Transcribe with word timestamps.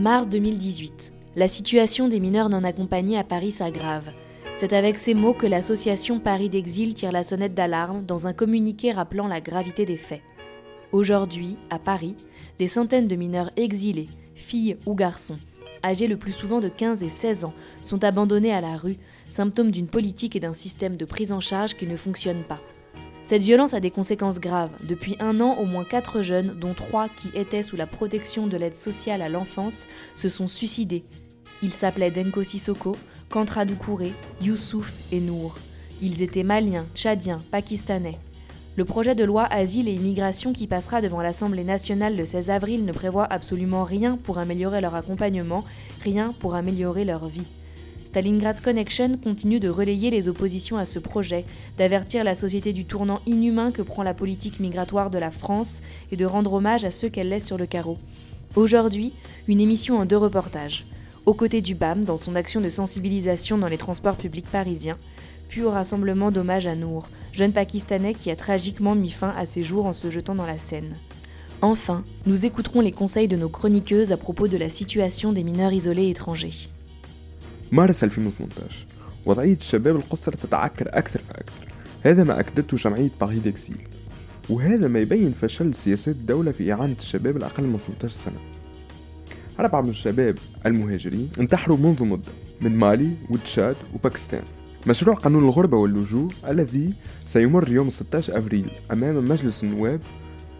Mars 0.00 0.30
2018. 0.30 1.12
La 1.36 1.46
situation 1.46 2.08
des 2.08 2.20
mineurs 2.20 2.48
non 2.48 2.64
accompagnés 2.64 3.18
à 3.18 3.22
Paris 3.22 3.52
s'aggrave. 3.52 4.10
C'est 4.56 4.72
avec 4.72 4.96
ces 4.96 5.12
mots 5.12 5.34
que 5.34 5.46
l'association 5.46 6.20
Paris 6.20 6.48
d'Exil 6.48 6.94
tire 6.94 7.12
la 7.12 7.22
sonnette 7.22 7.52
d'alarme 7.52 8.06
dans 8.06 8.26
un 8.26 8.32
communiqué 8.32 8.92
rappelant 8.92 9.28
la 9.28 9.42
gravité 9.42 9.84
des 9.84 9.98
faits. 9.98 10.22
Aujourd'hui, 10.92 11.58
à 11.68 11.78
Paris, 11.78 12.14
des 12.58 12.66
centaines 12.66 13.08
de 13.08 13.14
mineurs 13.14 13.50
exilés, 13.56 14.08
filles 14.34 14.78
ou 14.86 14.94
garçons, 14.94 15.38
âgés 15.84 16.06
le 16.06 16.16
plus 16.16 16.32
souvent 16.32 16.60
de 16.60 16.70
15 16.70 17.02
et 17.02 17.10
16 17.10 17.44
ans, 17.44 17.54
sont 17.82 18.02
abandonnés 18.02 18.54
à 18.54 18.62
la 18.62 18.78
rue, 18.78 18.96
symptôme 19.28 19.70
d'une 19.70 19.88
politique 19.88 20.34
et 20.34 20.40
d'un 20.40 20.54
système 20.54 20.96
de 20.96 21.04
prise 21.04 21.30
en 21.30 21.40
charge 21.40 21.74
qui 21.74 21.86
ne 21.86 21.98
fonctionnent 21.98 22.44
pas. 22.44 22.60
Cette 23.22 23.42
violence 23.42 23.74
a 23.74 23.80
des 23.80 23.90
conséquences 23.90 24.40
graves. 24.40 24.70
Depuis 24.86 25.16
un 25.20 25.40
an, 25.40 25.56
au 25.58 25.64
moins 25.64 25.84
quatre 25.84 26.22
jeunes, 26.22 26.56
dont 26.58 26.74
trois 26.74 27.08
qui 27.08 27.28
étaient 27.34 27.62
sous 27.62 27.76
la 27.76 27.86
protection 27.86 28.46
de 28.46 28.56
l'aide 28.56 28.74
sociale 28.74 29.22
à 29.22 29.28
l'enfance, 29.28 29.86
se 30.16 30.28
sont 30.28 30.48
suicidés. 30.48 31.04
Ils 31.62 31.72
s'appelaient 31.72 32.10
Denko 32.10 32.42
Sissoko, 32.42 32.96
Kantra 33.28 33.64
Doucouré, 33.64 34.14
Youssouf 34.40 34.92
et 35.12 35.20
Nour. 35.20 35.56
Ils 36.00 36.22
étaient 36.22 36.42
maliens, 36.42 36.86
tchadiens, 36.94 37.36
pakistanais. 37.50 38.18
Le 38.76 38.84
projet 38.84 39.14
de 39.14 39.24
loi 39.24 39.44
Asile 39.44 39.88
et 39.88 39.94
Immigration 39.94 40.52
qui 40.52 40.66
passera 40.66 41.02
devant 41.02 41.20
l'Assemblée 41.20 41.64
nationale 41.64 42.16
le 42.16 42.24
16 42.24 42.50
avril 42.50 42.84
ne 42.84 42.92
prévoit 42.92 43.26
absolument 43.30 43.84
rien 43.84 44.16
pour 44.16 44.38
améliorer 44.38 44.80
leur 44.80 44.94
accompagnement, 44.94 45.64
rien 46.02 46.32
pour 46.32 46.54
améliorer 46.54 47.04
leur 47.04 47.26
vie. 47.26 47.50
Stalingrad 48.10 48.60
Connection 48.60 49.18
continue 49.22 49.60
de 49.60 49.68
relayer 49.68 50.10
les 50.10 50.26
oppositions 50.26 50.76
à 50.76 50.84
ce 50.84 50.98
projet, 50.98 51.44
d'avertir 51.78 52.24
la 52.24 52.34
société 52.34 52.72
du 52.72 52.84
tournant 52.84 53.20
inhumain 53.24 53.70
que 53.70 53.82
prend 53.82 54.02
la 54.02 54.14
politique 54.14 54.58
migratoire 54.58 55.10
de 55.10 55.18
la 55.20 55.30
France 55.30 55.80
et 56.10 56.16
de 56.16 56.24
rendre 56.24 56.54
hommage 56.54 56.84
à 56.84 56.90
ceux 56.90 57.08
qu'elle 57.08 57.28
laisse 57.28 57.46
sur 57.46 57.56
le 57.56 57.66
carreau. 57.66 57.98
Aujourd'hui, 58.56 59.12
une 59.46 59.60
émission 59.60 59.96
en 59.96 60.06
deux 60.06 60.16
reportages. 60.16 60.86
Aux 61.24 61.34
côtés 61.34 61.60
du 61.60 61.76
BAM 61.76 62.02
dans 62.02 62.16
son 62.16 62.34
action 62.34 62.60
de 62.60 62.68
sensibilisation 62.68 63.58
dans 63.58 63.68
les 63.68 63.78
transports 63.78 64.16
publics 64.16 64.50
parisiens, 64.50 64.98
puis 65.48 65.62
au 65.62 65.70
rassemblement 65.70 66.32
d'hommage 66.32 66.66
à 66.66 66.74
Nour, 66.74 67.08
jeune 67.30 67.52
Pakistanais 67.52 68.14
qui 68.14 68.32
a 68.32 68.36
tragiquement 68.36 68.96
mis 68.96 69.10
fin 69.10 69.32
à 69.38 69.46
ses 69.46 69.62
jours 69.62 69.86
en 69.86 69.92
se 69.92 70.10
jetant 70.10 70.34
dans 70.34 70.46
la 70.46 70.58
Seine. 70.58 70.96
Enfin, 71.62 72.02
nous 72.26 72.44
écouterons 72.44 72.80
les 72.80 72.90
conseils 72.90 73.28
de 73.28 73.36
nos 73.36 73.48
chroniqueuses 73.48 74.10
à 74.10 74.16
propos 74.16 74.48
de 74.48 74.56
la 74.56 74.68
situation 74.68 75.32
des 75.32 75.44
mineurs 75.44 75.72
isolés 75.72 76.08
étrangers. 76.08 76.66
مارس 77.72 78.04
2018 78.04 78.86
وضعية 79.26 79.56
الشباب 79.56 79.96
القصر 79.96 80.32
تتعكر 80.32 80.86
أكثر 80.88 81.20
فأكثر. 81.28 81.68
هذا 82.02 82.24
ما 82.24 82.40
أكدته 82.40 82.76
جمعية 82.76 83.10
باري 83.20 83.38
ديكسيل 83.38 83.88
وهذا 84.48 84.88
ما 84.88 84.98
يبين 84.98 85.32
فشل 85.32 85.74
سياسات 85.74 86.14
الدولة 86.14 86.52
في 86.52 86.72
إعانة 86.72 86.96
الشباب 86.98 87.36
الأقل 87.36 87.64
من 87.64 87.78
18 87.78 88.08
سنة. 88.08 88.40
أربعة 89.60 89.80
من 89.80 89.90
الشباب 89.90 90.38
المهاجرين 90.66 91.30
انتحروا 91.40 91.76
منذ 91.76 92.04
مدة 92.04 92.32
من 92.60 92.76
مالي 92.76 93.10
وتشاد 93.30 93.76
وباكستان. 93.94 94.42
مشروع 94.86 95.16
قانون 95.16 95.44
الغربة 95.44 95.76
واللجوء 95.76 96.30
الذي 96.48 96.92
سيمر 97.26 97.72
يوم 97.72 97.90
16 97.90 98.36
أبريل 98.36 98.70
أمام 98.92 99.24
مجلس 99.24 99.64
النواب 99.64 100.00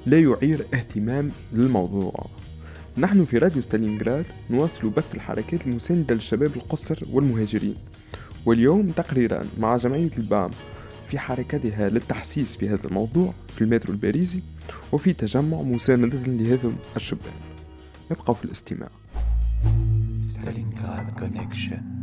لا 0.07 0.19
يعير 0.19 0.67
اهتمام 0.75 1.31
للموضوع. 1.53 2.27
نحن 3.01 3.25
في 3.25 3.39
راديو 3.39 3.63
ستالينغراد 3.63 4.27
نواصل 4.51 4.89
بث 4.91 5.15
الحركات 5.15 5.67
المساندة 5.67 6.15
للشباب 6.15 6.57
القصر 6.57 7.05
والمهاجرين. 7.13 7.77
واليوم 8.47 8.91
تقريرا 8.91 9.41
مع 9.59 9.77
جمعية 9.77 10.11
البام 10.19 10.51
في 11.09 11.19
حركتها 11.19 11.89
للتحسيس 11.89 12.57
في 12.57 12.69
هذا 12.69 12.87
الموضوع 12.87 13.35
في 13.57 13.65
المترو 13.65 13.95
الباريسي 13.95 14.43
وفي 14.93 15.13
تجمع 15.13 15.63
مساندة 15.63 16.19
لهذا 16.27 16.73
الشبان. 16.97 17.33
ابقوا 18.11 18.35
في 18.35 18.45
الاستماع. 18.45 18.89
Stalingrad 20.23 21.21
Connection. 21.21 22.00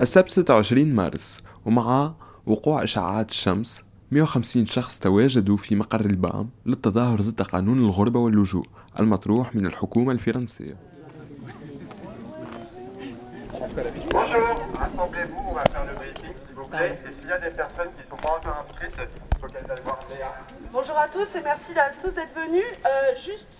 السبت 0.00 0.30
26 0.30 0.94
مارس 0.94 1.40
ومع 1.66 2.12
وقوع 2.46 2.82
اشعاعات 2.82 3.30
الشمس 3.30 3.82
150 4.10 4.66
شخص 4.66 4.98
تواجدوا 4.98 5.56
في 5.56 5.76
مقر 5.76 6.00
البام 6.00 6.50
للتظاهر 6.66 7.20
ضد 7.20 7.42
قانون 7.42 7.78
الغربة 7.78 8.20
واللجوء 8.20 8.66
المطروح 9.00 9.54
من 9.54 9.66
الحكومة 9.66 10.12
الفرنسية 10.12 10.76
Bonjour 20.72 20.98
à 20.98 21.08
tous 21.08 21.28
et 21.36 21.42
merci 21.42 21.72
à 21.78 21.90
tous 22.00 22.12
d'être 22.14 22.34
venus. 22.34 22.70
Euh, 22.86 22.88
juste, 23.26 23.54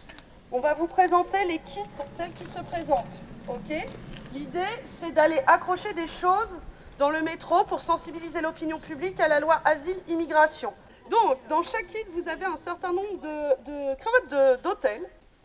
on 0.52 0.60
va 0.60 0.74
vous 0.74 0.86
présenter 0.86 1.44
les 1.50 1.58
kits 1.70 1.94
tels 2.16 2.32
qu'ils 2.32 2.52
se 2.58 2.62
présentent. 2.72 3.16
Okay 3.48 3.86
L'idée, 4.34 4.60
c'est 4.84 5.12
d'aller 5.12 5.40
accrocher 5.46 5.94
des 5.94 6.06
choses 6.06 6.58
dans 6.98 7.08
le 7.08 7.22
métro 7.22 7.64
pour 7.64 7.80
sensibiliser 7.80 8.42
l'opinion 8.42 8.78
publique 8.78 9.18
à 9.20 9.28
la 9.28 9.40
loi 9.40 9.60
Asile-Immigration. 9.64 10.74
Donc, 11.10 11.38
dans 11.48 11.62
chaque 11.62 11.86
kit, 11.86 12.04
vous 12.12 12.28
avez 12.28 12.44
un 12.44 12.56
certain 12.56 12.92
nombre 12.92 13.18
de, 13.20 13.94
cravates 13.94 14.62
d'hôtel. 14.62 15.02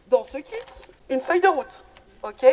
Dans 0.07 0.23
ce 0.25 0.37
kit, 0.37 0.55
une 1.09 1.21
feuille 1.21 1.39
de 1.39 1.47
route. 1.47 1.85
Ok? 2.23 2.45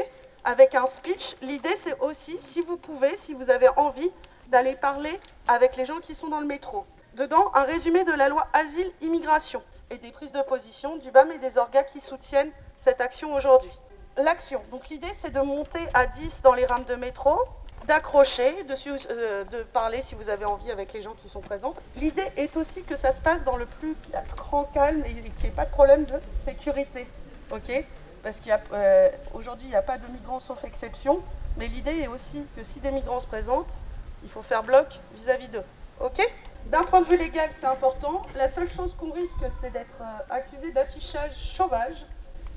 Avec 0.45 0.77
un 0.77 0.87
speech. 0.87 1.37
L'idée, 1.43 1.75
c'est 1.77 1.99
aussi, 1.99 2.39
si 2.41 2.61
vous 2.61 2.77
pouvez, 2.77 3.17
si 3.17 3.35
vous 3.35 3.51
avez 3.51 3.69
envie, 3.77 4.11
d'aller 4.47 4.77
parler 4.77 5.19
avec 5.49 5.77
les 5.77 5.85
gens 5.85 5.99
qui 5.99 6.15
sont 6.15 6.29
dans 6.29 6.41
le 6.41 6.47
métro. 6.47 6.87
Dedans, 7.15 7.51
un 7.55 7.65
résumé 7.65 8.05
de 8.05 8.13
la 8.13 8.29
loi 8.29 8.47
Asile-Immigration 8.53 9.63
et 9.91 9.99
des 9.99 10.13
prises 10.13 10.33
de 10.33 10.43
position 10.43 10.97
du 10.97 11.11
BAM 11.11 11.33
et 11.33 11.39
des 11.39 11.59
orgas 11.59 11.83
qui 11.83 12.01
soutiennent 12.01 12.53
cette 12.79 13.01
action 13.01 13.35
aujourd'hui. 13.35 13.73
L'action. 14.17 14.61
Donc 14.71 14.89
l'idée, 14.89 15.11
c'est 15.15 15.31
de 15.31 15.41
monter 15.41 15.87
à 15.95 16.07
10 16.07 16.43
dans 16.43 16.53
les 16.53 16.67
rames 16.67 16.85
de 16.85 16.95
métro, 16.95 17.39
d'accrocher, 17.87 18.65
de, 18.65 18.75
euh, 19.11 19.45
de, 19.45 19.63
parler 19.63 20.03
si 20.03 20.15
vous 20.15 20.29
avez 20.29 20.45
envie 20.45 20.71
avec 20.71 20.93
les 20.93 21.03
gens 21.03 21.15
qui 21.15 21.29
sont 21.29 21.41
présents. 21.41 21.75
L'idée 21.97 22.27
est 22.37 22.57
aussi 22.57 22.83
que 22.83 22.97
ça 22.97 23.13
se 23.13 23.21
passe 23.21 23.45
dans 23.45 23.57
le 23.57 23.67
plus 23.67 23.97
grand 24.37 24.65
calme 24.65 25.03
et 25.07 25.15
qu'il 25.15 25.23
n'y 25.23 25.47
ait 25.47 25.51
pas 25.51 25.65
de 25.65 25.71
problème 25.71 26.05
de 26.05 26.21
sécurité. 26.29 27.07
ok? 27.51 27.85
Parce 28.23 28.41
qu'aujourd'hui, 28.41 29.67
il 29.67 29.71
n'y 29.71 29.77
a 29.77 29.83
pas 29.83 29.97
de 29.97 30.07
migrants 30.09 30.41
sauf 30.41 30.65
exception, 30.65 31.23
mais 31.57 31.67
l'idée 31.69 32.01
est 32.01 32.09
aussi 32.09 32.47
que 32.57 32.63
si 32.63 32.81
des 32.81 32.91
migrants 32.91 33.21
se 33.21 33.27
présentent, 33.27 33.75
il 34.23 34.29
faut 34.29 34.43
faire 34.43 34.63
bloc 34.63 34.87
vis-à-vis 35.15 35.49
d'eux. 35.49 35.65
Ok? 36.01 36.21
D'un 36.67 36.83
point 36.83 37.01
de 37.01 37.09
vue 37.09 37.17
légal, 37.17 37.49
c'est 37.53 37.67
important. 37.67 38.21
La 38.37 38.49
seule 38.49 38.69
chose 38.69 38.95
qu'on 38.99 39.11
risque, 39.11 39.39
c'est 39.59 39.71
d'être 39.71 40.01
euh, 40.01 40.35
accusé 40.35 40.71
d'affichage 40.73 41.33
sauvage 41.35 42.05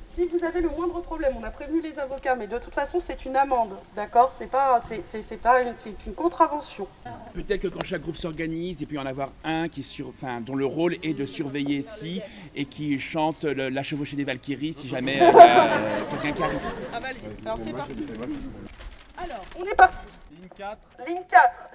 si 0.06 0.28
vous 0.28 0.44
avez 0.44 0.62
le 0.62 0.70
moindre 0.70 1.02
problème, 1.02 1.34
on 1.40 1.44
a 1.44 1.50
prévenu 1.50 1.82
les 1.82 1.98
avocats, 2.00 2.36
mais 2.36 2.48
de 2.48 2.58
toute 2.58 2.74
façon, 2.74 3.00
c'est 3.00 3.26
une 3.26 3.36
amende, 3.36 3.76
d'accord? 3.96 4.34
C'est 4.38 4.50
pas, 4.50 4.82
c'est, 4.82 5.42
pas 5.42 5.62
une, 5.62 5.74
c'est 5.76 5.96
une 6.06 6.14
contravention. 6.14 6.88
Peut-être 7.34 7.62
que 7.62 7.68
quand 7.68 7.84
chaque 7.84 8.02
groupe 8.02 8.18
s'organise, 8.18 8.82
et 8.82 8.86
puis 8.86 8.98
en 8.98 9.06
avoir 9.06 9.32
un 9.44 9.70
qui 9.70 9.84
sur, 9.84 10.10
enfin, 10.10 10.42
dont 10.42 10.56
le 10.56 10.66
rôle 10.66 10.96
est 11.04 11.14
de 11.14 11.26
surveiller 11.26 11.82
si 11.82 12.22
et 12.56 12.66
qui 12.66 13.00
chante 13.00 13.44
la 13.44 13.84
chevauchée 13.84 14.16
des 14.16 14.26
Valkyries 14.26 14.74
si 14.74 14.88
jamais 14.88 15.20
euh, 15.22 15.32
quelqu'un 16.12 16.32
qui 16.34 16.44
arrive. 16.44 16.60
Ah 16.94 17.00
bah, 17.00 17.08
Alors 17.46 17.60
c'est 17.64 17.74
parti. 17.74 18.06
Alors, 19.18 19.46
on 19.60 19.64
est 19.64 19.76
parti. 19.76 20.08
Ligne 20.32 20.50
4. 20.58 20.78
Ligne 21.08 21.22
4. 21.30 21.70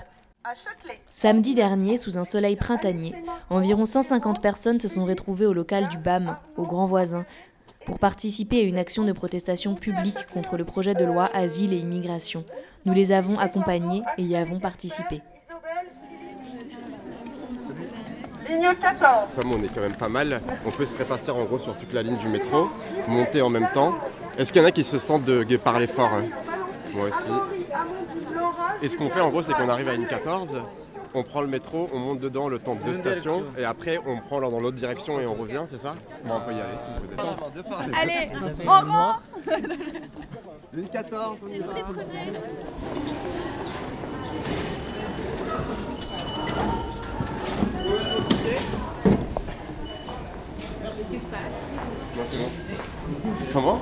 À 0.44 0.54
Châtelet. 0.54 1.00
Samedi 1.10 1.54
dernier, 1.54 1.96
sous 1.96 2.16
un 2.16 2.24
soleil 2.24 2.56
printanier, 2.56 3.14
environ 3.50 3.84
150 3.84 4.40
personnes 4.40 4.80
se 4.80 4.86
sont 4.86 5.04
retrouvées 5.04 5.46
au 5.46 5.52
local 5.52 5.88
du 5.88 5.98
BAM, 5.98 6.36
au 6.56 6.64
Grand 6.64 6.86
Voisin, 6.86 7.26
pour 7.88 7.98
participer 7.98 8.60
à 8.60 8.64
une 8.64 8.76
action 8.76 9.04
de 9.04 9.12
protestation 9.12 9.74
publique 9.74 10.26
contre 10.30 10.58
le 10.58 10.64
projet 10.66 10.94
de 10.94 11.06
loi 11.06 11.30
Asile 11.32 11.72
et 11.72 11.78
Immigration. 11.78 12.44
Nous 12.84 12.92
les 12.92 13.12
avons 13.12 13.38
accompagnés 13.38 14.02
et 14.18 14.22
y 14.22 14.36
avons 14.36 14.60
participé. 14.60 15.22
Ligne 18.46 18.68
14. 18.78 19.30
Comme 19.40 19.52
on 19.52 19.62
est 19.64 19.74
quand 19.74 19.80
même 19.80 19.96
pas 19.96 20.10
mal, 20.10 20.42
on 20.66 20.70
peut 20.70 20.84
se 20.84 20.98
répartir 20.98 21.34
en 21.34 21.44
gros 21.44 21.58
sur 21.58 21.74
toute 21.76 21.94
la 21.94 22.02
ligne 22.02 22.18
du 22.18 22.28
métro, 22.28 22.68
monter 23.08 23.40
en 23.40 23.48
même 23.48 23.70
temps. 23.72 23.94
Est-ce 24.36 24.52
qu'il 24.52 24.60
y 24.60 24.64
en 24.66 24.68
a 24.68 24.70
qui 24.70 24.84
se 24.84 24.98
sentent 24.98 25.24
de 25.24 25.56
parler 25.56 25.86
fort 25.86 26.12
hein? 26.12 26.24
Moi 26.92 27.08
aussi. 27.08 27.30
Et 28.82 28.88
ce 28.88 28.98
qu'on 28.98 29.08
fait 29.08 29.22
en 29.22 29.30
gros, 29.30 29.40
c'est 29.40 29.54
qu'on 29.54 29.70
arrive 29.70 29.88
à 29.88 29.94
une 29.94 30.06
14, 30.06 30.62
on 31.14 31.22
prend 31.22 31.40
le 31.40 31.46
métro, 31.48 31.88
on 31.92 31.98
monte 31.98 32.20
dedans 32.20 32.48
le 32.48 32.58
temps 32.58 32.74
de 32.74 32.82
deux 32.82 32.94
stations, 32.94 33.44
et 33.56 33.64
après 33.64 33.98
on 34.06 34.18
prend 34.18 34.40
dans 34.40 34.60
l'autre 34.60 34.76
direction 34.76 35.20
et 35.20 35.26
on 35.26 35.34
revient, 35.34 35.64
c'est 35.68 35.78
ça? 35.80 35.94
Bon, 36.24 36.34
on 36.36 36.40
peut 36.40 36.52
y 36.52 36.60
aller 36.60 36.78
si 36.78 36.86
vous 36.90 37.00
voulez. 37.02 37.16
Allez, 38.00 38.30
en 38.66 38.80
rang 38.80 39.16
Ligne 40.72 40.88
14, 40.88 41.38
on 41.42 41.48
y 41.48 41.58
va. 41.60 41.74
Qu'est-ce 50.96 51.10
qui 51.10 51.20
se 51.20 51.26
passe? 51.26 52.07
Non, 52.18 52.24
c'est 52.28 52.36
bon. 52.36 53.30
Comment 53.52 53.80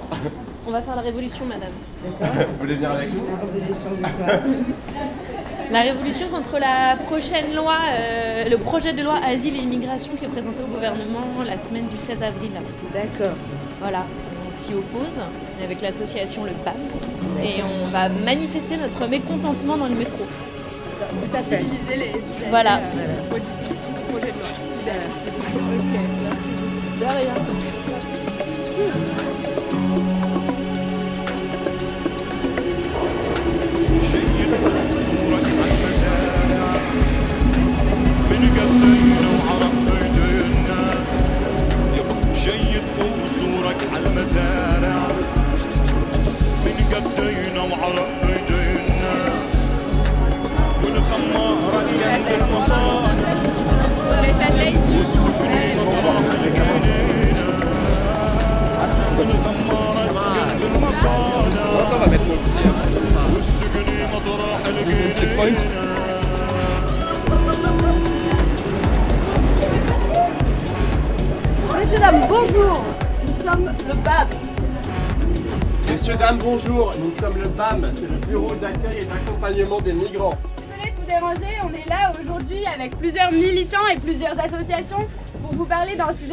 On 0.67 0.71
va 0.71 0.83
faire 0.83 0.97
la 0.97 1.03
révolution, 1.03 1.47
madame. 1.47 1.71
Vous 2.03 2.59
voulez 2.61 2.75
venir 2.75 2.91
avec 2.91 3.09
nous 3.15 3.23
La 3.25 3.41
révolution 3.41 3.91
du 3.91 4.03
quoi 4.03 4.41
la 5.71 5.81
révolution 5.81 6.29
contre 6.29 6.59
la 6.59 6.97
prochaine 7.07 7.55
loi, 7.55 7.77
euh, 7.99 8.49
le 8.49 8.57
projet 8.59 8.93
de 8.93 9.03
loi 9.03 9.15
Asile 9.25 9.57
et 9.57 9.61
Immigration 9.61 10.13
qui 10.17 10.25
est 10.27 10.29
présenté 10.29 10.63
au 10.63 10.67
gouvernement 10.67 11.25
la 11.45 11.59
semaine 11.59 11.87
du 11.87 11.97
16 11.97 12.23
avril. 12.23 12.51
D'accord. 12.93 13.35
Voilà, 13.81 14.05
on 14.49 14.53
s'y 14.53 14.75
oppose 14.75 15.19
avec 15.65 15.81
l'association 15.81 16.45
Le 16.45 16.53
PAP 16.65 16.77
et 17.43 17.63
on 17.63 17.85
va 17.85 18.09
manifester 18.09 18.77
notre 18.77 19.09
mécontentement 19.09 19.77
dans 19.77 19.89
le 19.89 19.97
métro. 19.97 20.25
Sensibiliser 21.25 21.97
les 21.97 22.11
usagers 22.11 22.51
voilà. 22.51 22.77
Euh, 22.77 23.35
aux 23.35 23.39
dispositions 23.39 23.91
de 23.91 23.97
ce 23.97 24.03
projet 24.03 24.33
de 24.33 24.39
loi. 24.39 24.49
Merci. 24.85 25.29
Ok, 25.29 26.01
merci. 26.23 26.51
De 27.01 27.05
rien. 27.05 27.86
Shake 28.77 28.85
it. 34.51 34.76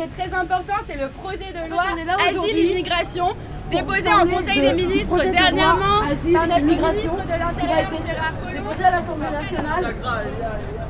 Très 0.08 0.34
important, 0.34 0.74
c'est 0.86 0.98
le 0.98 1.10
projet 1.10 1.52
de 1.54 1.70
loi 1.70 1.84
Asile-Immigration 2.28 3.28
déposé 3.72 4.10
en 4.10 4.28
Conseil 4.28 4.62
des 4.62 4.74
ministres 4.74 5.24
dernièrement 5.24 6.02
par 6.34 6.48
notre 6.48 6.62
ministre 6.66 7.24
de 7.26 7.40
l'Intérieur 7.40 7.92
Gérard 8.06 8.38
Collomb. 8.40 8.64
Déposé 8.70 8.84
à 8.86 8.92
l'Assemblée 8.92 9.32
nationale. 9.32 9.96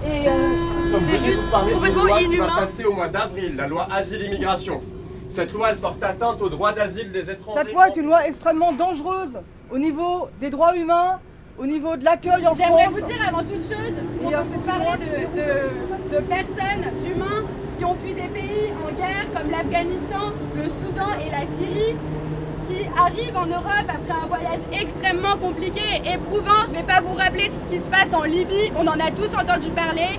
Et 0.05 0.27
euh, 0.27 0.99
c'est 1.07 1.25
juste 1.25 1.41
complètement 1.73 2.03
loi 2.03 2.21
inhumain. 2.21 2.45
Qui 2.45 2.49
va 2.55 2.61
passer 2.61 2.85
au 2.85 2.93
mois 2.93 3.07
d'avril, 3.07 3.55
la 3.55 3.67
loi 3.67 3.87
Asile-Immigration. 3.91 4.81
Cette 5.29 5.53
loi, 5.53 5.69
elle 5.71 5.77
porte 5.77 6.03
atteinte 6.03 6.41
au 6.41 6.49
droit 6.49 6.73
d'asile 6.73 7.11
des 7.11 7.29
étrangers. 7.31 7.59
Cette 7.63 7.73
loi 7.73 7.87
est 7.89 7.95
une 7.95 8.05
loi 8.05 8.27
extrêmement 8.27 8.71
dangereuse 8.73 9.39
au 9.71 9.77
niveau 9.79 10.27
des 10.39 10.51
droits 10.51 10.75
humains, 10.77 11.19
au 11.57 11.65
niveau 11.65 11.95
de 11.97 12.03
l'accueil 12.03 12.45
en 12.45 12.53
France. 12.53 12.57
J'aimerais 12.59 12.87
vous 12.87 13.01
dire 13.01 13.27
avant 13.27 13.39
toute 13.39 13.61
chose, 13.63 13.95
on 14.23 14.29
peut 14.29 14.59
parler 14.65 14.97
de, 14.99 15.39
de, 15.39 16.15
de 16.17 16.21
personnes, 16.25 16.92
qui 17.83 17.89
ont 17.89 17.95
fui 17.95 18.13
des 18.13 18.29
pays 18.29 18.71
en 18.81 18.91
guerre 18.95 19.25
comme 19.35 19.51
l'Afghanistan, 19.51 20.31
le 20.55 20.69
Soudan 20.69 21.19
et 21.19 21.29
la 21.29 21.45
Syrie 21.45 21.95
qui 22.65 22.87
arrivent 22.97 23.35
en 23.35 23.45
Europe 23.45 23.89
après 23.89 24.13
un 24.23 24.27
voyage 24.27 24.61
extrêmement 24.71 25.35
compliqué 25.35 25.81
et 26.05 26.13
éprouvant. 26.13 26.63
Je 26.65 26.71
ne 26.71 26.77
vais 26.77 26.83
pas 26.83 27.01
vous 27.01 27.13
rappeler 27.13 27.49
ce 27.51 27.67
qui 27.67 27.79
se 27.79 27.89
passe 27.89 28.13
en 28.13 28.23
Libye, 28.23 28.71
on 28.77 28.87
en 28.87 28.99
a 28.99 29.11
tous 29.11 29.35
entendu 29.35 29.69
parler. 29.71 30.17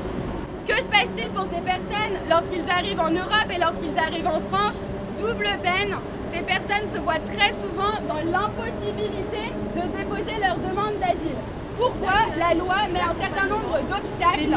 Que 0.69 0.77
se 0.77 0.89
passe-t-il 0.89 1.29
pour 1.31 1.47
ces 1.47 1.63
personnes 1.63 2.21
lorsqu'ils 2.29 2.69
arrivent 2.71 3.01
en 3.01 3.11
Europe 3.11 3.49
et 3.55 3.59
lorsqu'ils 3.59 3.99
arrivent 3.99 4.29
en 4.29 4.41
France? 4.41 4.87
Double 5.19 5.49
peine. 5.63 5.97
Ces 6.35 6.43
personnes 6.43 6.91
se 6.93 6.99
voient 6.99 7.25
très 7.25 7.53
souvent 7.53 7.97
dans 8.07 8.21
l'impossibilité 8.31 9.55
de 9.75 9.97
déposer 9.97 10.37
leur 10.39 10.57
demande 10.59 10.99
d'asile. 11.01 11.41
Pourquoi 11.77 12.13
la 12.39 12.55
loi 12.55 12.75
met 12.93 13.01
un 13.01 13.15
certain 13.21 13.47
nombre 13.49 13.79
d'obstacles 13.89 14.49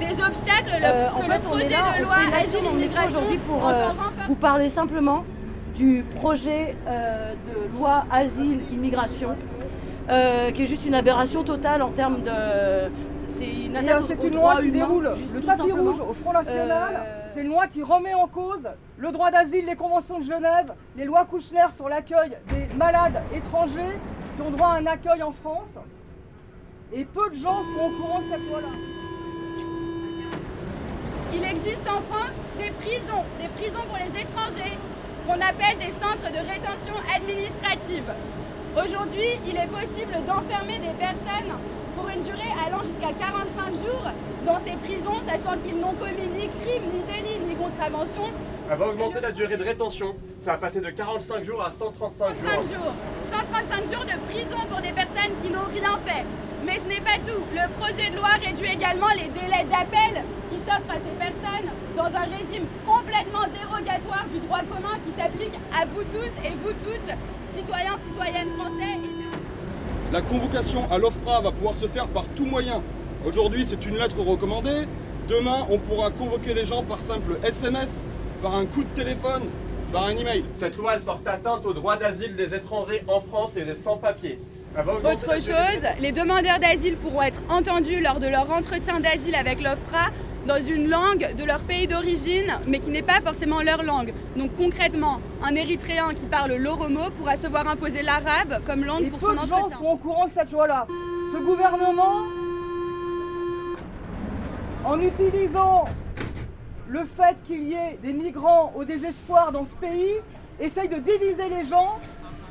Des 0.00 0.22
obstacles 0.22 0.80
le, 0.80 0.84
Euh, 0.86 1.08
en 1.10 1.20
que 1.20 1.26
fait, 1.26 1.28
le 1.28 1.32
on 1.34 1.58
est 1.58 1.62
projet 1.64 1.70
là, 1.70 1.98
de 1.98 2.02
on 2.02 2.06
loi 2.06 2.14
fait 2.16 2.26
une 2.28 2.34
action 2.34 2.62
dans 2.62 2.72
le 2.72 2.78
métro 2.78 2.96
Asile-Immigration 2.98 3.18
aujourd'hui 3.20 3.38
pour 3.38 3.56
entend 3.64 3.72
euh, 3.72 4.22
vous 4.28 4.34
parler 4.34 4.68
simplement 4.68 5.24
du 5.76 6.04
projet 6.16 6.76
euh, 6.86 7.32
de 7.32 7.76
loi 7.78 8.04
asile-immigration, 8.10 9.30
euh, 10.08 10.50
qui 10.52 10.62
est 10.62 10.66
juste 10.66 10.84
une 10.86 10.94
aberration 10.94 11.42
totale 11.42 11.82
en 11.82 11.90
termes 11.90 12.22
de. 12.22 12.30
C'est 13.14 13.46
une 14.28 14.34
loi 14.34 14.56
qui 14.60 14.68
humain, 14.68 14.78
déroule 14.78 15.10
le 15.34 15.42
tapis 15.42 15.72
rouge 15.72 16.00
au 16.00 16.12
Front 16.12 16.32
National. 16.32 16.92
Euh, 16.94 17.20
C'est 17.34 17.40
une 17.42 17.48
loi 17.48 17.66
qui 17.66 17.82
remet 17.82 18.14
en 18.14 18.28
cause 18.28 18.62
le 18.98 19.10
droit 19.10 19.30
d'asile, 19.32 19.66
les 19.66 19.74
conventions 19.74 20.20
de 20.20 20.24
Genève, 20.24 20.72
les 20.96 21.04
lois 21.04 21.24
Kouchner 21.24 21.66
sur 21.76 21.88
l'accueil 21.88 22.36
des 22.48 22.68
malades 22.76 23.20
étrangers 23.34 23.98
qui 24.36 24.42
ont 24.42 24.50
droit 24.50 24.68
à 24.68 24.76
un 24.78 24.86
accueil 24.86 25.22
en 25.24 25.32
France. 25.32 25.74
Et 26.92 27.04
peu 27.04 27.30
de 27.30 27.34
gens 27.34 27.62
sont 27.62 27.86
au 27.86 27.90
courant 28.00 28.20
de 28.20 28.24
cette 28.30 28.48
loi-là. 28.48 28.68
Il 31.32 31.44
existe 31.44 31.88
en 31.88 32.00
France 32.02 32.36
des 32.58 32.70
prisons, 32.70 33.24
des 33.40 33.48
prisons 33.48 33.82
pour 33.88 33.98
les 33.98 34.20
étrangers, 34.20 34.78
qu'on 35.26 35.40
appelle 35.40 35.78
des 35.78 35.90
centres 35.90 36.30
de 36.30 36.38
rétention 36.38 36.94
administrative. 37.14 38.04
Aujourd'hui, 38.76 39.40
il 39.46 39.56
est 39.56 39.66
possible 39.66 40.12
d'enfermer 40.26 40.78
des 40.78 40.94
personnes 40.98 41.56
pour 41.96 42.08
une 42.08 42.20
durée 42.20 42.52
allant 42.64 42.82
jusqu'à 42.82 43.12
45 43.12 43.74
jours 43.74 44.06
dans 44.44 44.58
ces 44.64 44.76
prisons, 44.76 45.20
sachant 45.26 45.56
qu'ils 45.58 45.78
n'ont 45.78 45.94
commis 45.94 46.26
ni 46.26 46.48
crime, 46.48 46.84
ni 46.92 47.02
délit, 47.02 47.48
ni 47.48 47.56
contravention. 47.56 48.30
Elle 48.70 48.78
va 48.78 48.88
augmenter 48.88 49.20
la 49.20 49.30
durée 49.30 49.58
de 49.58 49.62
rétention. 49.62 50.16
Ça 50.40 50.52
va 50.52 50.58
passer 50.58 50.80
de 50.80 50.88
45 50.88 51.44
jours 51.44 51.62
à 51.62 51.70
135 51.70 52.28
jours. 52.28 52.64
135 52.64 52.74
jours. 52.74 52.94
135 53.30 53.92
jours 53.92 54.04
de 54.06 54.32
prison 54.32 54.56
pour 54.70 54.80
des 54.80 54.92
personnes 54.92 55.36
qui 55.42 55.50
n'ont 55.50 55.68
rien 55.68 55.98
fait. 56.06 56.24
Mais 56.64 56.78
ce 56.78 56.88
n'est 56.88 57.02
pas 57.02 57.18
tout. 57.22 57.44
Le 57.52 57.70
projet 57.78 58.08
de 58.10 58.16
loi 58.16 58.28
réduit 58.42 58.72
également 58.72 59.10
les 59.10 59.28
délais 59.28 59.66
d'appel 59.68 60.24
qui 60.50 60.56
s'offrent 60.56 60.88
à 60.88 60.96
ces 60.96 61.14
personnes 61.18 61.68
dans 61.94 62.06
un 62.06 62.24
régime 62.24 62.64
complètement 62.86 63.44
dérogatoire 63.52 64.24
du 64.32 64.40
droit 64.40 64.60
commun 64.60 64.96
qui 65.04 65.12
s'applique 65.12 65.58
à 65.78 65.84
vous 65.84 66.04
tous 66.04 66.32
et 66.42 66.54
vous 66.64 66.72
toutes, 66.72 67.14
citoyens, 67.54 67.96
citoyennes 68.02 68.50
français. 68.56 68.98
La 70.10 70.22
convocation 70.22 70.90
à 70.90 70.96
l'OFPRA 70.96 71.42
va 71.42 71.52
pouvoir 71.52 71.74
se 71.74 71.86
faire 71.86 72.08
par 72.08 72.24
tout 72.28 72.46
moyen. 72.46 72.80
Aujourd'hui, 73.26 73.66
c'est 73.66 73.84
une 73.84 73.98
lettre 73.98 74.18
recommandée. 74.20 74.86
Demain, 75.28 75.66
on 75.68 75.78
pourra 75.78 76.10
convoquer 76.10 76.54
les 76.54 76.64
gens 76.64 76.82
par 76.82 76.98
simple 76.98 77.38
SMS, 77.42 78.04
par 78.44 78.56
un 78.56 78.66
coup 78.66 78.84
de 78.84 78.94
téléphone, 78.94 79.44
par 79.90 80.04
un 80.04 80.10
email. 80.10 80.44
Cette 80.58 80.76
loi, 80.76 80.92
elle 80.96 81.00
porte 81.00 81.26
atteinte 81.26 81.64
au 81.64 81.72
droit 81.72 81.96
d'asile 81.96 82.36
des 82.36 82.54
étrangers 82.54 83.02
en 83.08 83.22
France 83.22 83.56
et 83.56 83.64
des 83.64 83.74
sans-papiers. 83.74 84.38
Autre 84.76 85.36
chose, 85.36 85.86
les 85.98 86.12
demandeurs 86.12 86.58
d'asile 86.58 86.98
pourront 86.98 87.22
être 87.22 87.42
entendus 87.48 88.02
lors 88.02 88.20
de 88.20 88.26
leur 88.26 88.50
entretien 88.50 89.00
d'asile 89.00 89.34
avec 89.34 89.62
l'OFPRA 89.62 90.10
dans 90.46 90.62
une 90.62 90.90
langue 90.90 91.34
de 91.38 91.44
leur 91.44 91.62
pays 91.62 91.86
d'origine, 91.86 92.52
mais 92.66 92.80
qui 92.80 92.90
n'est 92.90 93.00
pas 93.00 93.22
forcément 93.24 93.62
leur 93.62 93.82
langue. 93.82 94.12
Donc 94.36 94.54
concrètement, 94.56 95.20
un 95.42 95.54
Érythréen 95.54 96.12
qui 96.12 96.26
parle 96.26 96.52
l'oromo 96.52 97.08
pourra 97.16 97.36
se 97.36 97.46
voir 97.46 97.66
imposer 97.66 98.02
l'arabe 98.02 98.60
comme 98.66 98.84
langue 98.84 99.08
pour 99.08 99.20
son 99.20 99.38
entretien. 99.38 99.56
Les 99.56 99.70
gens 99.70 99.78
sont 99.78 99.86
au 99.86 99.96
courant 99.96 100.26
de 100.26 100.32
cette 100.36 100.52
loi-là. 100.52 100.86
Ce 101.32 101.38
gouvernement, 101.38 102.24
en 104.84 105.00
utilisant 105.00 105.86
le 106.94 107.04
fait 107.04 107.36
qu'il 107.44 107.64
y 107.64 107.74
ait 107.74 107.98
des 108.00 108.12
migrants 108.12 108.72
au 108.76 108.84
désespoir 108.84 109.50
dans 109.50 109.66
ce 109.66 109.74
pays, 109.74 110.14
essaye 110.60 110.88
de 110.88 110.98
diviser 110.98 111.48
les 111.48 111.64
gens 111.64 111.98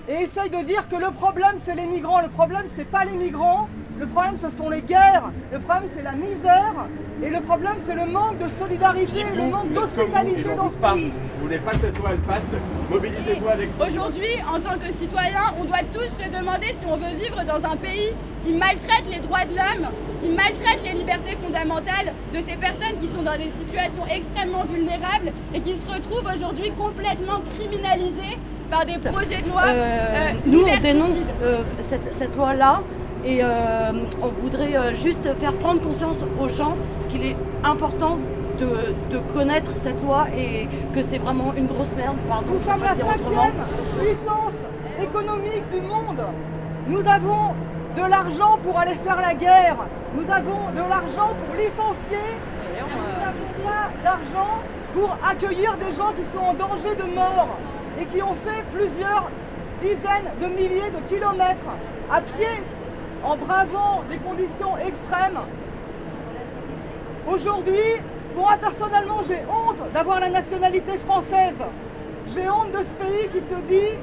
et 0.07 0.13
essaye 0.23 0.49
de 0.49 0.61
dire 0.63 0.87
que 0.89 0.95
le 0.95 1.11
problème 1.11 1.55
c'est 1.65 1.75
les 1.75 1.85
migrants, 1.85 2.21
le 2.21 2.29
problème 2.29 2.65
c'est 2.75 2.89
pas 2.89 3.05
les 3.05 3.15
migrants, 3.15 3.69
le 3.99 4.05
problème 4.07 4.35
ce 4.41 4.49
sont 4.57 4.69
les 4.69 4.81
guerres, 4.81 5.31
le 5.51 5.59
problème 5.59 5.89
c'est 5.95 6.01
la 6.01 6.13
misère. 6.13 6.87
Et 7.23 7.29
le 7.29 7.39
problème 7.39 7.77
c'est 7.87 7.95
le 7.95 8.05
manque 8.05 8.37
de 8.37 8.49
solidarité, 8.59 9.23
le 9.33 9.49
manque 9.49 9.71
d'hospitalité 9.71 10.55
dans 10.55 10.69
ce 10.69 10.75
pays. 10.75 11.13
Vous 11.37 11.43
voulez 11.43 11.59
pas 11.59 11.71
que 11.71 11.77
cette 11.77 11.97
loi 11.97 12.09
elle 12.11 12.19
passe, 12.19 12.47
mobilisez-vous 12.89 13.47
avec 13.47 13.69
Aujourd'hui, 13.79 14.41
en 14.51 14.59
tant 14.59 14.77
que 14.77 14.91
citoyens, 14.91 15.53
on 15.57 15.63
doit 15.63 15.83
tous 15.93 16.09
se 16.21 16.29
demander 16.29 16.67
si 16.67 16.85
on 16.85 16.97
veut 16.97 17.15
vivre 17.15 17.45
dans 17.45 17.63
un 17.65 17.77
pays 17.77 18.11
qui 18.43 18.53
maltraite 18.53 19.05
les 19.09 19.19
droits 19.19 19.45
de 19.45 19.55
l'homme, 19.55 19.89
qui 20.21 20.29
maltraite 20.29 20.81
les 20.83 20.97
libertés 20.97 21.37
fondamentales 21.41 22.13
de 22.33 22.39
ces 22.39 22.57
personnes 22.57 22.97
qui 22.99 23.07
sont 23.07 23.23
dans 23.23 23.37
des 23.37 23.51
situations 23.51 24.05
extrêmement 24.07 24.65
vulnérables 24.65 25.31
et 25.53 25.61
qui 25.61 25.75
se 25.75 25.89
retrouvent 25.89 26.29
aujourd'hui 26.33 26.71
complètement 26.71 27.39
criminalisées 27.55 28.37
par 28.69 28.85
des 28.85 28.97
projets 28.97 29.41
de 29.41 29.49
loi. 29.49 29.61
Euh, 29.67 29.71
euh, 29.73 30.31
nous, 30.45 30.61
on 30.61 30.79
dénonce 30.81 31.33
euh, 31.41 31.61
cette, 31.81 32.13
cette 32.13 32.35
loi-là 32.35 32.81
et 33.25 33.39
euh, 33.41 33.47
on 34.21 34.29
voudrait 34.29 34.75
euh, 34.75 34.93
juste 34.95 35.33
faire 35.39 35.53
prendre 35.53 35.81
conscience 35.81 36.17
aux 36.41 36.49
gens 36.49 36.75
qu'il 37.09 37.25
est 37.25 37.35
important 37.63 38.17
de, 38.59 38.93
de 39.13 39.19
connaître 39.33 39.71
cette 39.81 40.01
loi 40.01 40.27
et 40.35 40.67
que 40.93 41.01
c'est 41.09 41.17
vraiment 41.19 41.53
une 41.55 41.67
grosse 41.67 41.87
merde. 41.97 42.17
Pardon, 42.27 42.47
Nous 42.53 42.59
sommes 42.71 42.81
la 42.83 42.95
cinquième 42.95 43.53
puissance 43.99 44.57
économique 45.01 45.69
du 45.71 45.81
monde. 45.81 46.21
Nous 46.87 46.99
avons 47.07 47.53
de 47.95 48.01
l'argent 48.09 48.57
pour 48.63 48.79
aller 48.79 48.95
faire 48.95 49.17
la 49.17 49.33
guerre. 49.33 49.77
Nous 50.15 50.25
avons 50.31 50.69
de 50.75 50.89
l'argent 50.89 51.33
pour 51.39 51.55
licencier. 51.55 52.25
Nous 52.79 53.19
n'avons 53.23 53.63
pas 53.65 53.89
d'argent 54.03 54.59
pour 54.93 55.15
accueillir 55.27 55.75
des 55.77 55.93
gens 55.95 56.11
qui 56.17 56.23
sont 56.35 56.43
en 56.43 56.53
danger 56.53 56.95
de 56.95 57.15
mort 57.15 57.57
et 58.03 58.05
qui 58.07 58.21
ont 58.21 58.35
fait 58.35 58.63
plusieurs 58.71 59.29
dizaines 59.81 60.31
de 60.41 60.47
milliers 60.47 60.91
de 60.91 60.99
kilomètres 61.07 61.73
à 62.11 62.21
pied 62.21 62.63
en 63.23 63.37
bravant 63.37 64.03
des 64.09 64.17
conditions 64.17 64.77
extrêmes. 64.77 65.39
Aujourd'hui, 67.27 68.01
moi 68.35 68.57
personnellement, 68.59 69.21
j'ai 69.27 69.39
honte 69.49 69.81
d'avoir 69.93 70.19
la 70.19 70.29
nationalité 70.29 70.97
française. 70.97 71.55
J'ai 72.33 72.49
honte 72.49 72.71
de 72.71 72.79
ce 72.79 72.91
pays 73.03 73.29
qui 73.29 73.41
se 73.41 73.59
dit 73.67 73.97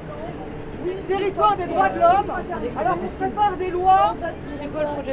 territoire 1.07 1.55
des 1.55 1.65
droits 1.65 1.89
de 1.89 1.99
l'homme, 1.99 2.31
alors 2.79 2.97
qu'on 2.99 3.07
prépare 3.07 3.55
des 3.57 3.69
lois 3.69 4.15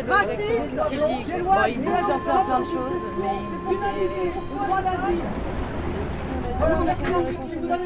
racistes, 0.08 0.90
des 0.90 0.96
lois 1.42 1.68
il 1.68 1.80
de 1.80 1.84
faire 1.84 2.44
plein 2.46 2.60
de 2.60 2.64
choses, 2.64 3.02
mais 3.20 4.66
droit 4.66 4.80
d'asile. 4.80 5.24
Voilà. 7.68 7.82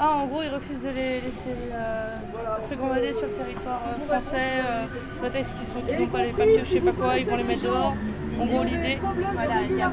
Ah, 0.00 0.16
en 0.22 0.26
gros, 0.26 0.42
ils 0.42 0.54
refusent 0.54 0.82
de 0.82 0.88
les 0.90 1.20
laisser 1.20 1.50
euh, 1.72 2.16
se 2.60 2.74
gamader 2.74 3.12
sur 3.12 3.26
le 3.26 3.32
territoire 3.32 3.80
euh, 3.88 4.06
français. 4.08 4.62
Euh, 4.64 4.86
prétexte 5.20 5.52
qu'ils 5.54 6.00
n'ont 6.00 6.06
pas 6.06 6.18
les 6.22 6.30
papiers, 6.32 6.62
je 6.64 6.70
sais 6.72 6.80
pas 6.80 6.92
quoi, 6.92 7.16
ils 7.18 7.26
vont 7.26 7.36
les 7.36 7.44
mettre 7.44 7.62
dehors. 7.62 7.94
En 8.40 8.46
gros, 8.46 8.62
l'idée, 8.64 8.98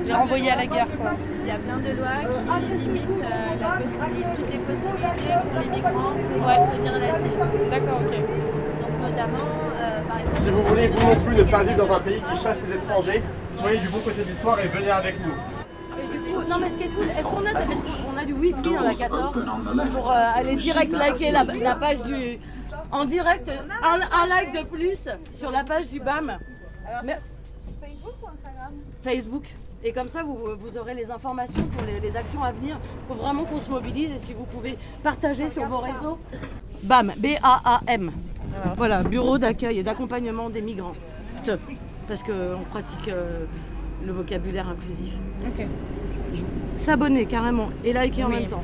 les 0.06 0.14
renvoyer 0.14 0.52
à 0.52 0.56
la 0.56 0.66
guerre. 0.68 0.88
Quoi. 1.02 1.12
Il 1.42 1.48
y 1.48 1.52
a 1.52 1.58
plein 1.58 1.78
de 1.78 1.92
lois 1.92 2.18
qui 2.60 2.78
limitent 2.78 3.24
euh, 3.24 3.60
la 3.60 3.68
possibilité- 3.82 4.30
toutes 4.38 4.52
les 4.52 4.60
possibilités 4.60 5.34
pour 5.44 5.60
les 5.62 5.68
migrants 5.68 6.14
pour 6.32 6.48
Ouais. 6.48 6.58
obtenir 6.60 6.94
l'asile. 6.94 7.32
D'accord, 7.70 8.02
ok. 8.06 8.16
Donc 8.82 9.02
notamment, 9.02 9.50
euh, 9.82 10.02
par 10.08 10.20
exemple... 10.20 10.42
Si 10.42 10.50
vous 10.52 10.64
voulez, 10.64 10.88
vous 10.88 11.08
non 11.08 11.16
plus, 11.26 11.36
ne 11.36 11.44
pas 11.44 11.64
vivre 11.64 11.86
dans 11.86 11.94
un 11.96 12.00
pays 12.00 12.22
qui 12.22 12.42
chasse 12.42 12.58
les 12.68 12.76
étrangers, 12.76 13.22
soyez 13.54 13.80
du 13.80 13.90
bon 13.90 14.00
côté 14.00 14.24
de 14.24 14.30
l'histoire 14.30 14.58
et 14.62 14.68
venez 14.68 14.90
avec 14.92 15.16
nous. 15.26 15.34
Et 16.02 16.08
du 16.18 16.20
coup, 16.24 16.42
non 16.50 16.58
mais 16.62 16.70
ce 16.70 16.76
qui 16.76 16.84
est 16.84 16.88
cool, 16.96 17.10
est-ce 17.10 17.28
qu'on 17.28 17.46
a, 17.46 17.52
wifi 18.40 18.62
dans 18.74 18.82
la 18.82 18.96
14 18.96 19.44
pour 19.94 20.12
euh, 20.12 20.14
aller 20.36 20.56
direct 20.56 20.92
liker 20.92 21.32
la, 21.32 21.44
la 21.44 21.76
page 21.76 22.02
du... 22.04 22.40
En 22.92 23.06
direct, 23.06 23.50
un, 23.84 24.00
un 24.02 24.28
like 24.28 24.52
de 24.54 24.70
plus 24.76 25.08
sur 25.38 25.52
la 25.52 25.64
page 25.64 25.88
du 25.90 26.00
BAM. 26.00 26.38
Mais- 27.06 27.18
Facebook 27.80 28.14
ou 28.24 28.28
Instagram? 28.28 28.74
Facebook. 29.04 29.44
Et 29.84 29.92
comme 29.94 30.10
ça, 30.10 30.24
vous, 30.24 30.38
vous 30.60 30.78
aurez 30.78 30.94
les 30.96 31.10
informations 31.12 31.64
pour 31.64 31.86
les, 31.86 32.00
les 32.00 32.18
actions 32.18 32.44
à 32.44 32.52
venir. 32.52 32.78
Il 32.84 33.08
faut 33.16 33.22
vraiment 33.22 33.46
qu'on 33.46 33.60
se 33.60 33.70
mobilise 33.70 34.12
et 34.12 34.18
si 34.18 34.34
vous 34.34 34.44
pouvez 34.46 34.78
partager 35.04 35.50
sur 35.50 35.66
vos 35.68 35.78
réseaux. 35.78 36.18
BAM, 36.84 37.14
B-A-A-M. 37.18 38.12
Voilà, 38.76 39.04
Bureau 39.04 39.38
d'accueil 39.38 39.80
et 39.80 39.84
d'accompagnement 39.84 40.50
des 40.50 40.62
migrants. 40.62 40.96
Parce 42.08 42.24
qu'on 42.24 42.64
pratique 42.72 43.08
euh, 43.08 43.46
le 44.06 44.12
vocabulaire 44.12 44.68
inclusif. 44.68 45.14
S'abonner 46.78 47.26
carrément 47.26 47.70
et 47.84 47.94
liker 47.94 48.24
en 48.24 48.30
même 48.30 48.46
temps. 48.46 48.64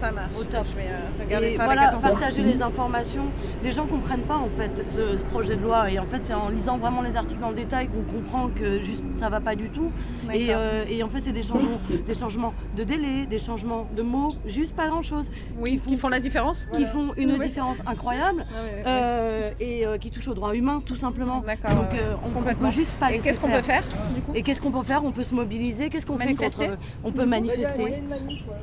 Ça 0.00 0.12
marche. 0.12 0.30
Au 0.38 0.44
top. 0.44 0.64
Je 0.70 0.76
vais 0.76 0.88
euh, 0.88 1.24
regarder 1.24 1.46
Et 1.48 1.56
ça 1.56 1.64
voilà, 1.64 1.88
avec 1.88 2.00
partager 2.00 2.42
les 2.42 2.62
informations. 2.62 3.24
Les 3.64 3.72
gens 3.72 3.86
comprennent 3.86 4.22
pas 4.22 4.36
en 4.36 4.48
fait 4.48 4.84
ce, 4.90 5.16
ce 5.16 5.22
projet 5.24 5.56
de 5.56 5.62
loi 5.62 5.90
et 5.90 5.98
en 5.98 6.06
fait 6.06 6.20
c'est 6.22 6.34
en 6.34 6.48
lisant 6.50 6.78
vraiment 6.78 7.02
les 7.02 7.16
articles 7.16 7.40
dans 7.40 7.48
le 7.50 7.56
détail 7.56 7.88
qu'on 7.88 8.02
comprend 8.12 8.48
que 8.48 8.80
juste 8.80 9.02
ça 9.14 9.28
va 9.28 9.40
pas 9.40 9.56
du 9.56 9.70
tout. 9.70 9.90
Et, 10.32 10.48
euh, 10.50 10.84
et 10.88 11.02
en 11.02 11.08
fait 11.08 11.20
c'est 11.20 11.32
des 11.32 11.42
changements, 11.42 11.80
des 12.06 12.14
changements 12.14 12.54
de 12.76 12.84
délai, 12.84 13.26
des 13.26 13.38
changements 13.40 13.88
de 13.96 14.02
mots, 14.02 14.34
juste 14.46 14.74
pas 14.76 14.86
grand 14.88 15.02
chose. 15.02 15.26
Oui, 15.58 15.80
qui 15.84 15.96
font 15.96 16.08
la 16.08 16.20
différence 16.20 16.66
Qui 16.76 16.84
font 16.84 17.12
une 17.16 17.32
Oui. 17.32 17.46
différence 17.48 17.80
incroyable 17.86 18.38
ouais. 18.38 18.82
euh, 18.86 19.50
et 19.58 19.84
euh, 19.86 19.98
qui 19.98 20.10
touchent 20.10 20.28
aux 20.28 20.34
droits 20.34 20.54
humains 20.54 20.80
tout 20.86 20.96
simplement. 20.96 21.40
D'accord, 21.44 21.72
Donc 21.74 21.92
euh, 21.94 22.14
on, 22.24 22.30
complètement. 22.30 22.68
peut 22.68 22.74
juste 22.74 22.92
pas 23.00 23.12
Et 23.12 23.18
qu'est-ce 23.18 23.40
qu'on 23.40 23.50
peut 23.50 23.62
faire, 23.62 23.82
du 24.14 24.20
coup 24.22 24.32
Et 24.34 24.42
qu'est-ce 24.42 24.60
qu'on 24.60 24.70
peut 24.70 24.82
faire? 24.84 25.04
On 25.04 25.10
peut 25.10 25.22
se 25.24 25.34
mobiliser. 25.34 25.88
Qu'est-ce 25.88 26.06
qu'on 26.06 26.18
fait 26.18 26.34
contre 26.34 26.60
On 27.04 27.10
peut 27.10 27.26
manifester. 27.26 27.94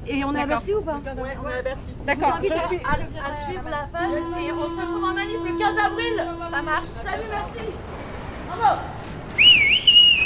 Et 0.07 0.23
on 0.23 0.33
est 0.33 0.39
à. 0.41 0.45
Bercy 0.45 0.73
ou 0.73 0.81
pas? 0.81 1.01
Ouais, 1.25 1.37
on 1.43 1.49
est 1.49 1.53
à 1.57 1.61
Bercy. 1.63 1.89
D'accord, 2.05 2.37
Je 2.41 2.45
suis- 2.47 2.55
à, 2.85 2.93
à 2.93 3.45
suivre 3.45 3.67
la 3.69 3.87
page 3.91 4.11
et 4.13 4.51
on 4.51 4.65
se 4.65 4.75
retrouve 4.81 5.03
en 5.03 5.13
manif 5.13 5.37
le 5.43 5.57
15 5.57 5.77
avril. 5.83 6.23
Ça 6.51 6.61
marche. 6.61 6.85
Salut, 7.03 7.23
merci. 7.29 7.65
Bravo. 8.47 8.79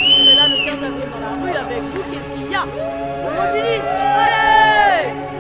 On 0.01 0.27
est 0.27 0.35
là 0.35 0.47
le 0.47 0.65
15 0.65 0.83
avril 0.83 1.05
dans 1.11 1.19
la 1.19 1.41
rue 1.41 1.57
avec 1.57 1.81
vous. 1.83 2.03
Qu'est-ce 2.11 2.29
qu'il 2.35 2.51
y 2.51 2.55
a? 2.55 2.63
On 2.63 3.31
mobilise. 3.31 3.81
Allez 3.87 5.38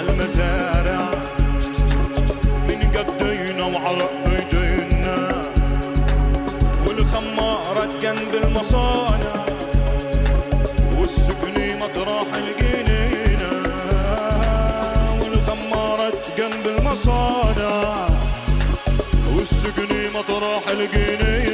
عالمزارع 0.00 1.10
من 2.68 2.80
قدينا 2.96 3.64
وعرق 3.64 4.12
ايدينا 4.26 5.18
والخمارات 6.86 7.92
جنب 8.02 8.34
المصانع. 8.44 9.34
والسجن 10.98 11.78
مطرح 11.80 12.28
الجنينة 12.42 13.52
والخمارات 15.22 16.18
جنب 16.38 16.66
المصانع. 16.66 18.08
والسجن 19.36 19.92
مطرح 20.14 20.62
الجنينة 20.70 21.49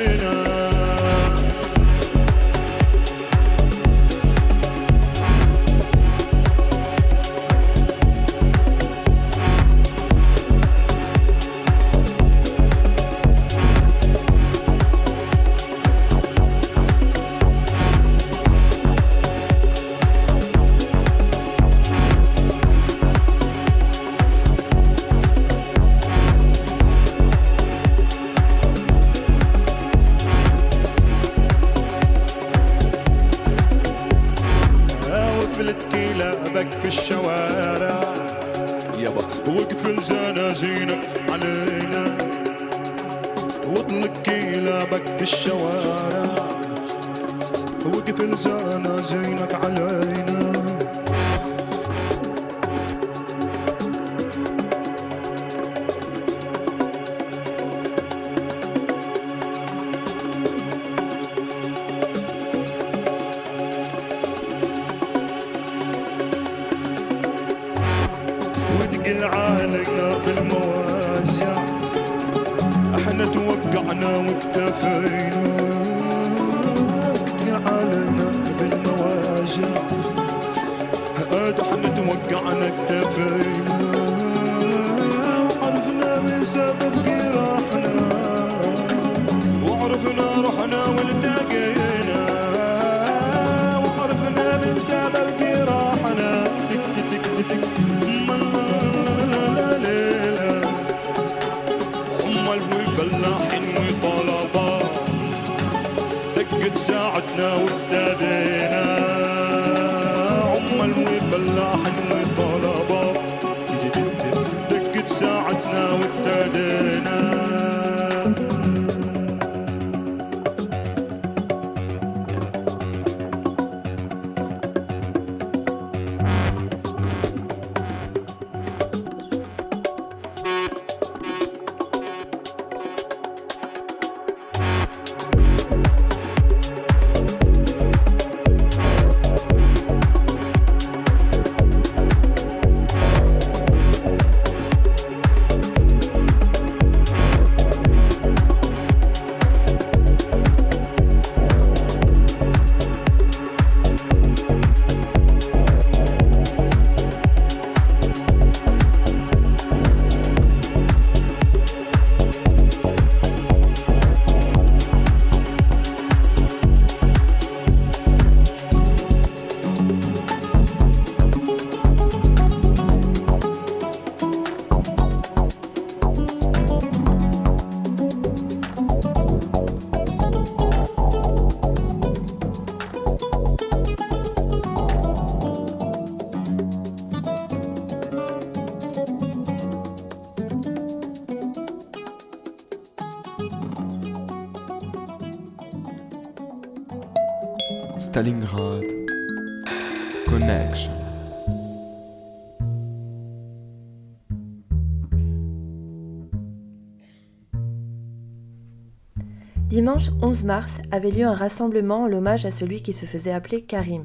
Dimanche 209.68 210.10
11 210.22 210.44
mars 210.44 210.70
avait 210.92 211.10
lieu 211.10 211.24
un 211.24 211.34
rassemblement 211.34 212.04
en 212.04 212.06
l'hommage 212.06 212.46
à 212.46 212.52
celui 212.52 212.82
qui 212.82 212.92
se 212.92 213.04
faisait 213.04 213.32
appeler 213.32 213.62
Karim, 213.62 214.04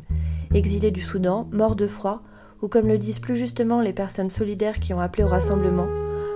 exilé 0.55 0.89
du 0.89 1.01
Soudan, 1.01 1.47
mort 1.51 1.75
de 1.75 1.85
froid, 1.85 2.23
ou 2.63 2.67
comme 2.67 2.87
le 2.87 2.97
disent 2.97 3.19
plus 3.19 3.37
justement 3.37 3.79
les 3.79 3.93
personnes 3.93 4.31
solidaires 4.31 4.79
qui 4.79 4.91
ont 4.95 4.99
appelé 4.99 5.23
au 5.23 5.27
rassemblement, 5.27 5.85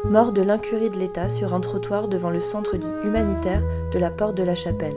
mort 0.08 0.32
de 0.32 0.44
l'incurie 0.44 0.92
de 0.92 1.00
l'État 1.00 1.28
sur 1.28 1.56
un 1.56 1.60
trottoir 1.60 2.08
devant 2.08 2.30
le 2.30 2.40
centre 2.40 2.78
dit 2.78 2.86
humanitaire 3.04 3.64
de 3.92 3.98
la 3.98 4.12
Porte 4.12 4.38
de 4.38 4.44
la 4.44 4.54
Chapelle. 4.54 4.96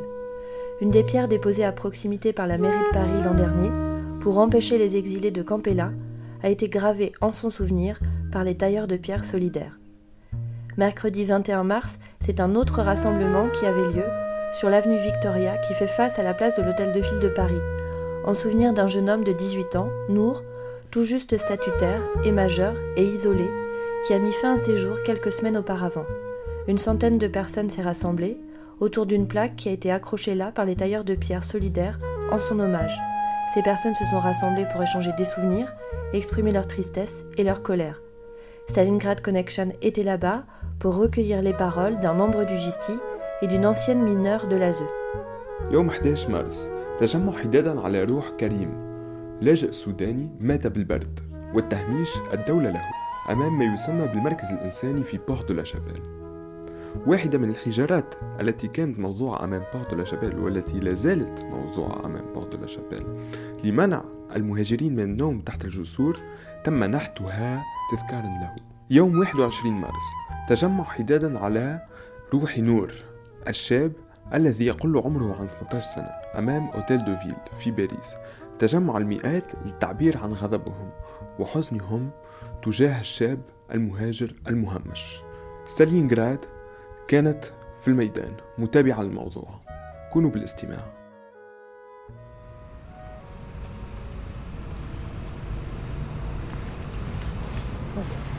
Une 0.83 0.91
des 0.91 1.05
pierres 1.05 1.29
déposées 1.29 1.65
à 1.65 1.73
proximité 1.73 2.35
par 2.35 2.47
la 2.47 2.59
mairie 2.59 2.77
de 2.77 2.93
Paris 2.93 3.25
l'an 3.25 3.35
dernier, 3.35 3.71
pour 4.21 4.39
empêcher 4.39 4.77
les 4.77 4.97
exilés 4.97 5.31
de 5.31 5.43
camper 5.43 5.73
là, 5.73 5.91
a 6.43 6.51
été 6.51 6.69
gravée 6.69 7.13
en 7.23 7.33
son 7.33 7.49
souvenir 7.49 7.99
par 8.31 8.45
les 8.45 8.59
tailleurs 8.59 8.89
de 8.89 8.99
pierre 8.99 9.25
solidaires. 9.25 9.79
Mercredi 10.79 11.25
21 11.25 11.65
mars, 11.65 11.99
c'est 12.25 12.39
un 12.39 12.55
autre 12.55 12.83
rassemblement 12.83 13.49
qui 13.49 13.67
avait 13.67 13.93
lieu 13.93 14.05
sur 14.53 14.71
l'avenue 14.71 15.03
Victoria 15.03 15.57
qui 15.67 15.75
fait 15.75 15.89
face 15.89 16.21
à 16.21 16.23
la 16.23 16.35
place 16.35 16.57
de 16.57 16.63
l'hôtel 16.63 16.93
de 16.93 17.01
ville 17.01 17.19
de 17.19 17.29
Paris, 17.29 17.61
en 18.25 18.33
souvenir 18.33 18.73
d'un 18.73 18.87
jeune 18.87 19.11
homme 19.11 19.25
de 19.25 19.33
18 19.33 19.75
ans, 19.75 19.89
Nour, 20.09 20.45
tout 20.93 21.03
juste 21.03 21.37
statutaire 21.37 22.01
et 22.23 22.31
majeur 22.31 22.77
et 22.97 23.03
isolé, 23.03 23.51
qui 24.07 24.15
a 24.15 24.21
mis 24.21 24.31
fin 24.31 24.55
à 24.55 24.59
ses 24.59 24.79
jours 24.79 25.03
quelques 25.05 25.33
semaines 25.33 25.57
auparavant. 25.57 26.07
Une 26.69 26.79
centaine 26.79 27.19
de 27.19 27.27
personnes 27.27 27.71
s'est 27.71 27.83
rassemblée 27.83 28.39
autour 28.79 29.05
d'une 29.05 29.27
plaque 29.27 29.57
qui 29.57 29.69
a 29.69 29.73
été 29.73 29.91
accrochée 29.91 30.37
là 30.37 30.53
par 30.53 30.65
les 30.65 30.77
tailleurs 30.77 31.03
de 31.03 31.17
pierre 31.17 31.43
solidaires 31.43 31.99
en 32.31 32.39
son 32.39 32.61
hommage. 32.61 32.97
Ces 33.53 33.63
personnes 33.63 33.97
se 33.97 34.05
sont 34.13 34.21
rassemblées 34.21 34.67
pour 34.73 34.81
échanger 34.81 35.11
des 35.19 35.25
souvenirs, 35.25 35.73
exprimer 36.13 36.53
leur 36.53 36.69
tristesse 36.69 37.25
et 37.37 37.43
leur 37.43 37.65
colère. 37.65 38.01
Stalingrad 38.69 39.23
Connection 39.23 39.73
était 39.81 40.03
là-bas 40.03 40.45
pour 40.81 40.95
recueillir 40.95 41.43
les 41.43 41.53
paroles 41.53 41.97
d'un 42.01 42.15
membre 42.15 42.45
du 42.45 42.57
GISTI 42.57 42.97
et 43.43 43.47
d'une 43.47 43.67
ancienne 43.67 44.03
mineure 44.03 44.47
de 44.47 44.57
l'ASE. 44.57 44.83
يوم 45.71 45.91
11 45.91 46.31
مارس 46.31 46.71
تجمع 47.01 47.33
حدادا 47.33 47.81
على 47.81 48.05
روح 48.05 48.31
كريم. 48.41 48.89
لاجئ 49.41 49.73
سوداني 49.73 50.29
مات 50.41 50.67
بالبرد 50.67 51.21
والتهميش 51.55 52.11
الدولة 52.33 52.71
له 52.71 52.83
أمام 53.31 53.59
ما 53.59 53.65
يسمى 53.65 54.07
بالمركز 54.07 54.53
الإنساني 54.53 55.05
في 55.05 55.19
بورت 55.29 55.49
دو 55.49 55.55
لا 55.55 55.65
شابيل. 55.65 56.03
واحدة 57.07 57.39
من 57.39 57.51
الحجارات 57.51 58.15
التي 58.41 58.69
كانت 58.69 58.99
موضوعة 58.99 59.45
أمام 59.45 59.63
بورت 59.75 59.91
دو 59.91 59.97
لا 59.97 60.05
شابيل 60.05 60.39
والتي 60.39 60.81
لا 60.81 60.95
زالت 60.95 61.43
موضوعة 61.43 62.07
أمام 62.07 62.25
بورت 62.35 62.49
دو 62.49 62.59
لا 62.59 62.67
شابيل. 62.67 63.07
لمنع 63.65 64.05
المهاجرين 64.37 64.93
من 64.93 65.03
النوم 65.03 65.41
تحت 65.41 65.65
الجسور 65.65 66.19
تم 66.65 66.85
نحتها 66.85 67.63
تذكارا 67.93 68.23
له. 68.23 68.57
يوم 68.91 69.19
21 69.19 69.73
مارس 69.73 70.28
تجمع 70.49 70.85
حدادا 70.85 71.39
على 71.39 71.81
روح 72.35 72.59
نور 72.59 72.93
الشاب 73.49 73.93
الذي 74.35 74.67
يقل 74.67 74.99
عمره 74.99 75.37
عن 75.41 75.49
18 75.49 75.81
سنة 75.81 76.11
أمام 76.39 76.69
أوتيل 76.69 77.05
دو 77.05 77.17
فيل 77.17 77.35
في 77.61 77.71
باريس. 77.71 78.15
تجمع 78.59 78.99
المئات 78.99 79.45
للتعبير 79.67 80.19
عن 80.19 80.33
غضبهم 80.33 80.91
وحزنهم 81.39 82.11
تجاه 82.63 83.01
الشاب 83.01 83.39
المهاجر 83.75 84.35
المهمش. 84.49 85.21
ستالينغراد 85.67 86.45
كانت 87.09 87.45
في 87.81 87.89
الميدان 87.89 88.33
متابعة 88.59 89.03
للموضوع. 89.03 89.49
كونوا 90.13 90.31
بالاستماع. 90.31 90.98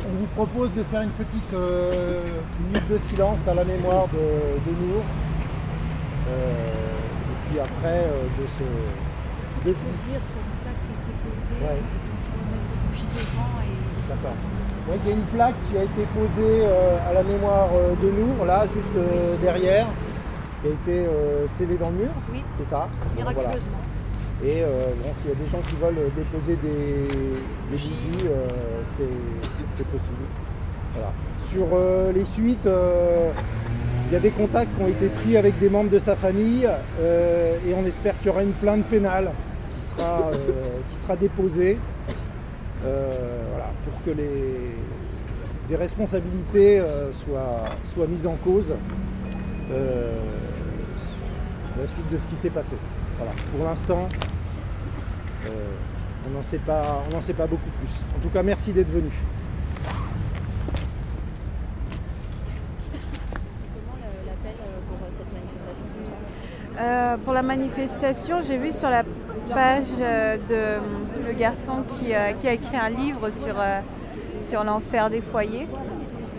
On 0.06 0.20
vous 0.20 0.28
propose 0.36 0.74
de 0.76 0.84
faire 0.84 1.02
une 1.02 1.10
petite 1.10 1.54
euh, 1.54 2.22
minute 2.68 2.90
de 2.90 2.98
silence 2.98 3.40
à 3.48 3.54
la 3.54 3.64
mémoire 3.64 4.08
de, 4.08 4.18
de 4.18 4.72
Nour. 4.78 5.04
Euh, 6.30 6.32
et 6.32 7.50
puis 7.50 7.60
après, 7.60 8.06
euh, 8.06 8.24
de 8.40 8.46
se. 8.58 8.64
De 9.68 9.74
se... 9.74 9.80
Ouais. 11.64 11.82
D'accord. 14.08 14.38
Ouais, 14.90 14.98
il 15.04 15.10
y 15.10 15.12
a 15.12 15.16
une 15.16 15.26
plaque 15.26 15.56
qui 15.70 15.78
a 15.78 15.84
été 15.84 16.08
posée 16.16 16.66
à 16.66 17.14
la 17.14 17.24
mémoire 17.24 17.70
de 18.02 18.10
Nour, 18.10 18.46
là, 18.46 18.66
juste 18.74 18.94
derrière, 19.42 19.88
qui 20.62 20.68
a 20.68 20.72
été 20.72 21.08
scellée 21.50 21.78
dans 21.78 21.90
le 21.90 21.98
mur. 21.98 22.12
Oui. 22.32 22.44
C'est 22.60 22.70
ça. 22.70 22.88
Donc, 23.18 23.34
voilà. 23.34 23.50
Et 24.44 24.64
euh, 24.64 24.94
bon, 25.04 25.10
s'il 25.18 25.30
y 25.30 25.34
a 25.34 25.36
des 25.36 25.50
gens 25.52 25.60
qui 25.68 25.76
veulent 25.76 26.10
déposer 26.16 26.56
des, 26.64 27.08
des 27.72 27.84
euh, 28.28 28.48
c'est 29.78 29.88
possible. 29.88 30.24
Voilà. 30.94 31.12
Sur 31.52 31.68
euh, 31.74 32.14
les 32.14 32.24
suites, 32.24 32.66
il 34.08 34.14
y 34.14 34.16
a 34.16 34.20
des 34.20 34.30
contacts 34.30 34.74
qui 34.76 34.84
ont 34.84 34.88
été 34.88 35.08
pris 35.08 35.36
avec 35.36 35.60
des 35.60 35.70
membres 35.70 35.90
de 35.90 36.00
sa 36.00 36.16
famille 36.16 36.66
et 36.66 37.74
on 37.76 37.86
espère 37.86 38.18
qu'il 38.18 38.28
y 38.28 38.30
aura 38.30 38.44
une 38.44 38.54
plainte 38.54 38.86
pénale 38.86 39.32
qui 39.76 39.82
sera, 39.82 40.32
qui 40.92 40.98
sera 41.00 41.16
déposée 41.16 41.78
voilà, 42.82 43.72
pour 43.84 44.04
que 44.06 44.12
les, 44.12 45.76
responsabilités 45.76 46.82
soient, 47.14 47.66
soient 47.86 48.08
mises 48.08 48.26
en 48.26 48.36
cause 48.44 48.74
la 51.80 51.88
suite 51.88 52.12
de 52.12 52.18
ce 52.18 52.28
qui 52.28 52.36
s'est 52.36 52.50
passé. 52.50 52.76
Voilà. 53.18 53.32
Pour 53.56 53.66
l'instant, 53.66 54.08
on 55.48 56.30
n'en 56.32 56.44
sait, 56.44 56.58
pas- 56.58 57.04
on 57.16 57.22
sait 57.22 57.34
pas 57.34 57.48
beaucoup 57.48 57.70
plus. 57.80 57.92
En 58.18 58.22
tout 58.22 58.30
cas, 58.30 58.44
merci 58.44 58.72
d'être 58.72 58.90
venu. 58.92 59.12
Euh, 66.80 67.18
pour 67.18 67.34
la 67.34 67.42
manifestation, 67.42 68.38
j'ai 68.42 68.58
vu 68.58 68.72
sur 68.72 68.90
la 68.90 69.04
page 69.54 69.86
euh, 70.00 70.38
de 70.38 70.42
euh, 70.54 70.80
le 71.28 71.34
garçon 71.34 71.84
qui, 71.86 72.14
euh, 72.16 72.32
qui 72.40 72.48
a 72.48 72.54
écrit 72.54 72.78
un 72.78 72.90
livre 72.90 73.32
sur, 73.32 73.60
euh, 73.60 73.80
sur 74.40 74.64
l'enfer 74.64 75.10
des 75.10 75.20
foyers. 75.22 75.68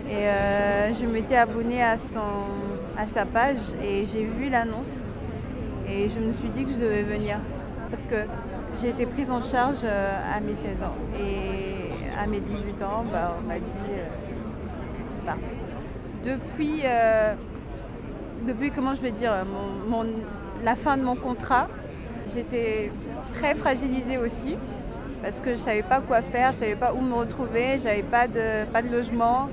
Et 0.09 0.27
euh, 0.27 0.93
je 0.93 1.05
m'étais 1.05 1.35
abonnée 1.35 1.83
à, 1.83 1.97
son, 1.99 2.19
à 2.97 3.05
sa 3.05 3.25
page 3.25 3.59
et 3.83 4.03
j'ai 4.03 4.23
vu 4.25 4.49
l'annonce. 4.49 5.05
Et 5.87 6.09
je 6.09 6.19
me 6.19 6.33
suis 6.33 6.49
dit 6.49 6.65
que 6.65 6.71
je 6.71 6.77
devais 6.77 7.03
venir. 7.03 7.37
Parce 7.91 8.07
que 8.07 8.25
j'ai 8.79 8.89
été 8.89 9.05
prise 9.05 9.29
en 9.31 9.41
charge 9.41 9.79
euh, 9.83 10.35
à 10.35 10.39
mes 10.39 10.55
16 10.55 10.83
ans. 10.83 10.93
Et 11.19 12.17
à 12.17 12.27
mes 12.27 12.39
18 12.39 12.81
ans, 12.83 13.03
bah, 13.11 13.35
on 13.39 13.47
m'a 13.47 13.55
dit 13.55 13.91
euh, 13.91 14.05
bah, 15.25 15.37
depuis, 16.23 16.81
euh, 16.83 17.33
depuis, 18.45 18.71
comment 18.71 18.93
je 18.93 19.01
vais 19.01 19.11
dire, 19.11 19.33
la 20.63 20.75
fin 20.75 20.97
de 20.97 21.03
mon 21.03 21.15
contrat, 21.15 21.67
j'étais 22.33 22.91
très 23.33 23.55
fragilisée 23.55 24.17
aussi 24.17 24.57
parce 25.21 25.39
que 25.39 25.51
je 25.53 25.59
ne 25.59 25.63
savais 25.63 25.83
pas 25.83 26.01
quoi 26.01 26.21
faire, 26.21 26.51
je 26.51 26.57
ne 26.57 26.59
savais 26.61 26.75
pas 26.75 26.93
où 26.93 27.01
me 27.01 27.13
retrouver, 27.13 27.77
j'avais 27.77 28.03
pas 28.03 28.27
de, 28.27 28.65
pas 28.65 28.81
de 28.81 28.89
logement. 28.89 29.49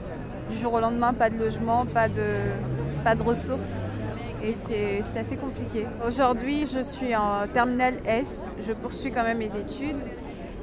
Du 0.50 0.56
jour 0.56 0.72
au 0.72 0.80
lendemain, 0.80 1.12
pas 1.12 1.28
de 1.28 1.36
logement, 1.36 1.84
pas 1.84 2.08
de, 2.08 2.52
pas 3.04 3.14
de 3.14 3.22
ressources. 3.22 3.82
Et 4.42 4.54
c'est 4.54 5.02
assez 5.18 5.36
compliqué. 5.36 5.86
Aujourd'hui, 6.06 6.66
je 6.66 6.80
suis 6.80 7.14
en 7.16 7.46
terminale 7.52 7.94
S, 8.06 8.48
je 8.66 8.72
poursuis 8.72 9.10
quand 9.10 9.24
même 9.24 9.38
mes 9.38 9.56
études. 9.56 9.96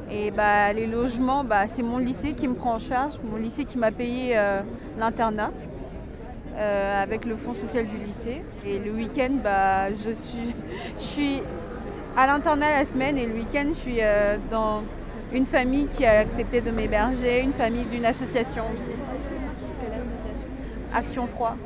Et 0.10 0.32
bah, 0.32 0.72
les 0.72 0.88
logements, 0.88 1.44
bah, 1.44 1.68
c'est 1.68 1.82
mon 1.82 1.98
lycée 1.98 2.34
qui 2.34 2.48
me 2.48 2.54
prend 2.54 2.76
en 2.76 2.80
charge, 2.80 3.14
mon 3.30 3.38
lycée 3.38 3.66
qui 3.66 3.78
m'a 3.78 3.92
payé 3.92 4.38
euh, 4.38 4.62
l'internat 4.98 5.52
euh, 6.56 7.04
avec 7.04 7.26
le 7.26 7.36
fonds 7.36 7.54
social 7.54 7.86
du 7.86 7.98
lycée. 7.98 8.44
Et 8.66 8.80
le 8.80 8.92
week-end, 8.92 9.32
bah, 9.44 9.92
je, 9.92 10.12
suis, 10.12 10.56
je 10.98 11.02
suis 11.02 11.42
à 12.16 12.28
l'internat 12.28 12.80
la 12.80 12.86
semaine 12.86 13.18
et 13.18 13.26
le 13.26 13.34
week-end, 13.34 13.66
je 13.70 13.80
suis 13.80 13.98
euh, 14.00 14.38
dans 14.50 14.84
une 15.34 15.46
famille 15.46 15.88
qui 15.88 16.06
a 16.06 16.20
accepté 16.20 16.62
de 16.62 16.72
m'héberger, 16.72 17.42
une 17.42 17.54
famille 17.54 17.86
d'une 17.86 18.06
association 18.06 18.64
aussi. 18.74 18.94
Action 20.94 21.28
Froid. 21.28 21.58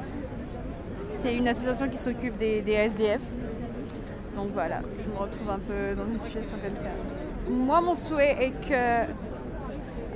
C'est 1.21 1.35
une 1.35 1.49
association 1.49 1.89
qui 1.89 1.97
s'occupe 1.97 2.37
des, 2.37 2.63
SDF. 2.65 3.19
Donc 4.37 4.51
voilà, 4.53 4.79
je 5.03 5.09
me 5.09 5.17
retrouve 5.17 5.49
un 5.49 5.59
peu 5.59 5.93
dans 5.93 6.05
une 6.05 6.17
situation 6.17 6.55
comme 6.63 6.77
ça. 6.77 6.87
Moi, 7.49 7.81
mon 7.81 7.93
souhait 7.93 8.37
est 8.39 8.51
que 8.51 9.11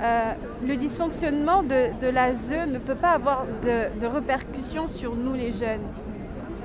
euh, 0.00 0.32
le 0.66 0.76
dysfonctionnement 0.76 1.62
de, 1.62 2.00
de 2.00 2.06
l'ASE 2.06 2.68
ne 2.68 2.78
peut 2.78 2.94
pas 2.94 3.10
avoir 3.10 3.44
de, 3.62 4.00
de 4.00 4.06
répercussions 4.06 4.86
sur 4.86 5.14
nous 5.14 5.34
les 5.34 5.52
jeunes. 5.52 5.82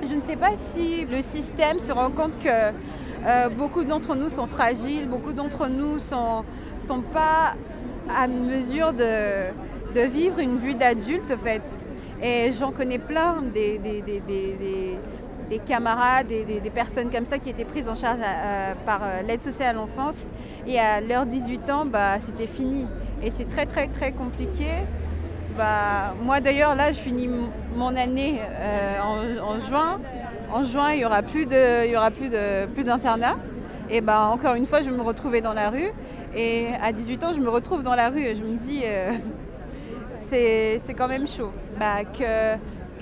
Je 0.08 0.14
ne 0.14 0.22
sais 0.22 0.36
pas 0.36 0.56
si 0.56 1.04
le 1.04 1.20
système 1.20 1.78
se 1.78 1.92
rend 1.92 2.10
compte 2.10 2.38
que 2.38 2.48
euh, 2.48 3.48
beaucoup 3.50 3.84
d'entre 3.84 4.16
nous 4.16 4.30
sont 4.30 4.46
fragiles, 4.46 5.06
beaucoup 5.06 5.34
d'entre 5.34 5.68
nous 5.68 5.98
sont, 5.98 6.44
sont 6.78 7.02
pas 7.02 7.56
à 8.08 8.26
mesure 8.26 8.94
de, 8.94 9.50
de 9.94 10.00
vivre 10.00 10.38
une 10.38 10.56
vie 10.56 10.76
d'adulte 10.76 11.30
en 11.30 11.36
fait. 11.36 11.62
Et 12.22 12.50
j'en 12.52 12.70
connais 12.72 12.98
plein 12.98 13.42
des, 13.42 13.78
des, 13.78 14.02
des- 14.02 14.20
des- 14.20 14.54
des- 14.58 14.98
des 15.50 15.58
camarades, 15.58 16.28
des, 16.28 16.70
personnes 16.72 17.10
comme 17.10 17.24
ça 17.26 17.38
qui 17.38 17.50
étaient 17.50 17.64
prises 17.64 17.88
en 17.88 17.96
charge 17.96 18.20
euh, 18.22 18.72
par 18.86 19.00
euh, 19.02 19.22
l'aide 19.26 19.42
sociale 19.42 19.70
à 19.70 19.72
l'enfance. 19.72 20.26
Et 20.66 20.78
à 20.78 21.00
leurs 21.00 21.26
18 21.26 21.68
ans, 21.70 21.84
bah, 21.84 22.20
c'était 22.20 22.46
fini. 22.46 22.86
Et 23.22 23.30
c'est 23.32 23.46
très 23.48 23.66
très 23.66 23.88
très 23.88 24.12
compliqué. 24.12 24.66
Bah, 25.58 26.14
moi 26.22 26.40
d'ailleurs, 26.40 26.76
là, 26.76 26.92
je 26.92 27.00
finis 27.00 27.28
mon 27.76 27.96
année 27.96 28.40
euh, 28.40 29.00
en, 29.42 29.58
juin. 29.58 30.00
En 30.52 30.62
juin, 30.62 30.92
il 30.92 30.98
n'y 30.98 31.04
aura 31.04 31.22
plus 31.22 31.46
de, 31.46 31.84
il 31.86 31.90
y 31.92 31.96
aura 31.96 32.12
plus 32.12 32.28
de, 32.28 32.66
plus 32.66 32.84
d'internat. 32.84 33.36
Et 33.90 34.00
bah, 34.00 34.30
encore 34.32 34.54
une 34.54 34.66
fois, 34.66 34.82
je 34.82 34.90
me 34.90 35.02
retrouver 35.02 35.40
dans 35.40 35.52
la 35.54 35.70
rue. 35.70 35.90
Et 36.36 36.68
à 36.80 36.92
18 36.92 37.24
ans, 37.24 37.32
je 37.32 37.40
me 37.40 37.50
retrouve 37.50 37.82
dans 37.82 37.96
la 37.96 38.08
rue 38.08 38.22
et 38.22 38.36
je 38.36 38.44
me 38.44 38.54
dis, 38.56 38.84
c'est 40.30 40.94
quand 40.96 41.08
même 41.08 41.26
chaud. 41.26 41.50
Bah, 41.80 42.04
que, 42.04 42.56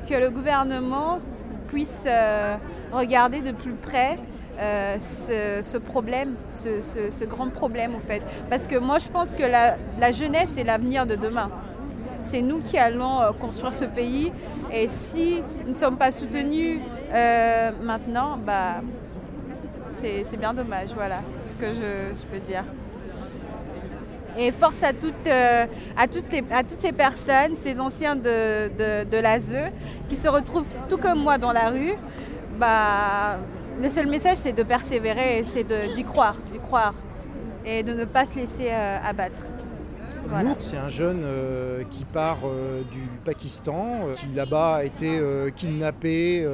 que 0.08 0.14
le 0.14 0.30
gouvernement 0.30 1.18
puisse 1.66 2.04
euh, 2.06 2.54
regarder 2.92 3.40
de 3.40 3.50
plus 3.50 3.72
près 3.72 4.20
euh, 4.60 4.96
ce, 5.00 5.78
problème, 5.78 6.36
ce, 6.48 7.24
grand 7.24 7.48
problème 7.48 7.96
en 7.96 8.08
fait. 8.08 8.22
Parce 8.48 8.68
que 8.68 8.78
moi 8.78 8.98
je 8.98 9.08
pense 9.08 9.34
que 9.34 9.42
la, 9.42 10.12
jeunesse 10.12 10.56
est 10.56 10.62
l'avenir 10.62 11.06
de 11.06 11.16
demain. 11.16 11.50
C'est 12.22 12.40
nous 12.40 12.60
qui 12.60 12.78
allons 12.78 13.20
euh, 13.20 13.32
construire 13.32 13.74
ce 13.74 13.84
pays 13.84 14.30
et 14.72 14.86
si 14.86 15.42
nous 15.64 15.72
ne 15.72 15.76
sommes 15.76 15.96
pas 15.96 16.12
soutenus 16.12 16.78
maintenant, 17.82 18.38
bah, 18.38 18.76
c'est 19.90 20.22
c'est 20.22 20.36
bien 20.36 20.54
dommage, 20.54 20.90
voilà 20.94 21.22
ce 21.42 21.56
que 21.56 21.72
je, 21.72 22.14
je 22.14 22.22
peux 22.30 22.38
dire. 22.46 22.62
Et 24.38 24.52
force 24.52 24.84
à 24.84 24.92
toutes, 24.92 25.26
euh, 25.26 25.66
à, 25.96 26.06
toutes 26.06 26.80
ces 26.80 26.92
personnes, 26.92 27.56
ces 27.56 27.80
anciens 27.80 28.14
de, 28.14 28.68
de, 29.04 29.18
l'ASE, 29.18 29.56
qui 30.08 30.14
se 30.14 30.28
retrouvent 30.28 30.72
tout 30.88 30.96
comme 30.96 31.18
moi 31.18 31.38
dans 31.38 31.50
la 31.50 31.70
rue, 31.70 31.94
bah, 32.56 33.38
le 33.82 33.88
seul 33.88 34.06
message 34.06 34.36
c'est 34.36 34.52
de 34.52 34.62
persévérer, 34.62 35.42
c'est 35.44 35.66
d'y 35.92 36.04
croire, 36.04 36.36
d'y 36.52 36.60
croire 36.60 36.94
et 37.64 37.82
de 37.82 37.92
ne 37.92 38.04
pas 38.04 38.26
se 38.26 38.36
laisser 38.36 38.68
euh, 38.70 38.98
abattre. 39.02 39.42
C'est 40.60 40.76
un 40.76 40.90
jeune 40.90 41.22
euh, 41.24 41.84
qui 41.90 42.04
part 42.04 42.40
du 42.92 43.08
Pakistan, 43.24 44.08
qui 44.14 44.26
là-bas 44.36 44.76
a 44.76 44.84
été 44.84 45.18
kidnappé, 45.56 46.46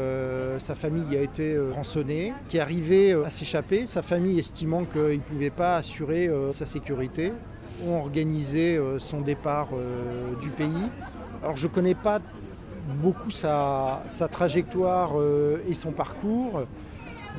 sa 0.58 0.74
famille 0.74 1.16
a 1.16 1.20
été 1.20 1.58
rançonnée, 1.74 2.32
qui 2.48 2.56
est 2.56 2.60
arrivé 2.60 3.12
à 3.12 3.28
s'échapper, 3.28 3.86
sa 3.86 4.00
famille 4.00 4.38
estimant 4.38 4.84
qu'il 4.84 5.02
ne 5.02 5.18
pouvait 5.18 5.50
pas 5.50 5.76
assurer 5.76 6.30
sa 6.52 6.64
sécurité. 6.66 7.32
Ont 7.82 7.98
organisé 7.98 8.76
euh, 8.76 8.98
son 8.98 9.20
départ 9.20 9.68
euh, 9.72 10.34
du 10.40 10.48
pays. 10.50 10.90
Alors 11.42 11.56
je 11.56 11.66
ne 11.66 11.72
connais 11.72 11.94
pas 11.94 12.20
beaucoup 13.02 13.30
sa, 13.30 14.02
sa 14.08 14.28
trajectoire 14.28 15.12
euh, 15.16 15.58
et 15.68 15.74
son 15.74 15.92
parcours, 15.92 16.62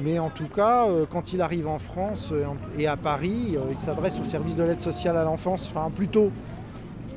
mais 0.01 0.19
en 0.19 0.29
tout 0.29 0.47
cas, 0.47 0.87
quand 1.09 1.31
il 1.31 1.41
arrive 1.41 1.67
en 1.67 1.79
France 1.79 2.33
et 2.77 2.85
à 2.85 2.97
Paris, 2.97 3.55
il 3.71 3.77
s'adresse 3.77 4.19
au 4.19 4.25
service 4.25 4.57
de 4.57 4.63
l'aide 4.63 4.81
sociale 4.81 5.15
à 5.15 5.23
l'enfance, 5.23 5.71
enfin 5.73 5.89
plutôt 5.89 6.31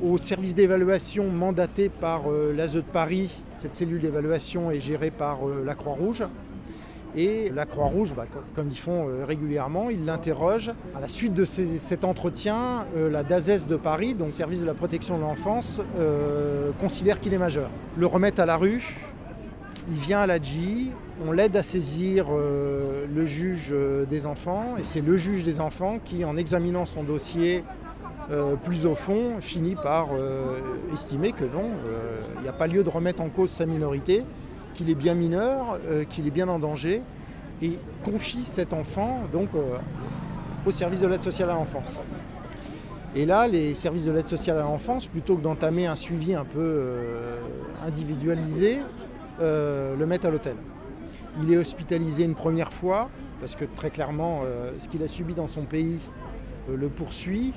au 0.01 0.17
service 0.17 0.55
d'évaluation 0.55 1.29
mandaté 1.29 1.89
par 1.89 2.21
l'ASE 2.55 2.75
de 2.75 2.81
Paris. 2.81 3.29
Cette 3.57 3.75
cellule 3.75 3.99
d'évaluation 3.99 4.71
est 4.71 4.79
gérée 4.79 5.11
par 5.11 5.39
la 5.65 5.75
Croix-Rouge. 5.75 6.23
Et 7.15 7.49
la 7.49 7.65
Croix-Rouge, 7.65 8.13
bah, 8.15 8.25
co- 8.31 8.39
comme 8.55 8.69
ils 8.69 8.77
font 8.77 9.07
euh, 9.09 9.25
régulièrement, 9.25 9.89
ils 9.89 10.05
l'interrogent. 10.05 10.71
À 10.95 11.01
la 11.01 11.07
suite 11.07 11.33
de 11.33 11.43
cet 11.43 12.03
entretien, 12.03 12.85
euh, 12.95 13.09
la 13.09 13.23
DASES 13.23 13.67
de 13.67 13.75
Paris, 13.77 14.13
donc 14.13 14.31
service 14.31 14.61
de 14.61 14.65
la 14.65 14.75
protection 14.75 15.17
de 15.17 15.23
l'enfance, 15.23 15.81
euh, 15.99 16.69
considère 16.79 17.19
qu'il 17.19 17.33
est 17.33 17.39
majeur. 17.39 17.69
Le 17.97 18.05
remettent 18.05 18.39
à 18.39 18.45
la 18.45 18.57
rue, 18.57 18.95
il 19.89 19.95
vient 19.97 20.19
à 20.19 20.27
la 20.27 20.39
G, 20.39 20.91
on 21.25 21.31
l'aide 21.31 21.57
à 21.57 21.63
saisir 21.63 22.27
le 22.29 23.25
juge 23.25 23.73
des 24.09 24.25
enfants, 24.27 24.75
et 24.79 24.83
c'est 24.83 25.01
le 25.01 25.17
juge 25.17 25.41
des 25.43 25.59
enfants 25.59 25.97
qui, 26.05 26.23
en 26.23 26.37
examinant 26.37 26.85
son 26.85 27.01
dossier 27.03 27.63
plus 28.63 28.85
au 28.85 28.93
fond, 28.93 29.37
finit 29.39 29.75
par 29.75 30.09
estimer 30.93 31.31
que 31.31 31.43
non, 31.43 31.71
il 32.37 32.43
n'y 32.43 32.47
a 32.47 32.53
pas 32.53 32.67
lieu 32.67 32.83
de 32.83 32.89
remettre 32.89 33.21
en 33.21 33.29
cause 33.29 33.49
sa 33.49 33.65
minorité, 33.65 34.23
qu'il 34.79 34.89
est 34.89 34.95
bien 34.95 35.13
mineur, 35.13 35.77
euh, 35.89 36.05
qu'il 36.05 36.25
est 36.25 36.31
bien 36.31 36.47
en 36.47 36.57
danger, 36.57 37.01
et 37.61 37.77
confie 38.05 38.45
cet 38.45 38.71
enfant 38.71 39.23
donc 39.33 39.49
euh, 39.53 39.75
au 40.65 40.71
service 40.71 41.01
de 41.01 41.07
l'aide 41.07 41.21
sociale 41.21 41.49
à 41.49 41.53
l'enfance. 41.53 42.01
Et 43.13 43.25
là, 43.25 43.45
les 43.45 43.75
services 43.75 44.05
de 44.05 44.11
l'aide 44.11 44.29
sociale 44.29 44.57
à 44.57 44.61
l'enfance, 44.61 45.05
plutôt 45.07 45.35
que 45.35 45.41
d'entamer 45.41 45.85
un 45.85 45.97
suivi 45.97 46.33
un 46.33 46.45
peu 46.45 46.61
euh, 46.61 47.39
individualisé, 47.85 48.79
le 49.41 50.05
mettent 50.05 50.25
à 50.25 50.29
l'hôtel. 50.29 50.55
Il 51.41 51.53
est 51.53 51.57
hospitalisé 51.57 52.23
une 52.23 52.35
première 52.35 52.73
fois, 52.73 53.09
parce 53.39 53.55
que 53.55 53.63
très 53.63 53.89
clairement, 53.89 54.41
ce 54.79 54.89
qu'il 54.89 55.01
a 55.01 55.07
subi 55.07 55.33
dans 55.33 55.47
son 55.47 55.61
pays 55.61 55.99
le 56.69 56.89
poursuit. 56.89 57.53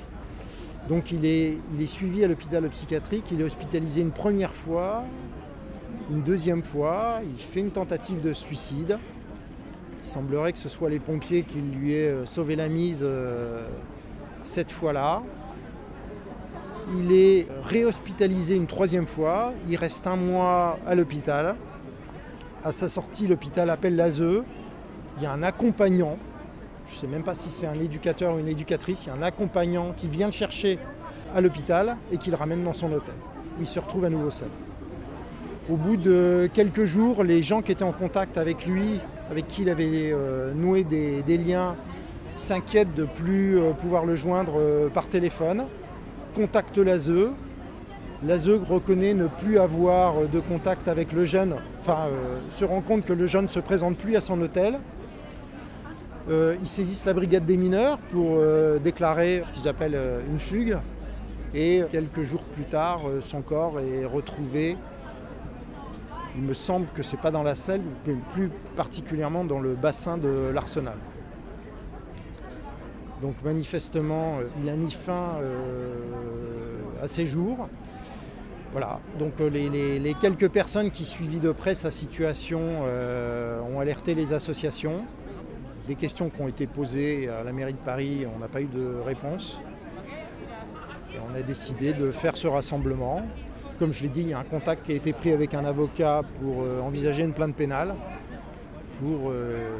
Donc 0.87 1.11
il 1.11 1.25
est, 1.25 1.57
il 1.75 1.81
est 1.81 1.87
suivi 1.87 2.23
à 2.23 2.29
l'hôpital 2.29 2.65
psychiatrique, 2.69 3.25
il 3.33 3.41
est 3.41 3.43
hospitalisé 3.43 3.99
une 3.99 4.11
première 4.11 4.53
fois, 4.53 5.03
une 6.11 6.21
deuxième 6.21 6.63
fois, 6.63 7.21
il 7.23 7.41
fait 7.41 7.61
une 7.61 7.71
tentative 7.71 8.21
de 8.21 8.33
suicide. 8.33 8.97
Il 10.03 10.09
semblerait 10.09 10.51
que 10.51 10.59
ce 10.59 10.69
soit 10.69 10.89
les 10.89 10.99
pompiers 10.99 11.43
qui 11.43 11.59
lui 11.59 11.93
aient 11.93 12.09
euh, 12.09 12.25
sauvé 12.25 12.55
la 12.55 12.67
mise 12.67 12.99
euh, 13.03 13.65
cette 14.43 14.71
fois-là. 14.71 15.23
Il 16.97 17.13
est 17.13 17.47
réhospitalisé 17.63 18.55
une 18.55 18.67
troisième 18.67 19.07
fois, 19.07 19.53
il 19.69 19.77
reste 19.77 20.05
un 20.05 20.17
mois 20.17 20.77
à 20.85 20.95
l'hôpital. 20.95 21.55
À 22.65 22.73
sa 22.73 22.89
sortie, 22.89 23.25
l'hôpital 23.25 23.69
appelle 23.69 23.95
l'ASE. 23.95 24.43
Il 25.17 25.23
y 25.23 25.25
a 25.25 25.31
un 25.31 25.43
accompagnant, 25.43 26.17
je 26.87 26.95
ne 26.95 26.99
sais 26.99 27.07
même 27.07 27.23
pas 27.23 27.35
si 27.35 27.49
c'est 27.51 27.67
un 27.67 27.75
éducateur 27.75 28.35
ou 28.35 28.39
une 28.39 28.49
éducatrice, 28.49 29.05
il 29.05 29.07
y 29.07 29.11
a 29.11 29.13
un 29.13 29.21
accompagnant 29.21 29.93
qui 29.95 30.07
vient 30.07 30.25
le 30.25 30.33
chercher 30.33 30.79
à 31.33 31.39
l'hôpital 31.39 31.95
et 32.11 32.17
qui 32.17 32.29
le 32.29 32.35
ramène 32.35 32.63
dans 32.63 32.73
son 32.73 32.91
hôtel. 32.91 33.15
Il 33.59 33.67
se 33.67 33.79
retrouve 33.79 34.03
à 34.03 34.09
nouveau 34.09 34.29
seul. 34.31 34.49
Au 35.69 35.77
bout 35.77 35.95
de 35.95 36.49
quelques 36.53 36.83
jours, 36.83 37.23
les 37.23 37.41
gens 37.41 37.61
qui 37.61 37.71
étaient 37.71 37.85
en 37.85 37.93
contact 37.93 38.37
avec 38.37 38.65
lui, 38.65 38.99
avec 39.31 39.47
qui 39.47 39.61
il 39.61 39.69
avait 39.69 40.11
euh, 40.11 40.53
noué 40.53 40.83
des, 40.83 41.37
liens, 41.37 41.75
s'inquiètent 42.35 42.93
de 42.95 43.05
plus 43.05 43.57
euh, 43.57 43.71
pouvoir 43.71 44.05
le 44.05 44.17
joindre 44.17 44.55
euh, 44.57 44.89
par 44.89 45.07
téléphone, 45.07 45.63
contactent 46.35 46.79
l'ASE. 46.79 47.13
L'ASE 48.25 48.49
reconnaît 48.49 49.13
ne 49.13 49.27
plus 49.27 49.57
avoir 49.57 50.27
de 50.27 50.39
contact 50.41 50.89
avec 50.89 51.13
le 51.13 51.23
jeune, 51.23 51.55
enfin 51.81 52.07
se 52.51 52.65
rend 52.65 52.81
compte 52.81 53.05
que 53.05 53.13
le 53.13 53.25
jeune 53.25 53.45
ne 53.45 53.49
se 53.49 53.59
présente 53.59 53.97
plus 53.97 54.15
à 54.15 54.21
son 54.21 54.41
hôtel. 54.41 54.79
Ils 56.29 56.67
saisissent 56.67 57.05
la 57.05 57.11
brigade 57.11 57.45
des 57.45 57.57
mineurs 57.57 57.97
pour 57.97 58.39
déclarer 58.81 59.43
ce 59.45 59.59
qu'ils 59.59 59.67
appellent 59.67 59.99
une 60.29 60.39
fugue. 60.39 60.77
Et 61.53 61.83
quelques 61.91 62.23
jours 62.23 62.43
plus 62.55 62.63
tard, 62.63 63.01
son 63.27 63.41
corps 63.41 63.81
est 63.81 64.05
retrouvé. 64.05 64.77
Il 66.35 66.41
me 66.41 66.53
semble 66.53 66.87
que 66.95 67.03
c'est 67.03 67.17
pas 67.17 67.31
dans 67.31 67.43
la 67.43 67.55
selle, 67.55 67.81
plus 68.33 68.49
particulièrement 68.75 69.43
dans 69.43 69.59
le 69.59 69.75
bassin 69.75 70.17
de 70.17 70.51
l'Arsenal. 70.53 70.97
Donc 73.23 73.35
manifestement, 73.41 74.39
euh, 74.39 74.47
il 74.61 74.69
a 74.69 74.75
mis 74.75 74.91
fin 74.91 75.37
euh, 75.41 75.95
à 77.01 77.07
ses 77.07 77.25
jours. 77.25 77.69
Voilà, 78.73 78.99
donc 79.17 79.39
euh, 79.39 79.49
les, 79.49 80.13
quelques 80.19 80.49
personnes 80.49 80.91
qui 80.91 81.05
suivaient 81.05 81.39
de 81.39 81.53
près 81.53 81.73
sa 81.73 81.89
situation 81.89 82.59
ont 83.71 83.79
alerté 83.79 84.13
les 84.13 84.33
associations. 84.33 85.05
Des 85.87 85.95
questions 85.95 86.29
qui 86.29 86.41
ont 86.41 86.49
été 86.49 86.67
posées 86.67 87.29
à 87.29 87.43
la 87.43 87.53
mairie 87.53 87.73
de 87.73 87.77
Paris, 87.77 88.25
on 88.35 88.39
n'a 88.39 88.49
pas 88.49 88.61
eu 88.61 88.67
de 88.67 88.95
réponse. 89.05 89.59
On 91.31 91.35
a 91.35 91.41
décidé 91.41 91.93
de 91.93 92.11
faire 92.11 92.35
ce 92.35 92.47
rassemblement. 92.47 93.25
Comme 93.79 93.91
je 93.91 94.03
l'ai 94.03 94.09
dit, 94.09 94.21
il 94.21 94.27
y 94.29 94.33
a 94.33 94.39
un 94.39 94.43
contact 94.43 94.85
qui 94.85 94.91
a 94.91 94.95
été 94.95 95.13
pris 95.13 95.31
avec 95.31 95.55
un 95.55 95.65
avocat 95.65 96.21
pour 96.39 96.61
euh, 96.61 96.79
envisager 96.81 97.23
une 97.23 97.33
plainte 97.33 97.55
pénale, 97.55 97.95
pour, 98.99 99.31
euh, 99.31 99.77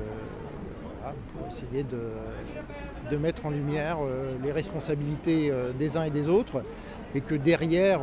essayer 1.48 1.84
de, 1.84 3.18
mettre 3.18 3.46
en 3.46 3.52
lumière 3.52 3.98
euh, 4.02 4.34
les 4.44 4.52
responsabilités 4.52 5.52
des 5.78 5.96
uns 5.98 6.04
et 6.04 6.10
des 6.10 6.28
autres, 6.28 6.64
et 7.14 7.22
que 7.22 7.36
derrière 7.36 8.00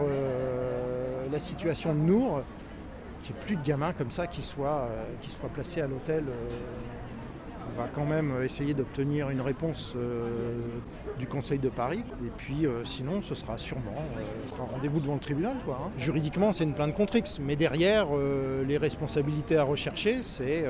la 1.33 1.39
situation 1.41 1.93
de 1.93 1.99
Nour, 1.99 2.43
qu'il 3.25 3.35
n'y 3.35 3.41
ait 3.41 3.45
plus 3.45 3.57
de 3.57 3.65
gamins 3.65 3.93
comme 3.93 4.13
ça 4.13 4.29
qui 4.29 4.43
soient, 4.43 4.89
qui 5.21 5.31
soient 5.31 5.49
placés 5.49 5.81
à 5.81 5.89
l'hôtel. 5.89 6.25
On 7.71 7.81
va 7.81 7.89
quand 7.93 8.05
même 8.05 8.33
essayer 8.45 8.75
d'obtenir 8.75 9.31
une 9.31 9.41
réponse 9.41 9.95
euh, 9.97 10.29
du 11.19 11.27
Conseil 11.27 11.59
de 11.59 11.69
Paris. 11.69 12.05
Et 12.25 12.31
puis 12.37 12.67
euh, 12.67 12.85
sinon, 12.85 13.23
ce 13.23 13.35
sera 13.35 13.59
sûrement 13.59 14.05
euh, 14.17 14.63
un 14.63 14.73
rendez-vous 14.73 15.01
devant 15.01 15.15
le 15.15 15.21
tribunal. 15.21 15.57
Hein. 15.69 15.91
Juridiquement, 15.99 16.53
c'est 16.53 16.65
une 16.65 16.75
plainte 16.75 16.95
contre 16.95 17.17
X. 17.17 17.39
Mais 17.41 17.57
derrière, 17.57 18.09
les 18.67 18.77
responsabilités 18.77 19.57
à 19.57 19.65
rechercher, 19.65 20.21
c'est 20.23 20.65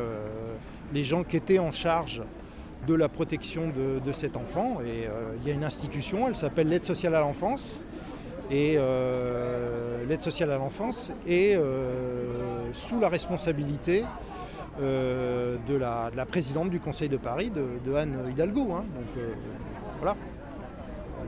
les 0.93 1.05
gens 1.05 1.25
qui 1.25 1.37
étaient 1.37 1.59
en 1.59 1.71
charge 1.71 2.23
de 2.87 2.95
la 2.95 3.09
protection 3.09 3.69
de, 3.69 4.13
cet 4.13 4.37
enfant. 4.37 4.79
Et 4.85 5.09
il 5.41 5.49
y 5.49 5.51
a 5.51 5.55
une 5.55 5.65
institution, 5.65 6.29
elle 6.29 6.37
s'appelle 6.37 6.69
l'aide 6.69 6.85
sociale 6.85 7.15
à 7.15 7.21
l'enfance. 7.21 7.81
Et 8.51 8.77
l'aide 10.09 10.23
sociale 10.23 10.51
à 10.51 10.59
l'enfance 10.59 11.13
est 11.29 11.59
sous 12.73 13.01
la 13.01 13.09
responsabilité 13.09 14.05
euh, 14.81 15.57
de, 15.67 15.75
la, 15.75 16.11
de 16.11 16.17
la 16.17 16.27
présidente 16.27 16.71
du 16.71 16.81
Conseil 16.81 17.09
de 17.09 17.17
Paris, 17.17 17.51
de, 17.51 17.95
Anne 17.95 18.17
Hidalgo. 18.31 18.73
hein. 18.73 18.85
Euh, 19.19 19.33
voilà. 19.99 20.17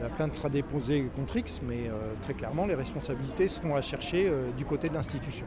La 0.01 0.09
plainte 0.09 0.35
sera 0.35 0.49
déposée 0.49 1.09
contre 1.15 1.37
X, 1.37 1.61
mais 1.67 1.89
euh, 1.89 1.93
très 2.23 2.35
clairement, 2.35 2.67
les 2.67 2.75
responsabilités 2.75 3.47
seront 3.49 3.77
à 3.77 3.83
chercher 3.83 4.33
du 4.57 4.65
côté 4.65 4.89
de 4.89 4.95
l'institution. 4.95 5.47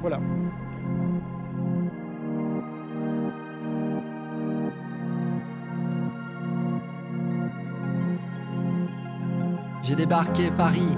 Voilà. 0.00 0.18
J'ai 9.82 9.96
débarqué 9.96 10.50
Paris, 10.56 10.96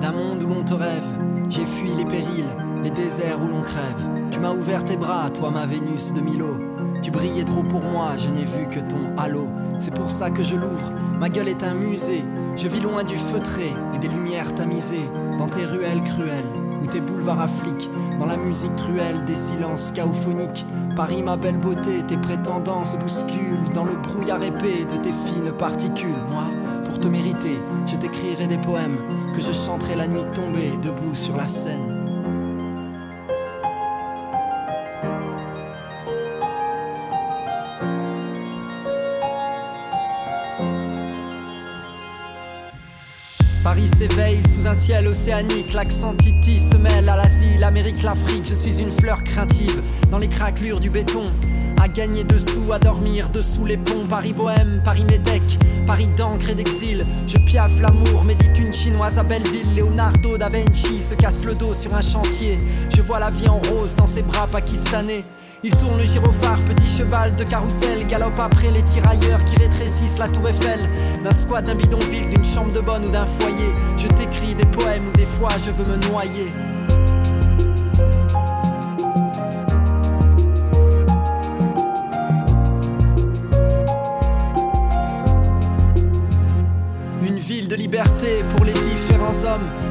d'un 0.00 0.12
monde 0.12 0.42
où 0.42 0.54
l'on 0.54 0.64
te 0.64 0.74
rêve. 0.74 1.04
J'ai 1.48 1.66
fui 1.66 1.90
les 1.94 2.04
périls, 2.04 2.46
les 2.82 2.90
déserts 2.90 3.38
où 3.42 3.48
l'on 3.48 3.62
crève. 3.62 4.08
Tu 4.30 4.40
m'as 4.40 4.52
ouvert 4.52 4.84
tes 4.84 4.96
bras, 4.96 5.30
toi 5.30 5.50
ma 5.50 5.66
Vénus 5.66 6.12
de 6.12 6.20
Milo. 6.20 6.58
Tu 7.02 7.10
brillais 7.10 7.44
trop 7.44 7.62
pour 7.62 7.82
moi, 7.82 8.12
je 8.18 8.28
n'ai 8.28 8.44
vu 8.44 8.68
que 8.68 8.80
ton 8.80 9.16
halo. 9.16 9.48
C'est 9.78 9.94
pour 9.94 10.10
ça 10.10 10.30
que 10.30 10.42
je 10.42 10.54
l'ouvre, 10.54 10.92
ma 11.18 11.28
gueule 11.28 11.48
est 11.48 11.62
un 11.62 11.74
musée. 11.74 12.22
Je 12.56 12.68
vis 12.68 12.80
loin 12.80 13.04
du 13.04 13.16
feutré 13.16 13.72
et 13.94 13.98
des 13.98 14.08
lumières 14.08 14.54
tamisées. 14.54 15.08
Dans 15.38 15.48
tes 15.48 15.64
ruelles 15.64 16.02
cruelles, 16.02 16.44
ou 16.82 16.86
tes 16.86 17.00
boulevards 17.00 17.40
affliquent. 17.40 17.90
Dans 18.18 18.26
la 18.26 18.36
musique 18.36 18.74
truelle 18.76 19.24
des 19.24 19.34
silences 19.34 19.92
chaophoniques. 19.92 20.66
Paris, 20.96 21.22
ma 21.22 21.36
belle 21.36 21.58
beauté, 21.58 22.02
tes 22.06 22.16
prétendants 22.16 22.84
se 22.84 22.96
bousculent. 22.96 23.72
Dans 23.74 23.84
le 23.84 23.96
brouillard 23.96 24.42
épais 24.42 24.84
de 24.84 24.96
tes 24.96 25.12
fines 25.12 25.52
particules. 25.52 26.08
Moi, 26.30 26.44
pour 26.84 27.00
te 27.00 27.08
mériter, 27.08 27.58
je 27.86 27.96
t'écrirai 27.96 28.46
des 28.46 28.58
poèmes 28.58 28.98
que 29.34 29.40
je 29.40 29.52
chanterai 29.52 29.96
la 29.96 30.06
nuit 30.06 30.26
tombée, 30.34 30.72
debout 30.82 31.14
sur 31.14 31.36
la 31.36 31.48
scène. 31.48 31.89
Paris 43.70 43.86
s'éveille 43.86 44.42
sous 44.48 44.66
un 44.66 44.74
ciel 44.74 45.06
océanique, 45.06 45.74
l'accent 45.74 46.12
Titi 46.16 46.58
se 46.58 46.74
mêle 46.74 47.08
à 47.08 47.14
l'Asie, 47.14 47.56
l'Amérique, 47.56 48.02
l'Afrique. 48.02 48.44
Je 48.44 48.54
suis 48.56 48.80
une 48.80 48.90
fleur 48.90 49.22
craintive 49.22 49.80
dans 50.10 50.18
les 50.18 50.26
craquelures 50.26 50.80
du 50.80 50.90
béton. 50.90 51.22
À 51.80 51.86
gagner 51.86 52.24
dessous, 52.24 52.72
à 52.72 52.80
dormir 52.80 53.28
dessous 53.28 53.64
les 53.64 53.76
ponts. 53.76 54.08
Paris 54.08 54.32
bohème, 54.32 54.80
Paris 54.84 55.04
médec, 55.04 55.42
Paris 55.86 56.08
d'encre 56.08 56.50
et 56.50 56.56
d'exil. 56.56 57.06
Je 57.28 57.38
piaffe 57.38 57.80
l'amour, 57.80 58.24
médite 58.24 58.39
une 58.60 58.72
chinoise 58.72 59.18
à 59.18 59.22
Belleville. 59.22 59.74
Leonardo 59.76 60.36
da 60.36 60.48
Vinci 60.48 61.00
se 61.00 61.14
casse 61.14 61.44
le 61.44 61.54
dos 61.54 61.74
sur 61.74 61.94
un 61.94 62.00
chantier. 62.00 62.58
Je 62.94 63.02
vois 63.02 63.18
la 63.18 63.30
vie 63.30 63.48
en 63.48 63.58
rose 63.58 63.96
dans 63.96 64.06
ses 64.06 64.22
bras 64.22 64.46
pakistanais. 64.46 65.24
Il 65.62 65.76
tourne 65.76 65.98
le 65.98 66.04
gyrophare, 66.04 66.58
petit 66.60 66.86
cheval 66.86 67.34
de 67.36 67.44
carrousel, 67.44 68.06
galope 68.06 68.38
après 68.38 68.70
les 68.70 68.82
tirailleurs 68.82 69.44
qui 69.44 69.56
rétrécissent 69.56 70.18
la 70.18 70.28
tour 70.28 70.48
Eiffel. 70.48 70.80
D'un 71.22 71.32
squat, 71.32 71.64
d'un 71.64 71.74
bidonville, 71.74 72.28
d'une 72.28 72.44
chambre 72.44 72.72
de 72.72 72.80
bonne 72.80 73.06
ou 73.06 73.10
d'un 73.10 73.24
foyer. 73.24 73.72
Je 73.96 74.08
t'écris 74.08 74.54
des 74.54 74.66
poèmes 74.66 75.06
ou 75.08 75.16
des 75.16 75.26
fois 75.26 75.50
je 75.64 75.70
veux 75.70 75.96
me 75.96 75.96
noyer. 76.10 76.52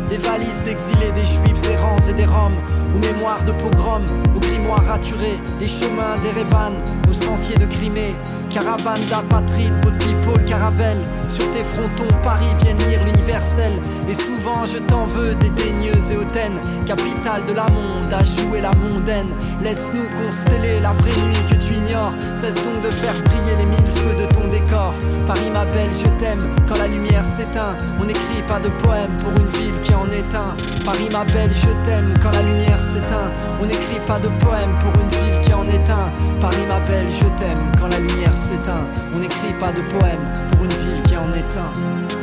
Des 0.10 0.18
valises 0.18 0.64
d'exilés, 0.64 1.12
des 1.16 1.26
juifs 1.26 1.72
errants 1.72 1.98
et 2.08 2.14
des 2.14 2.26
roms, 2.26 2.54
aux 2.96 3.00
mémoires 3.00 3.44
de 3.44 3.52
pogroms, 3.54 4.06
aux 4.36 4.40
grimoires 4.40 4.86
raturés, 4.86 5.40
des 5.60 5.68
chemins 5.68 6.16
d'Erevan, 6.22 6.74
aux 7.10 7.14
sentiers 7.14 7.58
de 7.58 7.66
Crimée, 7.66 8.16
caravane 8.50 9.02
d'apatrides, 9.10 9.74
beau 9.82 9.92
people, 10.00 10.44
caravelle, 10.46 11.04
sur 11.28 11.50
tes 11.52 11.64
frontons, 11.64 12.14
Paris 12.24 12.54
viennent 12.62 12.78
lire 12.90 13.04
l'universel, 13.06 13.74
et 14.10 14.14
souvent 14.14 14.66
je 14.66 14.80
t'en 14.80 15.06
veux, 15.06 15.36
dédaigneuse 15.36 16.12
et 16.12 16.18
hautaine, 16.18 16.60
capitale 16.86 17.46
de 17.46 17.54
la 17.54 17.68
monde, 17.70 18.12
à 18.12 18.24
jouer 18.24 18.62
la 18.62 18.72
mondaine, 18.74 19.30
laisse-nous 19.62 20.10
consteller 20.24 20.80
la 20.82 20.92
vraie 20.94 21.28
nuit 21.28 21.46
que 21.50 21.56
tu 21.56 21.74
ignores, 21.76 22.14
cesse 22.34 22.64
donc 22.64 22.82
de 22.82 22.90
faire 22.90 23.14
briller 23.24 23.56
les 23.58 23.66
mille 23.66 23.92
feux 23.96 24.16
de 24.16 24.26
ton 24.34 24.48
décor, 24.48 24.94
Paris 25.26 25.50
m'appelle, 25.52 25.90
je 25.92 26.08
t'aime, 26.18 26.42
quand 26.68 26.78
la 26.78 26.88
lumière 26.88 27.26
s'éteint, 27.26 27.78
on 28.00 28.06
n'écrit 28.06 28.42
pas 28.48 28.60
de 28.60 28.70
poème 28.84 29.16
pour 29.18 29.32
une 29.32 29.50
ville 29.50 29.80
qui 29.82 29.94
en 29.94 30.08
est 30.08 30.36
un, 30.36 30.56
Paris 30.86 31.10
m'appelle, 31.12 31.52
je 31.54 31.86
t'aime, 31.86 32.14
quand 32.22 32.32
la 32.32 32.42
s'éteint, 32.80 33.32
on 33.62 33.66
n'écrit 33.66 34.00
pas 34.08 34.20
de 34.20 34.30
poème 34.40 34.74
pour 34.76 34.94
une 35.02 35.10
ville 35.10 35.42
qui 35.42 35.54
en 35.54 35.66
est 35.66 35.90
un, 35.90 36.12
Paris 36.40 36.66
m'appelle, 36.68 37.08
je 37.10 37.26
t'aime, 37.38 37.72
quand 37.78 37.88
la 37.88 38.00
lumière 38.00 38.34
s'éteint, 38.34 38.88
on 39.14 39.20
n'écrit 39.20 39.54
pas 39.60 39.72
de 39.72 39.82
poème 39.82 40.32
pour 40.52 40.64
une 40.64 40.72
ville 40.72 41.04
qui 41.04 41.18
en 41.18 41.32
est 41.34 41.58
un. 41.58 42.19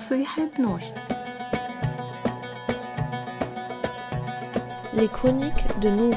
نصيحة 0.00 0.48
نور. 0.58 0.80
Les 4.96 5.08
chroniques 5.08 5.66
de 5.82 5.90
Nour. 5.90 6.16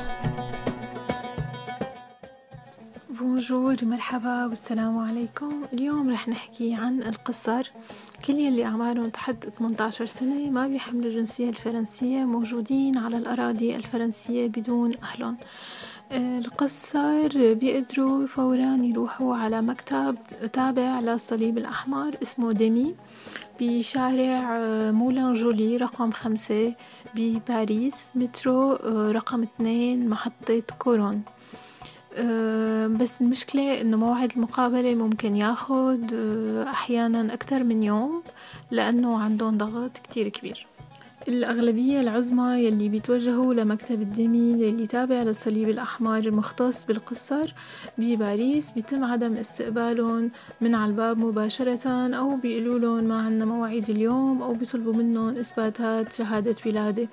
بونجور 3.10 3.76
مرحبا 3.86 4.46
والسلام 4.46 4.98
عليكم 4.98 5.64
اليوم 5.74 6.10
رح 6.10 6.28
نحكي 6.28 6.74
عن 6.74 7.04
القصر 7.04 7.72
كل 8.26 8.34
يلي 8.34 8.66
أعمارهم 8.66 9.10
تحت 9.10 9.50
18 9.60 10.06
سنة 10.06 10.50
ما 10.50 10.68
بيحملوا 10.68 11.06
الجنسية 11.06 11.50
الفرنسية 11.50 12.26
موجودين 12.26 12.98
على 12.98 13.18
الأراضي 13.18 13.76
الفرنسية 13.76 14.48
بدون 14.48 14.92
أهلهم 15.04 15.38
القصر 16.14 17.54
بيقدروا 17.54 18.28
فورا 18.28 18.80
يروحوا 18.84 19.36
على 19.36 19.62
مكتب 19.62 20.18
تابع 20.54 21.00
للصليب 21.00 21.58
الأحمر 21.58 22.18
اسمه 22.22 22.52
ديمي 22.52 22.96
بشارع 23.62 24.60
مولان 24.92 25.34
جولي 25.34 25.78
رقم 25.78 26.12
خمسة 26.12 26.74
بباريس 27.16 28.12
مترو 28.16 28.74
رقم 29.12 29.44
اثنين 29.44 30.10
محطة 30.10 30.64
كورون. 30.80 31.22
أه 32.16 32.88
بس 32.88 33.22
المشكلة 33.22 33.82
إنه 33.82 33.98
موعد 33.98 34.32
المقابلة 34.36 34.96
ممكن 34.96 35.36
ياخد 35.36 36.14
أحيانا 36.68 37.34
أكتر 37.34 37.64
من 37.64 37.84
يوم 37.84 38.24
لأنه 38.72 39.20
عندهم 39.20 39.58
ضغط 39.58 39.98
كتير 39.98 40.30
كبير. 40.30 40.68
الأغلبية 41.28 42.02
العظمى 42.02 42.66
يلي 42.66 42.90
بيتوجهوا 42.90 43.54
لمكتب 43.54 44.02
الدمي 44.02 44.70
اللي 44.70 44.88
تابع 44.88 45.16
للصليب 45.16 45.70
الأحمر 45.70 46.18
المختص 46.18 46.86
بالقصر 46.86 47.54
بباريس 47.98 48.72
بيتم 48.72 49.04
عدم 49.04 49.38
استقبالهم 49.38 50.32
من 50.62 50.76
على 50.76 50.90
الباب 50.92 51.18
مباشرة 51.18 52.16
أو 52.16 52.36
بيقولوا 52.36 52.80
لهم 52.80 53.04
ما 53.04 53.22
عنا 53.22 53.46
مواعيد 53.46 53.90
اليوم 53.90 54.42
أو 54.42 54.54
بيطلبوا 54.54 54.94
منهم 54.94 55.38
إثباتات 55.38 56.14
شهادة 56.14 56.56
ولادة 56.66 57.08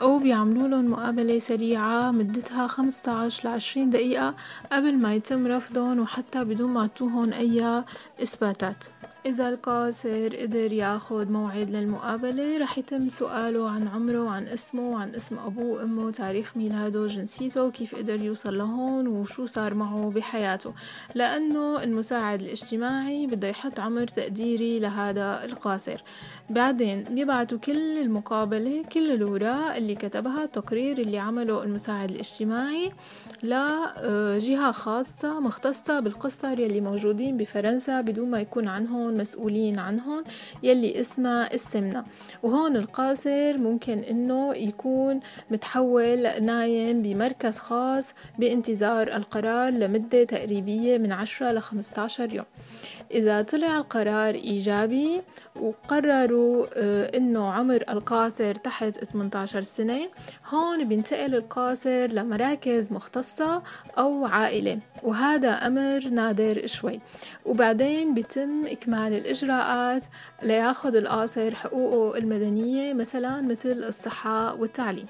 أو 0.00 0.18
بيعملوا 0.18 0.68
لهم 0.68 0.90
مقابلة 0.90 1.38
سريعة 1.38 2.10
مدتها 2.10 2.66
15 2.66 3.48
ل 3.48 3.52
20 3.52 3.90
دقيقة 3.90 4.34
قبل 4.72 4.96
ما 4.98 5.14
يتم 5.14 5.46
رفضهم 5.46 6.00
وحتى 6.00 6.44
بدون 6.44 6.70
ما 6.70 6.80
يعطوهم 6.80 7.32
أي 7.32 7.84
إثباتات. 8.22 8.84
إذا 9.26 9.48
القاصر 9.48 10.36
قدر 10.36 10.72
ياخد 10.72 11.30
موعد 11.30 11.70
للمقابلة 11.70 12.58
رح 12.58 12.78
يتم 12.78 13.08
سؤاله 13.08 13.70
عن 13.70 13.88
عمره 13.88 14.22
وعن 14.24 14.46
اسمه 14.48 14.90
وعن 14.90 15.14
اسم 15.14 15.38
أبوه 15.38 15.66
وأمه 15.66 16.10
تاريخ 16.10 16.56
ميلاده 16.56 17.06
جنسيته 17.06 17.70
كيف 17.70 17.94
قدر 17.94 18.20
يوصل 18.20 18.58
لهون 18.58 19.06
وشو 19.08 19.46
صار 19.46 19.74
معه 19.74 20.12
بحياته. 20.14 20.72
لأنه 21.14 21.82
المساعد 21.82 22.42
الاجتماعي 22.42 23.26
بده 23.26 23.48
يحط 23.48 23.80
عمر 23.80 24.06
تقديري 24.06 24.78
لهذا 24.78 25.44
القاصر. 25.44 26.02
بعدين 26.50 27.04
بيبعتوا 27.04 27.58
كل 27.58 27.98
المقابلة 27.98 28.82
كل 28.92 29.10
الأوراق 29.10 29.76
اللي 29.76 29.94
كتبها 29.94 30.44
التقرير 30.44 30.98
اللي 30.98 31.18
عمله 31.18 31.62
المساعد 31.62 32.10
الاجتماعي 32.10 32.92
لجهة 33.42 34.72
خاصة 34.72 35.40
مختصة 35.40 36.00
بالقصر 36.00 36.58
يلي 36.58 36.80
موجودين 36.80 37.36
بفرنسا 37.36 38.00
بدون 38.00 38.30
ما 38.30 38.40
يكون 38.40 38.68
عنهم 38.68 39.15
مسؤولين 39.16 39.78
عنهم 39.78 40.24
يلي 40.62 41.00
اسمها 41.00 41.54
السمنة. 41.54 42.04
وهون 42.42 42.76
القاصر 42.76 43.58
ممكن 43.58 43.98
إنه 43.98 44.54
يكون 44.54 45.20
متحول 45.50 46.44
نايم 46.44 47.02
بمركز 47.02 47.58
خاص 47.58 48.14
بانتظار 48.38 49.16
القرار 49.16 49.72
لمدة 49.72 50.24
تقريبية 50.24 50.98
من 50.98 51.12
10 51.12 51.52
ل 51.52 51.60
15 51.60 52.34
يوم. 52.34 52.44
إذا 53.10 53.42
طلع 53.42 53.78
القرار 53.78 54.34
إيجابي 54.34 55.22
وقرروا 55.60 56.66
إنه 57.16 57.50
عمر 57.52 57.84
القاصر 57.88 58.54
تحت 58.54 59.04
18 59.04 59.62
سنة 59.62 60.08
هون 60.48 60.84
بينتقل 60.84 61.34
القاصر 61.34 62.06
لمراكز 62.06 62.92
مختصة 62.92 63.62
أو 63.98 64.26
عائلة. 64.26 64.78
وهذا 65.02 65.50
أمر 65.50 66.08
نادر 66.08 66.66
شوي. 66.66 67.00
وبعدين 67.46 68.14
بيتم 68.14 68.66
إكمال 68.66 69.05
الإجراءات 69.12 70.04
لياخد 70.42 70.96
القاصر 70.96 71.54
حقوقه 71.54 72.18
المدنية 72.18 72.94
مثلا 72.94 73.40
مثل 73.40 73.84
الصحة 73.84 74.54
والتعليم. 74.54 75.06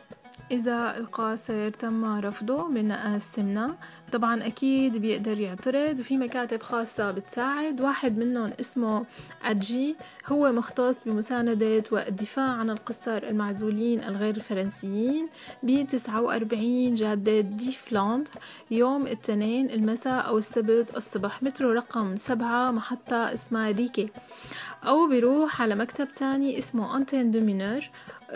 إذا 0.50 0.96
القاصر 0.96 1.70
تم 1.70 2.04
رفضه 2.04 2.68
من 2.68 2.92
السمنة 2.92 3.74
طبعا 4.12 4.46
أكيد 4.46 4.96
بيقدر 4.96 5.40
يعترض. 5.40 6.00
وفي 6.00 6.16
مكاتب 6.16 6.62
خاصة 6.62 7.10
بتساعد. 7.10 7.80
واحد 7.80 8.18
منهم 8.18 8.52
اسمه 8.60 9.04
أجي 9.44 9.96
هو 10.26 10.52
مختص 10.52 11.02
بمساندة 11.06 11.82
والدفاع 11.92 12.48
عن 12.52 12.70
القصار 12.70 13.22
المعزولين 13.22 14.04
الغير 14.04 14.36
الفرنسيين 14.36 15.28
ب 15.62 15.86
49 15.86 16.94
جادة 16.94 17.40
دي 17.40 17.72
فلاندر 17.72 18.30
يوم 18.70 19.02
الاثنين 19.06 19.70
المساء 19.70 20.26
أو 20.26 20.38
السبت 20.38 20.96
الصبح. 20.96 21.42
مترو 21.42 21.70
رقم 21.72 22.16
سبعة 22.16 22.70
محطة 22.70 23.32
اسمها 23.32 23.70
ريكي. 23.70 24.08
أو 24.84 25.08
بيروح 25.08 25.62
على 25.62 25.74
مكتب 25.74 26.10
تاني 26.10 26.58
اسمه 26.58 26.96
أنتين 26.96 27.30
دومينور 27.30 27.80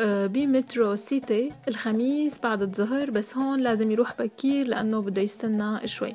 بمترو 0.04 0.96
سيتي 0.96 1.52
الخميس 1.68 2.40
بعد 2.40 2.62
الظهر 2.62 3.10
بس 3.10 3.36
هون 3.36 3.60
لازم 3.60 3.90
يروح 3.90 4.14
بكير 4.18 4.66
لأنه 4.66 5.02
بده 5.02 5.22
يستنى 5.22 5.88
شوي. 5.88 6.12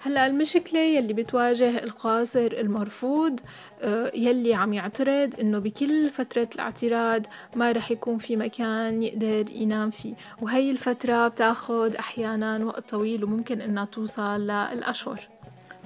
هلأ 0.00 0.26
المشكلة 0.26 0.80
يلي 0.80 1.12
بتواجه 1.12 1.84
القاصر 1.84 2.46
المرفوض 2.52 3.40
آه، 3.80 4.12
يلي 4.14 4.54
عم 4.54 4.72
يعترض 4.72 5.40
إنه 5.40 5.58
بكل 5.58 6.10
فترة 6.10 6.48
الاعتراض 6.54 7.26
ما 7.56 7.72
رح 7.72 7.90
يكون 7.90 8.18
في 8.18 8.36
مكان 8.36 9.02
يقدر 9.02 9.44
ينام 9.50 9.90
فيه. 9.90 10.14
وهي 10.42 10.70
الفترة 10.70 11.28
بتاخد 11.28 11.96
أحيانا 11.96 12.64
وقت 12.64 12.90
طويل 12.90 13.24
وممكن 13.24 13.60
إنها 13.60 13.84
توصل 13.84 14.40
للأشهر. 14.40 15.28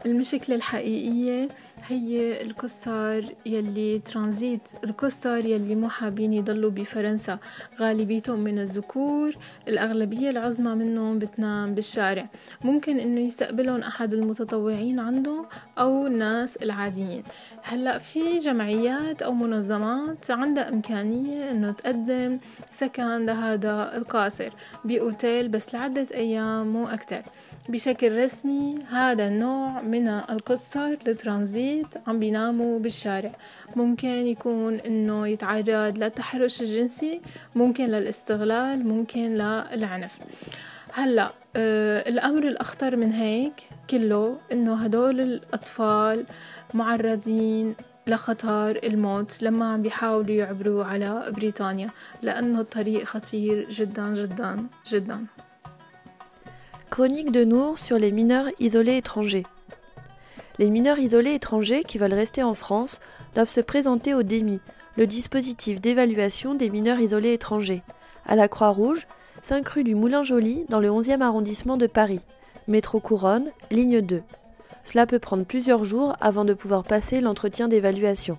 المشكلة 0.07 0.57
الحقيقية 0.57 1.49
هي 1.89 2.43
الكسار 2.43 3.25
يلي 3.47 3.99
ترانزيت 3.99 4.69
الكسار 4.85 5.47
يلي 5.47 5.75
مو 5.75 5.89
حابين 5.89 6.33
يضلوا 6.33 6.71
بفرنسا. 6.71 7.39
غالبيتهم 7.81 8.41
من 8.41 8.59
الذكور 8.59 9.37
الأغلبية 9.69 10.31
العظمى 10.31 10.75
منهم 10.75 11.19
بتنام 11.19 11.75
بالشارع. 11.75 12.29
ممكن 12.65 12.99
إنه 12.99 13.21
يستقبلهم 13.21 13.81
أحد 13.81 14.15
المتطوعين 14.15 15.01
عندهم 15.01 15.47
أو 15.79 16.07
الناس 16.07 16.57
العاديين. 16.57 17.23
هلأ 17.63 17.99
في 17.99 18.39
جمعيات 18.39 19.23
أو 19.23 19.33
منظمات 19.33 20.31
عندها 20.31 20.69
إمكانية 20.69 21.51
إنه 21.51 21.73
تقدم 21.73 22.39
سكن 22.73 23.27
لهذا 23.27 23.97
القاصر 23.97 24.53
بأوتيل 24.85 25.49
بس 25.49 25.75
لعدة 25.75 26.07
أيام 26.15 26.67
مو 26.73 26.87
أكتر. 26.87 27.23
بشكل 27.69 28.25
رسمي 28.25 28.79
هذا 28.91 29.29
النوع 29.29 29.83
من 29.83 30.09
القصر 30.09 30.95
الترانزيت 31.77 32.09
عم 32.09 32.19
بيناموا 32.19 32.79
بالشارع. 32.79 33.33
ممكن 33.77 34.09
يكون 34.09 34.75
إنه 34.75 35.29
يتعرض 35.29 35.99
للتحرش 35.99 36.63
الجنسي 36.63 37.21
ممكن 37.55 37.85
للاستغلال 37.87 38.89
ممكن 38.89 39.35
للعنف. 39.35 40.19
هلأ 40.93 41.33
آه 41.57 42.09
الأمر 42.09 42.49
الأخطر 42.49 42.97
من 42.97 43.13
هيك 43.13 43.53
كله 43.91 44.39
إنه 44.53 44.75
هدول 44.75 45.21
الأطفال 45.21 46.27
معرضين 46.75 47.75
لخطر 48.07 48.81
الموت 48.85 49.43
لما 49.43 49.73
عم 49.73 49.83
بيحاولوا 49.83 50.35
يعبروا 50.35 50.85
على 50.85 51.33
بريطانيا 51.37 51.91
لأنه 52.23 52.61
الطريق 52.61 53.05
خطير 53.05 53.69
جدا 53.71 54.15
جدا 54.15 54.67
جدا. 54.87 55.27
Chronique 56.89 57.33
de 57.33 57.45
Nour 57.45 57.79
sur 57.79 57.99
les 57.99 58.13
mineurs 58.13 58.49
isolés 58.61 58.99
étrangers. 59.03 59.47
Les 60.59 60.71
mineurs 60.71 60.99
isolés 60.99 61.35
étrangers 61.35 61.85
qui 61.85 61.99
veulent 61.99 62.15
rester 62.15 62.43
en 62.43 62.55
France 62.55 62.99
doivent 63.35 63.49
se 63.49 63.61
présenter 63.61 64.15
au 64.15 64.23
DEMI, 64.23 64.61
le 64.97 65.07
dispositif 65.07 65.81
d'évaluation 65.81 66.55
des 66.55 66.71
mineurs 66.71 66.99
isolés 66.99 67.35
étrangers, 67.35 67.83
à 68.25 68.37
la 68.37 68.49
Croix-Rouge, 68.49 69.07
5 69.43 69.69
rue 69.69 69.85
du 69.85 69.95
Moulin-Joly, 69.95 70.65
dans 70.71 70.81
le 70.81 70.89
11e 70.89 71.21
arrondissement 71.21 71.77
de 71.77 71.87
Paris, 71.87 72.21
métro 72.69 73.01
Couronne, 73.01 73.51
ligne 73.71 74.01
2. 74.01 74.23
Cela 74.85 75.07
peut 75.07 75.19
prendre 75.19 75.45
plusieurs 75.45 75.85
jours 75.85 76.17
avant 76.21 76.47
de 76.47 76.55
pouvoir 76.55 76.85
passer 76.85 77.21
l'entretien 77.21 77.69
d'évaluation. 77.69 78.39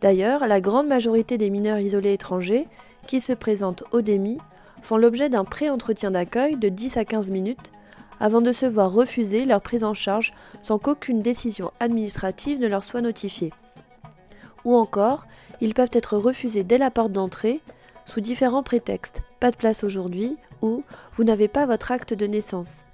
D'ailleurs, 0.00 0.46
la 0.48 0.60
grande 0.60 0.88
majorité 0.88 1.38
des 1.38 1.50
mineurs 1.50 1.78
isolés 1.78 2.14
étrangers 2.14 2.66
qui 3.06 3.20
se 3.20 3.32
présentent 3.32 3.84
au 3.92 4.00
DEMI 4.00 4.38
font 4.82 4.96
l'objet 4.96 5.28
d'un 5.28 5.44
pré-entretien 5.44 6.10
d'accueil 6.10 6.56
de 6.56 6.68
10 6.68 6.96
à 6.96 7.04
15 7.04 7.28
minutes 7.28 7.70
avant 8.20 8.40
de 8.40 8.52
se 8.52 8.66
voir 8.66 8.92
refuser 8.92 9.44
leur 9.44 9.60
prise 9.60 9.84
en 9.84 9.94
charge 9.94 10.32
sans 10.62 10.78
qu'aucune 10.78 11.22
décision 11.22 11.72
administrative 11.80 12.58
ne 12.58 12.68
leur 12.68 12.84
soit 12.84 13.00
notifiée. 13.00 13.52
Ou 14.64 14.74
encore, 14.74 15.26
ils 15.60 15.74
peuvent 15.74 15.88
être 15.92 16.16
refusés 16.16 16.64
dès 16.64 16.78
la 16.78 16.90
porte 16.90 17.12
d'entrée 17.12 17.60
sous 18.04 18.20
différents 18.20 18.62
prétextes 18.62 19.22
pas 19.38 19.50
de 19.50 19.56
place 19.56 19.84
aujourd'hui 19.84 20.36
ou 20.62 20.82
vous 21.16 21.24
n'avez 21.24 21.48
pas 21.48 21.66
votre 21.66 21.92
acte 21.92 22.14
de 22.14 22.26
naissance. 22.26 22.84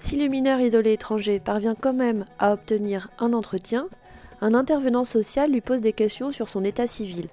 Si 0.00 0.16
le 0.16 0.26
mineur 0.26 0.60
isolé 0.60 0.92
étranger 0.92 1.40
parvient 1.40 1.74
quand 1.74 1.92
même 1.92 2.24
à 2.38 2.52
obtenir 2.52 3.08
un 3.18 3.32
entretien, 3.32 3.88
un 4.40 4.54
intervenant 4.54 5.04
social 5.04 5.50
lui 5.50 5.60
pose 5.60 5.80
des 5.80 5.92
questions 5.92 6.32
sur 6.32 6.48
son 6.48 6.64
état 6.64 6.86
civil, 6.86 7.28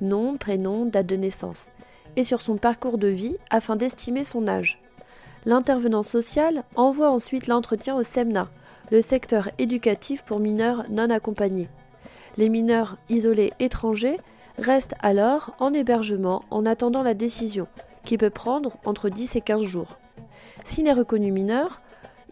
nom, 0.00 0.36
prénom, 0.36 0.84
date 0.84 1.06
de 1.06 1.16
naissance, 1.16 1.70
et 2.16 2.24
sur 2.24 2.42
son 2.42 2.56
parcours 2.56 2.98
de 2.98 3.08
vie 3.08 3.36
afin 3.48 3.76
d'estimer 3.76 4.24
son 4.24 4.48
âge. 4.48 4.80
L'intervenant 5.46 6.02
social 6.02 6.64
envoie 6.76 7.10
ensuite 7.10 7.46
l'entretien 7.46 7.96
au 7.96 8.02
SEMNA, 8.02 8.48
le 8.90 9.00
secteur 9.00 9.48
éducatif 9.58 10.22
pour 10.22 10.38
mineurs 10.38 10.84
non 10.90 11.10
accompagnés. 11.10 11.68
Les 12.36 12.48
mineurs 12.48 12.96
isolés 13.08 13.52
étrangers 13.58 14.18
restent 14.58 14.94
alors 15.00 15.54
en 15.58 15.72
hébergement 15.72 16.42
en 16.50 16.66
attendant 16.66 17.02
la 17.02 17.14
décision, 17.14 17.66
qui 18.04 18.18
peut 18.18 18.30
prendre 18.30 18.76
entre 18.84 19.08
10 19.08 19.36
et 19.36 19.40
15 19.40 19.62
jours. 19.62 19.98
S'il 20.64 20.86
est 20.86 20.92
reconnu 20.92 21.32
mineur, 21.32 21.80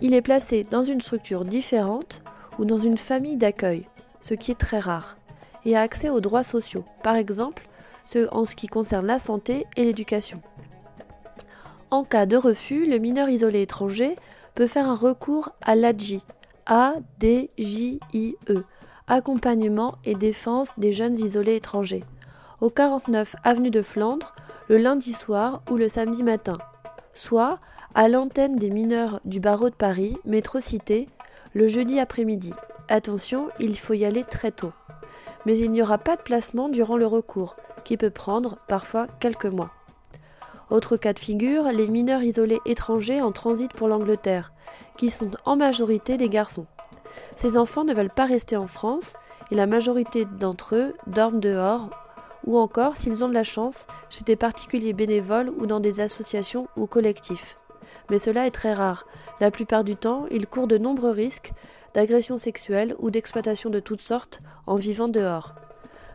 il 0.00 0.14
est 0.14 0.22
placé 0.22 0.64
dans 0.64 0.84
une 0.84 1.00
structure 1.00 1.44
différente 1.44 2.22
ou 2.58 2.64
dans 2.64 2.76
une 2.76 2.98
famille 2.98 3.36
d'accueil, 3.36 3.86
ce 4.20 4.34
qui 4.34 4.50
est 4.50 4.58
très 4.58 4.78
rare, 4.78 5.16
et 5.64 5.76
a 5.76 5.80
accès 5.80 6.10
aux 6.10 6.20
droits 6.20 6.42
sociaux, 6.42 6.84
par 7.02 7.16
exemple 7.16 7.64
en 8.32 8.46
ce 8.46 8.54
qui 8.54 8.68
concerne 8.68 9.06
la 9.06 9.18
santé 9.18 9.66
et 9.76 9.84
l'éducation. 9.84 10.40
En 11.90 12.04
cas 12.04 12.26
de 12.26 12.36
refus, 12.36 12.84
le 12.84 12.98
mineur 12.98 13.30
isolé 13.30 13.62
étranger 13.62 14.14
peut 14.54 14.66
faire 14.66 14.88
un 14.88 14.94
recours 14.94 15.50
à 15.62 15.74
l'ADJI, 15.74 16.22
A-D-J-I-E, 16.66 18.64
Accompagnement 19.06 19.94
et 20.04 20.14
défense 20.14 20.78
des 20.78 20.92
jeunes 20.92 21.16
isolés 21.16 21.56
étrangers, 21.56 22.04
au 22.60 22.68
49 22.68 23.36
avenue 23.42 23.70
de 23.70 23.80
Flandre, 23.80 24.34
le 24.68 24.76
lundi 24.76 25.14
soir 25.14 25.62
ou 25.70 25.76
le 25.76 25.88
samedi 25.88 26.22
matin, 26.22 26.58
soit 27.14 27.58
à 27.94 28.08
l'antenne 28.08 28.56
des 28.56 28.68
mineurs 28.68 29.20
du 29.24 29.40
barreau 29.40 29.70
de 29.70 29.74
Paris, 29.74 30.18
métro 30.26 30.60
Cité, 30.60 31.08
le 31.54 31.68
jeudi 31.68 31.98
après-midi. 31.98 32.52
Attention, 32.88 33.48
il 33.58 33.78
faut 33.78 33.94
y 33.94 34.04
aller 34.04 34.24
très 34.24 34.50
tôt. 34.50 34.72
Mais 35.46 35.56
il 35.56 35.70
n'y 35.70 35.80
aura 35.80 35.96
pas 35.96 36.16
de 36.16 36.22
placement 36.22 36.68
durant 36.68 36.98
le 36.98 37.06
recours, 37.06 37.56
qui 37.84 37.96
peut 37.96 38.10
prendre 38.10 38.58
parfois 38.68 39.06
quelques 39.20 39.46
mois. 39.46 39.70
Autre 40.70 40.96
cas 40.96 41.14
de 41.14 41.18
figure, 41.18 41.64
les 41.72 41.88
mineurs 41.88 42.22
isolés 42.22 42.60
étrangers 42.66 43.22
en 43.22 43.32
transit 43.32 43.72
pour 43.72 43.88
l'Angleterre, 43.88 44.52
qui 44.96 45.08
sont 45.08 45.30
en 45.46 45.56
majorité 45.56 46.16
des 46.16 46.28
garçons. 46.28 46.66
Ces 47.36 47.56
enfants 47.56 47.84
ne 47.84 47.94
veulent 47.94 48.10
pas 48.10 48.26
rester 48.26 48.56
en 48.56 48.66
France 48.66 49.14
et 49.50 49.54
la 49.54 49.66
majorité 49.66 50.26
d'entre 50.26 50.74
eux 50.74 50.94
dorment 51.06 51.40
dehors 51.40 51.88
ou 52.44 52.58
encore, 52.58 52.96
s'ils 52.96 53.24
ont 53.24 53.28
de 53.28 53.34
la 53.34 53.44
chance, 53.44 53.86
chez 54.10 54.24
des 54.24 54.36
particuliers 54.36 54.92
bénévoles 54.92 55.50
ou 55.50 55.66
dans 55.66 55.80
des 55.80 56.00
associations 56.00 56.68
ou 56.76 56.86
collectifs. 56.86 57.58
Mais 58.10 58.18
cela 58.18 58.46
est 58.46 58.52
très 58.52 58.72
rare. 58.72 59.06
La 59.40 59.50
plupart 59.50 59.84
du 59.84 59.96
temps, 59.96 60.26
ils 60.30 60.46
courent 60.46 60.66
de 60.66 60.78
nombreux 60.78 61.10
risques 61.10 61.52
d'agression 61.94 62.38
sexuelle 62.38 62.94
ou 62.98 63.10
d'exploitation 63.10 63.70
de 63.70 63.80
toutes 63.80 64.02
sortes 64.02 64.40
en 64.66 64.76
vivant 64.76 65.08
dehors. 65.08 65.54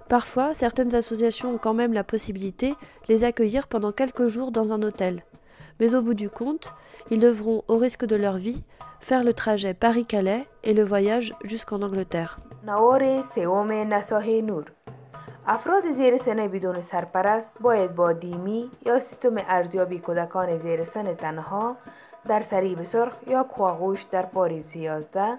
Parfois, 0.09 0.55
certaines 0.55 0.95
associations 0.95 1.55
ont 1.55 1.59
quand 1.59 1.75
même 1.75 1.93
la 1.93 2.05
possibilité 2.05 2.71
de 2.71 2.77
les 3.09 3.25
accueillir 3.25 3.69
pendant 3.69 3.93
quelques 3.93 4.29
jours 4.29 4.51
dans 4.51 4.73
un 4.73 4.83
hôtel. 4.83 5.23
Mais 5.81 5.95
au 5.95 6.03
bout 6.03 6.15
du 6.15 6.31
compte, 6.31 6.73
ils 7.11 7.21
devront, 7.21 7.63
au 7.69 7.77
risque 7.77 8.07
de 8.07 8.17
leur 8.17 8.37
vie, 8.37 8.63
faire 9.01 9.23
le 9.23 9.35
trajet 9.35 9.75
Paris-Calais 9.75 10.47
et 10.65 10.75
le 10.75 10.85
voyage 10.85 11.35
jusqu'en 11.45 11.83
Angleterre. 11.83 12.39
نوار 12.65 13.23
سوم 13.23 13.73
نساح 13.73 14.29
نور 14.29 14.65
افراد 15.47 15.93
زیر 15.93 16.17
سن 16.17 16.49
بدون 16.49 16.81
سرپرست 16.81 17.51
باید 17.61 17.95
با 17.95 18.13
دیمی 18.13 18.71
یا 18.87 19.01
سیستم 19.01 19.35
ارزیابی 19.49 19.99
کودکان 19.99 20.59
زیر 20.59 20.85
سن 20.85 21.15
تنها 21.15 21.77
در 22.29 22.43
سریب 22.43 22.83
سرخ 22.83 23.13
یا 23.27 23.43
کواغوش 23.43 24.03
در 24.03 24.23
پاریس 24.27 24.77
11 24.77 25.39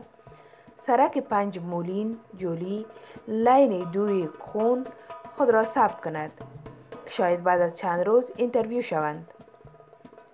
سرک 0.87 1.19
پنج 1.19 1.61
مولین 1.61 2.19
جولی 2.37 2.87
لین 3.29 3.91
دوی 3.91 4.29
خون 4.39 4.87
خود 5.37 5.51
را 5.51 5.65
ثبت 5.65 6.01
کند. 6.01 6.31
که 7.05 7.11
شاید 7.11 7.43
بعد 7.43 7.61
از 7.61 7.75
چند 7.75 8.07
روز 8.07 8.33
اینترویو 8.37 8.83
شوند. 8.83 9.31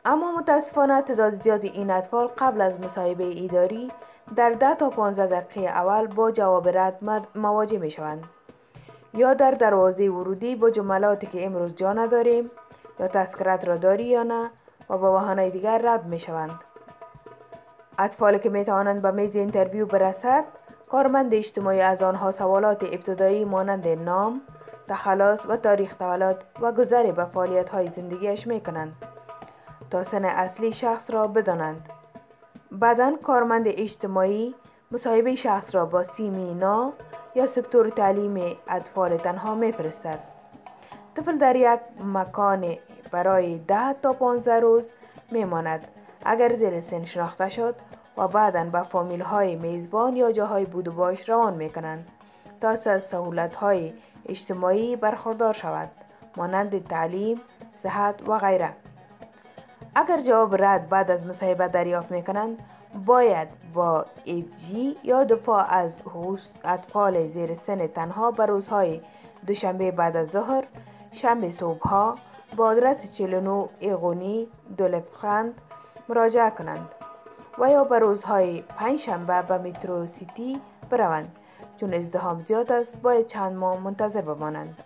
اما 0.05 0.33
متاسفانه 0.33 1.03
تعداد 1.03 1.43
زیادی 1.43 1.69
این 1.69 1.91
اطفال 1.91 2.27
قبل 2.27 2.61
از 2.61 2.81
مصاحبه 2.81 3.45
اداری 3.45 3.91
در 4.37 4.51
ده 4.51 4.75
تا 4.75 4.91
15 4.91 5.27
دقیقه 5.27 5.69
اول 5.71 6.07
با 6.07 6.31
جواب 6.31 6.69
رد 6.69 6.99
مواجه 7.35 7.79
می 7.79 7.91
شوند 7.91 8.25
یا 9.15 9.35
در 9.35 9.51
دروازه 9.51 10.11
ورودی 10.11 10.57
با 10.57 10.71
جملاتی 10.71 11.27
که 11.27 11.47
امروز 11.47 11.75
جا 11.75 11.93
نداریم 11.93 12.51
یا 13.01 13.09
تذکرت 13.09 13.65
را 13.65 13.77
داری 13.77 14.05
یا 14.05 14.23
نه 14.23 14.51
و 14.91 14.99
با 14.99 15.13
بهانه 15.13 15.51
دیگر 15.51 15.79
رد 15.85 16.07
می 16.07 16.19
شوند. 16.19 16.70
اطفالی 17.99 18.39
که 18.39 18.49
می 18.51 18.65
توانند 18.65 19.03
به 19.03 19.11
میز 19.11 19.37
اینترویو 19.37 19.87
برسد 19.87 20.45
کارمند 20.89 21.35
اجتماعی 21.35 21.81
از 21.81 22.03
آنها 22.03 22.31
سوالات 22.31 22.85
ابتدایی 22.85 23.45
مانند 23.45 23.89
نام، 23.89 24.41
تخلص 24.89 25.47
و 25.49 25.57
تاریخ 25.57 25.95
تولد 25.95 26.45
و 26.61 26.73
گذر 26.73 27.13
به 27.13 27.25
فعالیت 27.25 27.71
های 27.71 27.89
زندگیش 27.89 28.47
می 28.47 28.61
کنند 28.61 28.93
تا 29.91 30.03
سن 30.03 30.25
اصلی 30.25 30.73
شخص 30.73 31.11
را 31.11 31.27
بدانند. 31.27 31.89
بعدا 32.73 33.17
کارمند 33.23 33.65
اجتماعی 33.69 34.55
مصاحبه 34.91 35.35
شخص 35.35 35.75
را 35.75 35.87
با 35.87 36.03
سیمینا 36.03 36.93
یا 37.35 37.47
سکتور 37.47 37.89
تعلیم 37.89 38.57
اطفال 38.69 39.17
تنها 39.17 39.55
میفرستد. 39.55 40.19
طفل 41.17 41.39
در 41.39 41.57
یک 41.57 41.81
مکان 42.05 42.77
برای 43.11 43.59
ده 43.59 43.93
تا 43.93 44.13
15 44.13 44.61
روز 44.61 44.93
میماند 45.31 45.89
اگر 46.25 46.53
زیر 46.53 46.81
سن 46.81 47.05
شناخته 47.05 47.49
شد 47.49 47.75
و 48.17 48.29
بعدا 48.29 48.65
به 48.65 48.83
فامیل 48.83 49.21
های 49.21 49.57
میزبان 49.57 50.17
یا 50.17 50.33
جاهای 50.33 50.65
بود 50.65 50.89
و 50.89 50.93
باش 50.93 51.29
روان 51.29 51.55
می 51.55 51.71
کنند 51.71 52.09
تا 52.61 52.69
از 52.69 53.05
سهولت 53.05 53.55
های 53.55 53.93
اجتماعی 54.27 54.97
برخوردار 54.97 55.55
شود 55.55 55.91
مانند 56.37 56.89
تعلیم، 56.89 57.41
صحت 57.75 58.29
و 58.29 58.39
غیره. 58.39 58.71
اگر 59.95 60.21
جواب 60.21 60.65
رد 60.65 60.89
بعد 60.89 61.11
از 61.11 61.27
مصاحبه 61.27 61.69
دریافت 61.69 62.11
می 62.11 62.23
کنند 62.23 62.59
باید 63.07 63.49
با 63.75 64.07
ایجی 64.25 64.97
یا 65.03 65.25
دفاع 65.25 65.75
از 65.75 65.97
اطفال 66.65 67.27
زیر 67.27 67.55
سن 67.55 67.87
تنها 67.87 68.31
به 68.31 68.47
روزهای 68.47 69.01
دوشنبه 69.47 69.91
بعد 69.91 70.17
از 70.17 70.29
ظهر 70.29 70.65
شنبه 71.13 71.51
صبحها 71.51 72.15
با 72.57 72.67
آدرس 72.67 73.15
49 73.15 73.69
ایغونی 73.79 74.49
دولفخند 74.77 75.55
مراجعه 76.11 76.51
کنند. 76.51 76.89
و 77.59 77.71
یا 77.71 77.85
به 77.85 77.99
روزهای 77.99 78.63
پنج 78.63 78.99
شنبه 78.99 79.43
به 79.43 79.59
مترو 79.59 80.07
سیتی 80.07 80.61
بروند 80.91 81.37
چون 81.77 81.95
ازدهام 81.95 82.41
زیاد 82.41 82.73
است 82.73 82.97
باید 82.97 83.27
چند 83.27 83.57
ماه 83.57 83.81
منتظر 83.81 84.21
بمانند. 84.21 84.83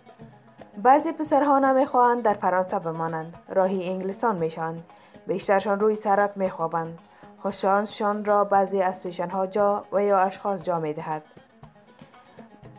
بعضی 0.83 1.11
پسرها 1.11 1.59
نمی‌خواهند 1.59 2.23
در 2.23 2.33
فرانسه 2.33 2.79
بمانند 2.79 3.37
راهی 3.49 3.89
انگلستان 3.89 4.35
می‌شوند 4.35 4.83
بیشترشان 5.27 5.79
روی 5.79 5.95
سرک 5.95 6.31
میخوابند. 6.35 6.99
خوششانسشان 7.41 8.25
را 8.25 8.43
بعضی 8.43 8.81
از 8.81 9.05
ها 9.31 9.47
جا 9.47 9.85
و 9.91 10.03
یا 10.03 10.17
اشخاص 10.17 10.61
جا 10.63 10.79
می‌دهد. 10.79 11.23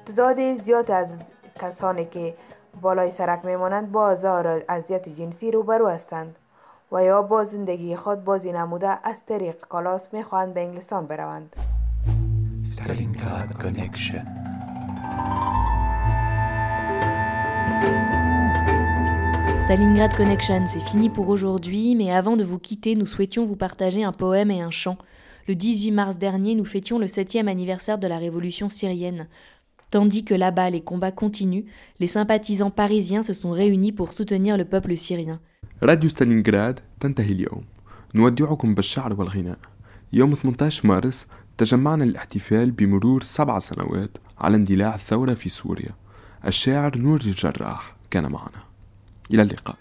تعداد 0.07 0.55
زیاد 0.55 0.90
از 0.90 1.18
کسانی 1.61 2.05
که 2.05 2.34
بالای 2.82 3.11
سرک 3.11 3.44
میمانند 3.44 3.92
با 3.92 4.03
آزار 4.03 4.62
اذیت 4.68 5.09
جنسی 5.09 5.51
روبرو 5.51 5.88
هستند. 5.88 6.36
و 6.91 7.03
یا 7.03 7.22
با 7.22 7.43
زندگی 7.43 7.95
خود 7.95 8.24
بازی 8.24 8.51
نموده 8.51 9.07
از 9.07 9.26
طریق 9.26 9.59
کالاس 9.59 10.13
میخواهند 10.13 10.53
به 10.53 10.61
انگلستان 10.61 11.07
بروند 11.07 11.55
Stalingrad 12.63 13.51
Connection 13.63 14.26
Stalingrad 19.65 20.13
Connection, 20.15 20.65
c'est 20.65 20.80
fini 20.80 21.09
pour 21.09 21.30
aujourd'hui, 21.30 21.95
mais 21.95 22.11
avant 22.11 22.36
de 22.36 22.43
vous 22.43 22.59
quitter, 22.59 22.93
nous 22.95 23.05
souhaitions 23.05 23.45
vous 23.45 23.55
partager 23.55 24.03
un 24.03 24.11
poème 24.11 24.51
et 24.51 24.61
un 24.61 24.69
chant. 24.69 24.97
Le 25.47 25.55
18 25.55 25.91
mars 25.91 26.17
dernier, 26.17 26.55
nous 26.55 26.65
fêtions 26.65 26.99
le 26.99 27.05
7e 27.05 27.47
anniversaire 27.47 27.97
de 27.97 28.07
la 28.07 28.17
révolution 28.17 28.67
syrienne. 28.67 29.28
Tandis 29.89 30.24
que 30.26 30.34
là-bas 30.34 30.69
les 30.69 30.82
combats 30.82 31.11
continuent, 31.11 31.65
les 31.99 32.07
sympathisants 32.07 32.69
parisiens 32.69 33.24
se 33.24 33.34
sont 33.34 33.51
réunis 33.51 33.91
pour 33.91 34.13
soutenir 34.13 34.57
le 34.57 34.65
peuple 34.65 34.97
syrien. 34.97 35.39
راديو 35.83 36.11
ستالينغراد 36.11 36.81
تنتهي 37.01 37.33
اليوم. 37.33 37.64
نودعكم 38.14 38.74
بالشعر 38.74 39.20
والغناء. 39.20 39.59
يوم 40.12 40.35
18 40.35 40.87
مارس 40.87 41.27
تجمعنا 41.59 42.05
للاحتفال 42.05 42.70
بمرور 42.70 43.22
سبع 43.22 43.59
سنوات 43.59 44.18
على 44.39 44.57
اندلاع 44.57 44.95
الثورة 44.95 45.35
في 45.35 45.49
سوريا. 45.49 45.95
الشاعر 46.47 46.99
نور 46.99 47.20
الجراح 47.20 47.97
كان 48.11 48.33
معنا. 48.33 48.62
إلى 49.31 49.43
اللقاء. 49.43 49.77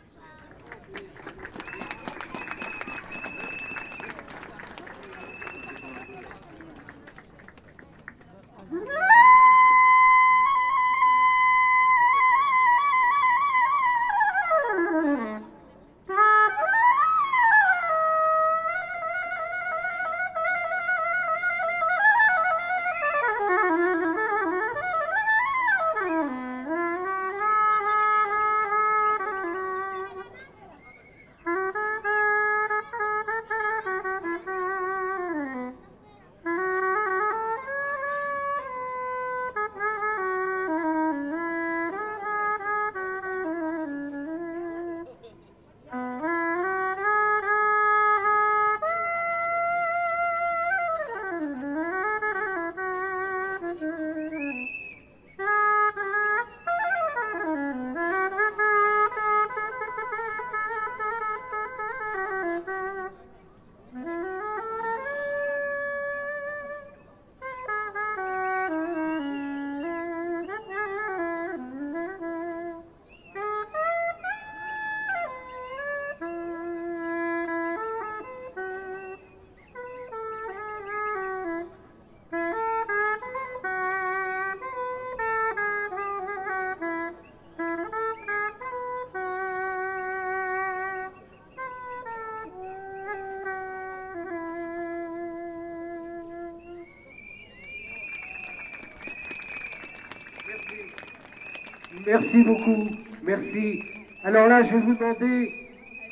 Merci 102.05 102.43
beaucoup. 102.43 102.87
Merci. 103.23 103.81
Alors 104.23 104.47
là, 104.47 104.61
je 104.61 104.73
vais 104.73 104.79
vous 104.79 104.93
demander 104.93 105.51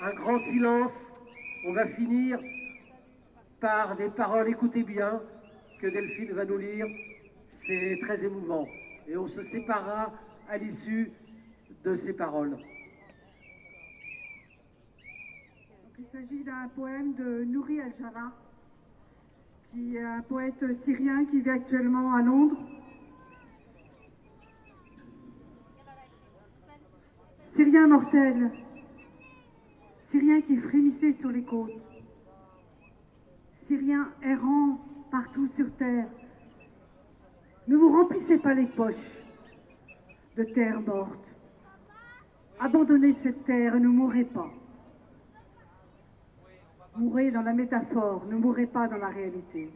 un 0.02 0.12
grand 0.16 0.40
silence. 0.40 0.92
On 1.68 1.74
va 1.74 1.86
finir 1.86 2.40
par 3.60 3.96
des 3.96 4.10
paroles, 4.10 4.50
écoutez 4.50 4.82
bien, 4.82 5.22
que 5.80 5.86
Delphine 5.86 6.32
va 6.34 6.46
nous 6.46 6.58
lire. 6.58 6.88
C'est 7.52 8.00
très 8.02 8.26
émouvant. 8.26 8.68
Et 9.08 9.16
on 9.18 9.28
se 9.28 9.44
séparera 9.44 10.12
à 10.50 10.58
l'issue 10.58 11.12
de 11.84 11.94
ces 11.94 12.14
paroles. 12.14 12.58
il 16.00 16.06
s'agit 16.06 16.44
d'un 16.44 16.70
poème 16.76 17.14
de 17.14 17.44
Nouri 17.44 17.80
Al-Jara, 17.80 18.32
qui 19.72 19.96
est 19.96 20.04
un 20.04 20.22
poète 20.22 20.74
syrien 20.82 21.26
qui 21.26 21.42
vit 21.42 21.50
actuellement 21.52 22.16
à 22.16 22.22
Londres. 22.24 22.58
Syrien 27.74 27.88
mortel, 27.88 28.52
Syrien 30.00 30.42
qui 30.42 30.58
frémissait 30.58 31.14
sur 31.14 31.32
les 31.32 31.42
côtes, 31.42 31.72
Syrien 33.64 34.10
errant 34.22 34.78
partout 35.10 35.48
sur 35.48 35.76
terre, 35.78 36.06
ne 37.68 37.76
vous 37.76 37.92
remplissez 37.92 38.38
pas 38.38 38.54
les 38.54 38.68
poches 38.68 39.18
de 40.38 40.44
terre 40.44 40.82
morte. 40.82 41.26
Abandonnez 42.60 43.14
cette 43.14 43.44
terre 43.44 43.76
et 43.76 43.80
ne 43.80 43.88
mourrez 43.88 44.26
pas. 44.26 44.52
Mourrez 46.96 47.32
dans 47.32 47.42
la 47.42 47.54
métaphore, 47.54 48.24
ne 48.30 48.36
mourrez 48.36 48.68
pas 48.68 48.88
dans 48.88 48.98
la 48.98 49.10
réalité. 49.10 49.72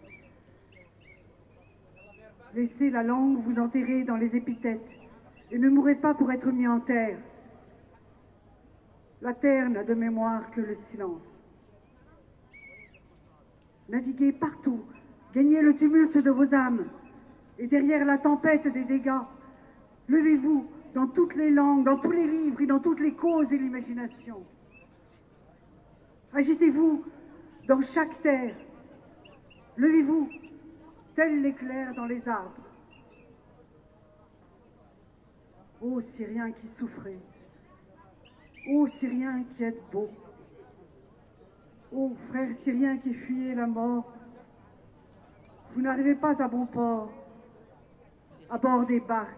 Laissez 2.54 2.92
la 2.92 3.02
langue 3.02 3.40
vous 3.40 3.58
enterrer 3.58 4.04
dans 4.04 4.18
les 4.18 4.36
épithètes 4.36 4.88
et 5.50 5.58
ne 5.58 5.68
mourrez 5.68 5.96
pas 5.96 6.14
pour 6.14 6.32
être 6.32 6.52
mis 6.52 6.68
en 6.68 6.80
terre. 6.80 7.18
La 9.22 9.34
terre 9.34 9.70
n'a 9.70 9.84
de 9.84 9.94
mémoire 9.94 10.52
que 10.52 10.62
le 10.62 10.76
silence. 10.76 11.38
Naviguez 13.90 14.32
partout, 14.32 14.82
gagnez 15.34 15.62
le 15.62 15.76
tumulte 15.76 16.18
de 16.18 16.30
vos 16.30 16.54
âmes. 16.54 16.86
Et 17.58 17.68
derrière 17.68 18.06
la 18.06 18.18
tempête 18.18 18.68
des 18.68 18.84
dégâts, 18.84 19.24
levez-vous 20.08 20.68
dans 20.94 21.08
toutes 21.08 21.36
les 21.36 21.50
langues, 21.50 21.86
dans 21.86 21.98
tous 21.98 22.12
les 22.12 22.28
livres 22.28 22.62
et 22.62 22.68
dans 22.68 22.80
toutes 22.80 23.00
les 23.00 23.14
causes 23.14 23.52
et 23.52 23.58
l'imagination. 23.58 24.44
Agitez-vous 26.34 27.04
dans 27.68 27.82
chaque 27.82 28.22
terre. 28.22 28.56
Levez-vous, 29.78 30.30
tel 31.16 31.42
l'éclair 31.42 31.96
dans 31.96 32.06
les 32.06 32.28
arbres. 32.28 32.64
Ô 35.82 36.00
Syriens 36.02 36.52
qui 36.52 36.68
souffrez, 36.68 37.18
ô 38.68 38.88
Syriens 38.88 39.44
qui 39.56 39.64
êtes 39.64 39.82
beaux, 39.92 40.10
ô 41.92 42.14
frères 42.30 42.54
Syriens 42.54 42.98
qui 42.98 43.14
fuyez 43.14 43.56
la 43.56 43.68
mort, 43.68 44.14
vous 45.74 45.82
n'arrivez 45.82 46.16
pas 46.16 46.42
à 46.42 46.48
bon 46.48 46.66
port, 46.66 47.12
à 48.50 48.58
bord 48.58 48.86
des 48.86 49.00
barques, 49.00 49.32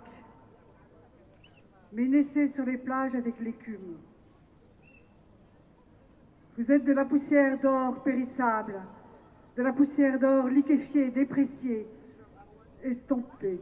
mais 1.91 2.07
naissez 2.07 2.47
sur 2.47 2.65
les 2.65 2.77
plages 2.77 3.15
avec 3.15 3.39
l'écume. 3.39 3.97
Vous 6.57 6.71
êtes 6.71 6.83
de 6.83 6.93
la 6.93 7.05
poussière 7.05 7.59
d'or 7.59 8.03
périssable, 8.03 8.81
de 9.55 9.63
la 9.63 9.73
poussière 9.73 10.19
d'or 10.19 10.47
liquéfiée, 10.47 11.09
dépréciée, 11.09 11.87
estompée. 12.83 13.61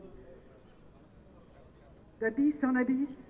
D'abysse 2.19 2.63
en 2.63 2.75
abysse, 2.75 3.23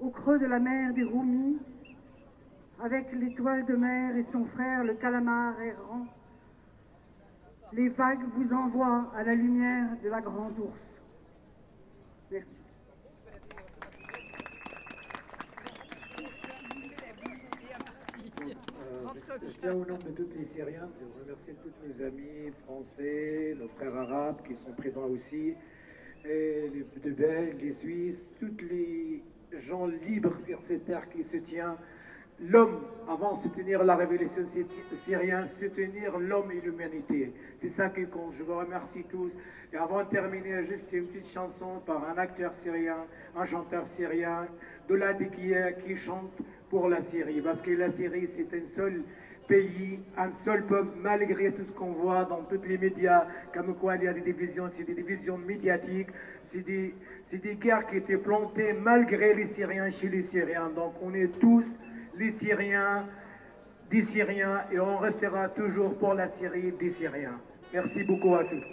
au 0.00 0.10
creux 0.10 0.38
de 0.38 0.46
la 0.46 0.58
mer 0.58 0.92
des 0.92 1.04
Roumis, 1.04 1.58
avec 2.82 3.12
l'étoile 3.12 3.64
de 3.64 3.74
mer 3.74 4.16
et 4.16 4.22
son 4.22 4.44
frère 4.44 4.84
le 4.84 4.94
calamar 4.94 5.60
errant, 5.60 6.06
les 7.72 7.88
vagues 7.88 8.24
vous 8.36 8.52
envoient 8.52 9.10
à 9.14 9.24
la 9.24 9.34
lumière 9.34 9.88
de 10.02 10.08
la 10.08 10.20
grande 10.20 10.58
ours. 10.58 11.02
Merci. 12.30 12.58
Je, 19.42 19.58
tiens 19.60 19.74
au 19.74 19.84
nom 19.84 19.98
de 19.98 20.10
tous 20.12 20.28
les 20.36 20.44
Syriens 20.44 20.88
de 21.00 21.22
remercier 21.22 21.54
tous 21.62 21.72
nos 21.86 22.06
amis 22.06 22.50
français, 22.64 23.54
nos 23.58 23.68
frères 23.68 23.94
arabes 23.94 24.42
qui 24.46 24.54
sont 24.54 24.72
présents 24.72 25.06
aussi, 25.06 25.54
les 26.24 27.10
Belges, 27.10 27.56
les 27.60 27.72
Suisses, 27.72 28.28
tous 28.40 28.56
les 28.68 29.22
gens 29.52 29.86
libres 29.86 30.38
sur 30.40 30.62
cette 30.62 30.84
terre 30.84 31.08
qui 31.08 31.22
se 31.22 31.36
tient. 31.38 31.76
L'homme, 32.38 32.80
avant 33.08 33.34
de 33.34 33.40
soutenir 33.40 33.82
la 33.82 33.96
révolution 33.96 34.44
syrienne, 35.04 35.46
soutenir 35.46 36.18
l'homme 36.18 36.50
et 36.52 36.60
l'humanité. 36.60 37.32
C'est 37.56 37.70
ça 37.70 37.88
qui 37.88 38.06
compte. 38.06 38.34
Je 38.36 38.42
vous 38.42 38.58
remercie 38.58 39.04
tous. 39.04 39.30
Et 39.72 39.76
avant 39.76 40.04
de 40.04 40.08
terminer, 40.08 40.62
juste 40.64 40.92
une 40.92 41.06
petite 41.06 41.32
chanson 41.32 41.80
par 41.86 42.06
un 42.08 42.18
acteur 42.18 42.52
syrien, 42.52 42.98
un 43.34 43.44
chanteur 43.46 43.86
syrien, 43.86 44.46
Dola 44.86 45.14
Dikia, 45.14 45.72
qui 45.72 45.96
chante 45.96 46.30
pour 46.68 46.88
la 46.88 47.00
Syrie. 47.00 47.40
Parce 47.40 47.62
que 47.62 47.70
la 47.70 47.88
Syrie, 47.88 48.28
c'est 48.28 48.54
un 48.54 48.66
seul 48.74 49.02
pays, 49.48 50.00
un 50.18 50.30
seul 50.32 50.66
peuple, 50.66 50.90
malgré 51.00 51.52
tout 51.52 51.64
ce 51.64 51.72
qu'on 51.72 51.92
voit 51.92 52.24
dans 52.24 52.42
tous 52.42 52.60
les 52.68 52.76
médias, 52.76 53.26
comme 53.54 53.74
quoi 53.76 53.96
il 53.96 54.02
y 54.02 54.08
a 54.08 54.12
des 54.12 54.20
divisions, 54.20 54.68
c'est 54.70 54.84
des 54.84 54.94
divisions 54.94 55.38
médiatiques, 55.38 56.08
c'est 56.44 56.62
des, 56.62 56.94
des 57.32 57.54
guerres 57.54 57.86
qui 57.86 57.96
étaient 57.96 58.18
plantées 58.18 58.72
malgré 58.72 59.34
les 59.34 59.46
Syriens 59.46 59.88
chez 59.88 60.08
les 60.08 60.22
Syriens. 60.22 60.70
Donc 60.74 60.94
on 61.00 61.14
est 61.14 61.38
tous 61.38 61.64
les 62.18 62.30
Syriens, 62.30 63.06
des 63.90 64.02
Syriens, 64.02 64.64
et 64.72 64.78
on 64.80 64.98
restera 64.98 65.48
toujours 65.48 65.98
pour 65.98 66.14
la 66.14 66.28
Syrie 66.28 66.72
des 66.72 66.90
Syriens. 66.90 67.40
Merci 67.72 68.04
beaucoup 68.04 68.34
à 68.34 68.44
tous. 68.44 68.64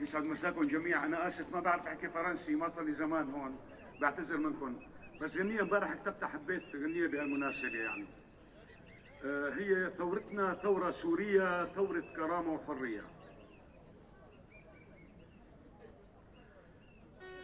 يسعد 0.00 0.24
مساكم 0.24 0.66
جميعا. 0.66 1.06
أنا 1.06 1.26
آسف 1.26 1.54
ما 1.54 1.60
بعرف 1.60 1.86
أحكي 1.86 2.08
فرنسي 2.08 2.54
ما 2.54 2.68
صار 2.68 2.84
لي 2.84 2.92
زمان 2.92 3.30
هون. 3.30 3.56
بعتذر 4.00 4.36
منكم. 4.36 4.76
بس 5.20 5.36
غنية 5.38 5.62
امبارح 5.62 5.94
كتبتها 5.94 6.28
حبيت 6.28 6.62
غنية 6.76 7.06
بهالمناسبة 7.06 7.78
يعني. 7.78 8.06
آه 9.24 9.50
هي 9.50 9.90
ثورتنا 9.98 10.54
ثورة 10.54 10.90
سورية 10.90 11.64
ثورة 11.64 12.04
كرامة 12.16 12.52
وحرية. 12.52 13.02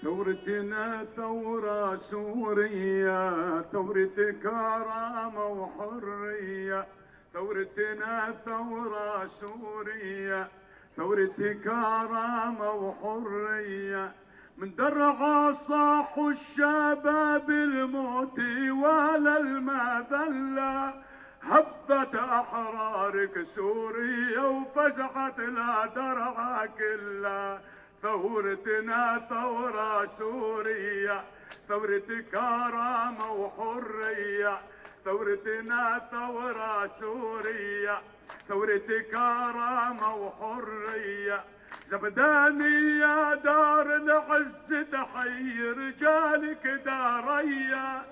ثورتنا 0.02 1.04
ثورة 1.16 1.96
سورية 1.96 3.62
ثورة 3.72 4.34
كرامة 4.42 5.46
وحرية. 5.46 6.86
ثورتنا 7.32 8.34
ثورة 8.44 9.26
سورية 9.26 10.48
ثورة 10.96 11.56
كرامة 11.64 12.70
وحرية. 12.70 14.12
من 14.58 14.74
درعا 14.74 15.52
صاحوا 15.52 16.30
الشباب 16.30 17.50
الموت 17.50 18.38
ولا 18.82 19.38
المذلة 19.40 20.94
هبت 21.42 22.14
أحرارك 22.14 23.42
سوريا 23.42 24.42
وفزعت 24.42 25.40
لا 25.40 25.86
درعا 25.86 26.66
كلها 26.66 27.60
ثورتنا 28.02 29.26
ثورة 29.28 30.06
سورية 30.06 31.24
ثورة 31.68 32.24
كرامة 32.32 33.32
وحرية. 33.32 34.58
ثورتنا 35.04 36.08
ثورة 36.10 36.86
سورية 37.00 38.00
ثورة 38.48 38.88
كرامة 39.10 40.14
وحرية. 40.14 41.44
زبداني 41.86 42.98
يا 42.98 43.34
دار 43.34 43.96
العز 43.96 44.86
تحيي 44.92 45.70
رجالك 45.70 46.66
داريا 46.66 48.02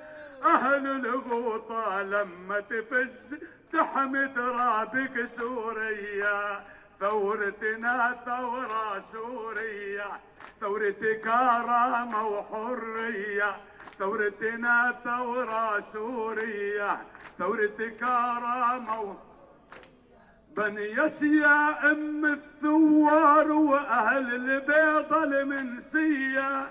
أهل 0.44 0.86
الغوطة 0.86 2.02
لما 2.02 2.60
تفز 2.60 3.34
تحمي 3.72 4.28
ترابك 4.28 5.28
سوريا 5.36 6.64
ثورتنا 7.00 8.16
ثورة 8.26 9.00
سورية. 9.12 10.10
ثورة 10.60 11.20
كرامة 11.24 12.26
وحرية. 12.26 13.56
ثورتنا 13.98 14.94
ثورة 15.04 15.80
سورية. 15.80 16.98
ثورة 17.38 17.92
كرامة 18.00 19.00
وحرية 19.00 19.26
بني 20.56 20.92
يا 21.22 21.92
أم 21.92 22.24
الثوار 22.24 23.52
وأهل 23.52 24.34
البيضة 24.34 25.24
المنسية. 25.24 26.66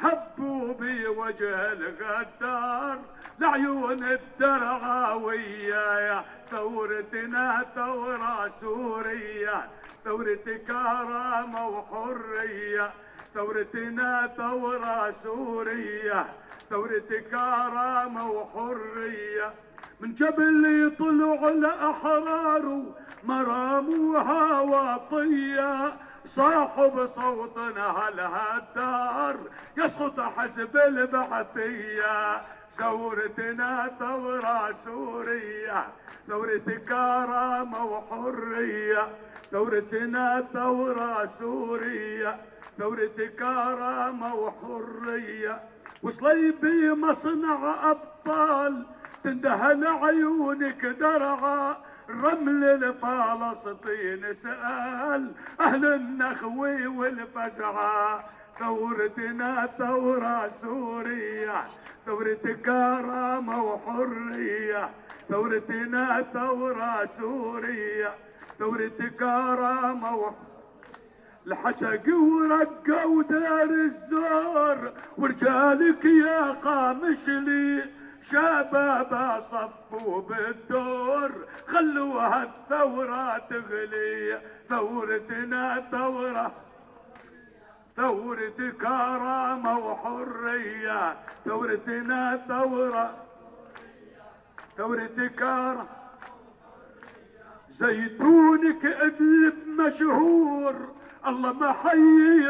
هبوا 0.00 0.74
بوجه 0.74 1.72
الغدار. 1.72 2.98
لعيون 3.38 4.04
الدرعاوية 4.04 5.98
يا 5.98 6.24
ثورتنا 6.50 7.66
ثورة 7.74 8.50
سورية. 8.60 9.68
ثورة 10.04 10.58
كرامة 10.66 11.68
وحرية. 11.68 12.90
ثورتنا 13.34 14.30
ثورة 14.36 15.10
سورية. 15.10 16.26
ثورة 16.70 17.10
كرامة 17.30 18.30
وحرية. 18.30 19.52
من 20.00 20.14
جبل 20.14 20.96
طلعوا 20.98 21.50
الأحرار 21.50 22.82
مراموها 23.24 24.60
وطية 24.60 25.92
صاحوا 26.26 26.88
بصوتنا 26.88 27.86
هالهدار 27.86 29.36
يسقط 29.76 30.20
حسب 30.20 30.76
البعثية. 30.76 32.42
ثورتنا 32.72 33.90
ثورة 33.98 34.72
سورية. 34.72 35.86
ثورة 36.28 36.78
كرامة 36.88 37.84
وحرية. 37.84 39.08
ثورتنا 39.50 40.44
ثورة 40.52 41.26
سورية. 41.26 42.40
ثورة 42.78 43.30
كرامة 43.38 44.34
وحرية. 44.34 45.60
وصليبي 46.02 46.92
مصنع 46.92 47.90
أبطال. 47.90 48.86
تندهن 49.24 49.86
عيونك 49.86 50.86
درعا. 50.86 51.76
رمل 52.10 52.64
الفلسطين 52.64 54.32
سأل 54.32 55.32
أهل 55.60 55.84
النخوي 55.94 56.86
والفزعة. 56.86 58.24
ثورتنا 58.58 59.68
ثورة 59.78 60.48
سورية. 60.48 61.64
ثورة 62.06 62.56
كرامة 62.64 63.62
وحرية. 63.64 64.90
ثورتنا 65.28 66.22
ثورة 66.32 67.04
سورية. 67.04 68.14
ثورة 68.58 69.00
كرامة 69.18 70.16
وحرية 70.16 70.50
الحسق 71.46 72.06
ورقة 72.08 73.06
ودار 73.06 73.70
الزور. 73.70 74.92
ورجالك 75.18 76.04
يا 76.04 76.50
قامش 76.50 77.28
لي 77.28 77.84
شباب 78.22 79.40
صفوا 79.40 80.20
بالدور 80.22 81.32
خلوها 81.66 82.42
الثورة 82.42 83.38
تغلي. 83.38 84.40
ثورتنا 84.68 85.84
ثورة 85.90 86.52
ثورة 87.96 88.70
كرامة 88.80 89.78
وحرية. 89.78 91.16
ثورتنا 91.44 92.36
ثورة 92.48 93.14
ثورة 94.76 95.30
كرامة. 95.38 95.86
زيتونك 97.70 98.84
إدلب 98.84 99.68
مشهور 99.68 100.74
الله 101.26 101.52
ما 101.52 101.72
حيي 101.72 102.46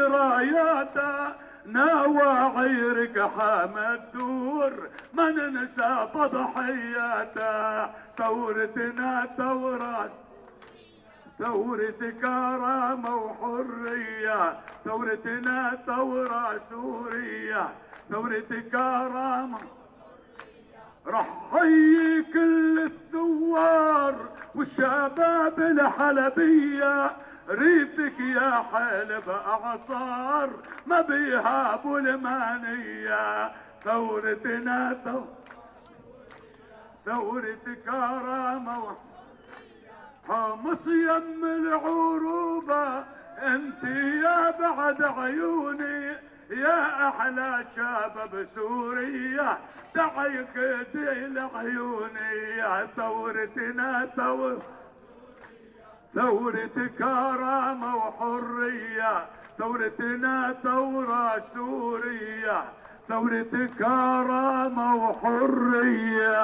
راياته 1.75 2.07
نواعيرك 2.07 3.19
حامد 3.19 4.01
دور 4.13 4.89
ما 5.13 5.31
ننسى 5.31 6.07
تضحياته 6.13 7.89
ثورتنا 8.17 9.27
ثورة 9.37 10.11
ثورة 11.39 12.13
كرامة 12.21 13.15
وحرية. 13.15 14.59
ثورتنا 14.85 15.77
ثورة 15.85 16.57
سورية 16.69 17.69
ثورة 18.09 18.63
كرامة. 18.71 19.57
رح 21.07 21.27
حيي 21.51 22.23
كل 22.33 22.79
الثوار 22.79 24.15
والشباب 24.55 25.59
الحلبية. 25.59 27.11
ريفك 27.49 28.19
يا 28.19 28.65
حلب 28.73 29.29
أعصار 29.29 30.49
ما 30.85 31.01
بيهابوا 31.01 31.99
المانية. 31.99 33.51
ثورتنا 33.83 35.01
ثو 35.05 35.23
ثورة 37.05 37.75
كرامة. 37.85 38.97
حمص 40.27 40.87
يم 40.87 41.45
العروبة 41.45 42.99
أنت 43.37 43.83
يا 44.23 44.51
بعد 44.51 45.01
عيوني. 45.03 46.31
يا 46.51 47.07
أحلى 47.09 47.65
شباب 47.75 48.43
سوريا 48.43 49.57
تعي 49.93 50.45
خدي 50.53 51.27
لعيوني 51.27 52.57
يا 52.57 52.87
ثورتنا 52.95 54.09
ثور 54.15 54.61
ثورة 56.14 56.90
كرامة 56.98 57.96
وحرية 57.96 59.26
ثورتنا 59.58 60.54
ثورة 60.62 61.38
سورية 61.38 62.64
ثورة 63.08 63.68
كرامة 63.78 64.94
وحرية 64.96 66.36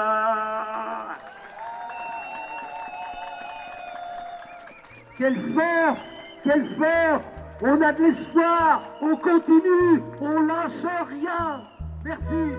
Quelle 5.18 5.38
force 5.54 6.06
Quelle 6.42 6.66
force 6.76 7.26
On 7.62 7.80
a 7.80 7.92
de 7.92 8.02
l'espoir 8.02 8.82
On 9.00 9.16
continue 9.16 10.02
On 10.20 10.42
lâche 10.42 10.86
rien 11.08 11.62
Merci 12.04 12.56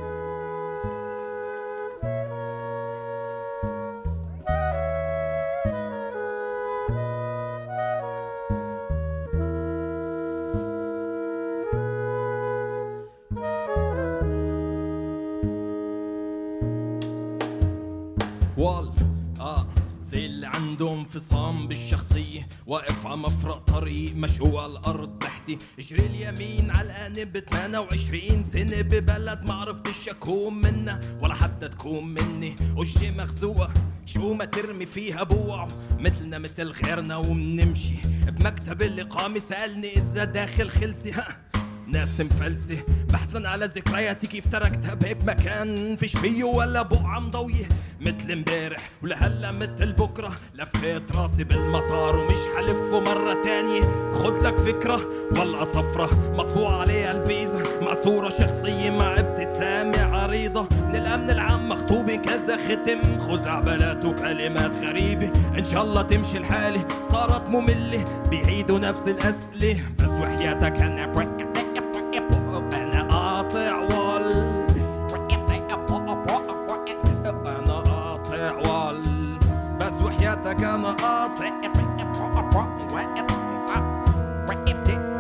عنده 20.78 20.94
انفصام 20.94 21.68
بالشخصية. 21.68 22.48
واقف 22.66 23.06
على 23.06 23.16
مفرق 23.16 23.58
طريق 23.58 24.16
مشقوق 24.16 24.64
الأرض 24.64 25.18
تحتي. 25.18 25.58
اجري 25.78 26.06
اليمين 26.06 26.70
على 26.70 26.88
القانب 26.90 27.38
28 27.38 28.44
سنة 28.44 28.80
ببلد 28.82 29.42
ما 29.44 29.54
عرفتش 29.54 30.08
أكون 30.08 30.54
منها 30.54 31.00
ولا 31.20 31.34
حتى 31.34 31.68
تكون 31.68 32.04
مني. 32.14 32.56
وجهي 32.76 33.10
مخزوقة 33.10 33.70
شو 34.06 34.34
ما 34.34 34.44
ترمي 34.44 34.86
فيها 34.86 35.22
بوع. 35.22 35.68
مثلنا 35.98 36.38
مثل 36.38 36.70
غيرنا 36.70 37.16
ومنمشي. 37.16 37.96
بمكتب 38.28 38.82
الإقامة 38.82 39.40
سألني 39.48 39.96
إذا 39.96 40.24
داخل 40.24 40.70
خلصي 40.70 41.12
ها. 41.12 41.47
ناس 41.92 42.20
مفلسة 42.20 42.78
بحزن 43.12 43.46
على 43.46 43.66
ذكرياتي 43.66 44.26
كيف 44.26 44.44
تركتها 44.52 44.94
بهيك 44.94 45.24
مكان 45.24 45.96
فيش 45.96 46.16
فيه 46.16 46.44
ولا 46.44 46.82
بقعة 46.82 47.20
مضوية 47.20 47.68
مثل 48.00 48.32
امبارح 48.32 48.82
ولهلا 49.02 49.52
مثل 49.52 49.92
بكرة. 49.92 50.32
لفيت 50.54 51.16
راسي 51.16 51.44
بالمطار 51.44 52.16
ومش 52.16 52.36
حلفه 52.56 53.00
مرة 53.00 53.42
تانية. 53.44 54.12
خد 54.12 54.46
لك 54.46 54.58
فكرة 54.58 55.00
والله 55.36 55.64
صفرة. 55.64 56.34
مطبوع 56.36 56.80
عليها 56.80 57.12
الفيزا. 57.12 57.62
مع 57.82 57.94
صورة 57.94 58.28
شخصية 58.28 58.90
مع 58.90 59.14
ابتسامة 59.18 60.16
عريضة. 60.16 60.62
من 60.62 60.96
الأمن 60.96 61.30
العام 61.30 61.68
مخطوبة 61.68 62.16
كذا 62.16 62.56
ختم. 62.56 63.18
خزعبلات 63.20 64.04
وكلمات 64.04 64.72
غريبة. 64.82 65.32
إن 65.58 65.64
شاء 65.64 65.84
الله 65.84 66.02
تمشي 66.02 66.38
الحالة. 66.38 66.84
صارت 67.12 67.48
مملة. 67.48 68.04
بيعيدوا 68.30 68.78
نفس 68.78 69.02
الأسئلة. 69.06 69.80
بس 69.98 70.08
وحياتك 70.08 70.82
أنا 70.82 71.06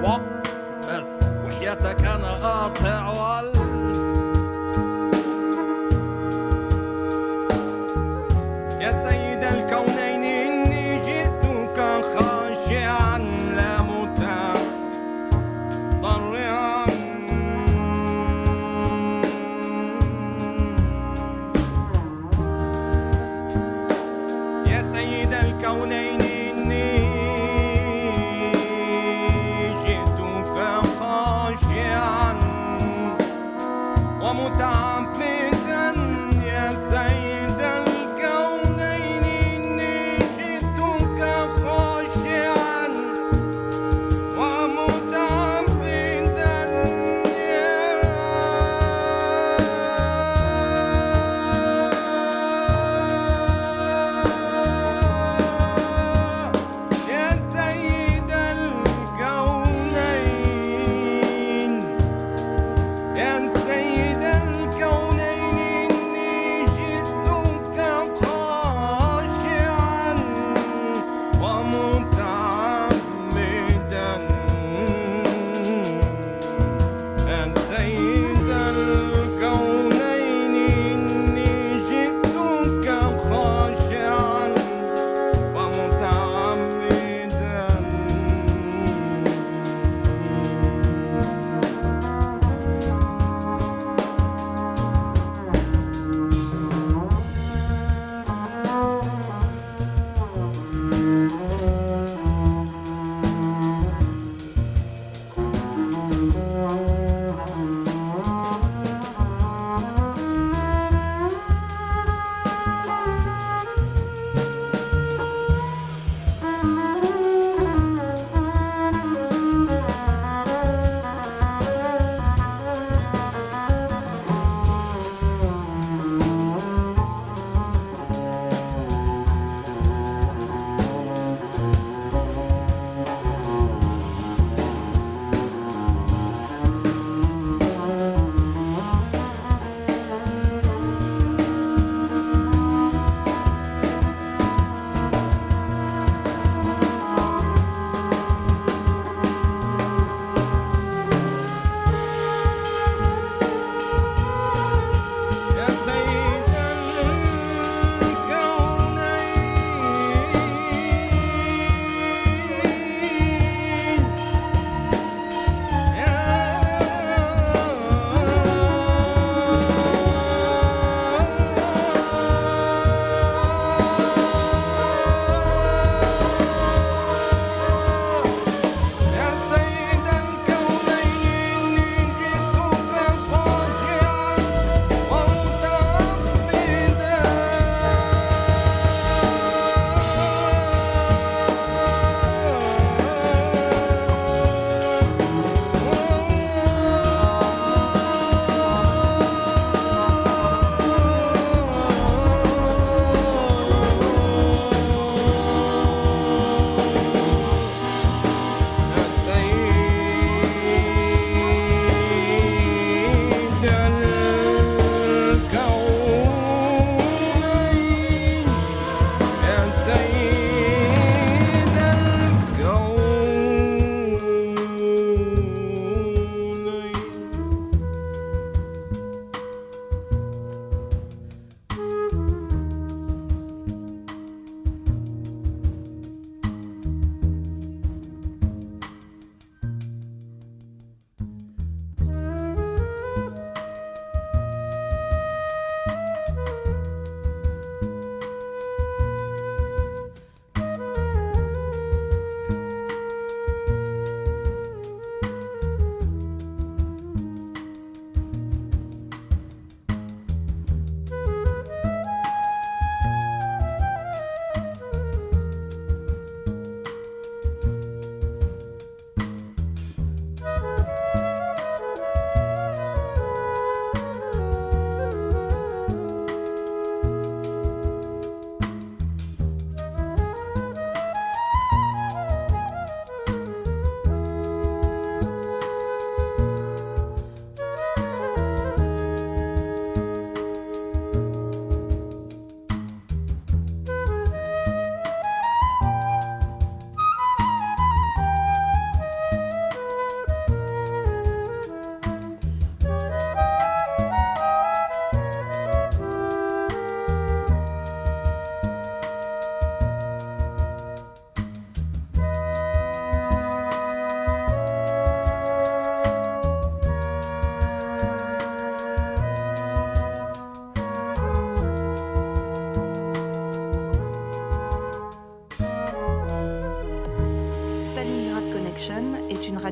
واقف 0.02 1.06
وحياتك 1.46 2.04
أنا 2.04 2.34
قاطع 2.34 3.08
ولا 3.08 3.57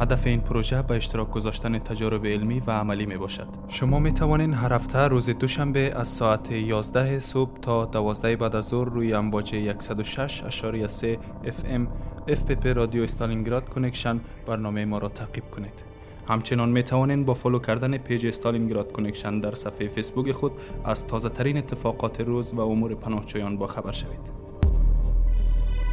هدف 0.00 0.26
این 0.26 0.40
پروژه 0.40 0.82
به 0.82 0.96
اشتراک 0.96 1.30
گذاشتن 1.30 1.78
تجارب 1.78 2.26
علمی 2.26 2.62
و 2.66 2.70
عملی 2.70 3.06
می 3.06 3.16
باشد. 3.16 3.46
شما 3.68 3.98
می 3.98 4.12
توانید 4.12 4.54
هر 4.54 4.72
هفته 4.72 4.98
روز 4.98 5.30
دوشنبه 5.30 5.92
از 5.96 6.08
ساعت 6.08 6.50
11 6.50 7.20
صبح 7.20 7.60
تا 7.60 7.84
12 7.84 8.36
بعد 8.36 8.56
از 8.56 8.64
ظهر 8.64 8.88
روی 8.88 9.12
امواج 9.12 9.72
106.3 9.72 11.16
FM 11.46 11.86
FPP 12.28 12.66
رادیو 12.66 13.02
استالینگراد 13.02 13.68
کانکشن 13.68 14.20
برنامه 14.46 14.84
ما 14.84 14.98
را 14.98 15.08
تعقیب 15.08 15.44
کنید. 15.50 15.88
همچنان 16.28 16.68
می 16.68 16.82
توانید 16.82 17.26
با 17.26 17.34
فالو 17.34 17.58
کردن 17.58 17.96
پیج 17.98 18.26
استالینگراد 18.26 18.92
کنکشن 18.92 19.40
در 19.40 19.54
صفحه 19.54 19.88
فیسبوک 19.88 20.32
خود 20.32 20.52
از 20.84 21.06
تازه 21.06 21.28
ترین 21.28 21.56
اتفاقات 21.56 22.20
روز 22.20 22.54
و 22.54 22.60
امور 22.60 22.94
پناهجویان 22.94 23.56
با 23.56 23.66
خبر 23.66 23.92
شوید. 23.92 24.47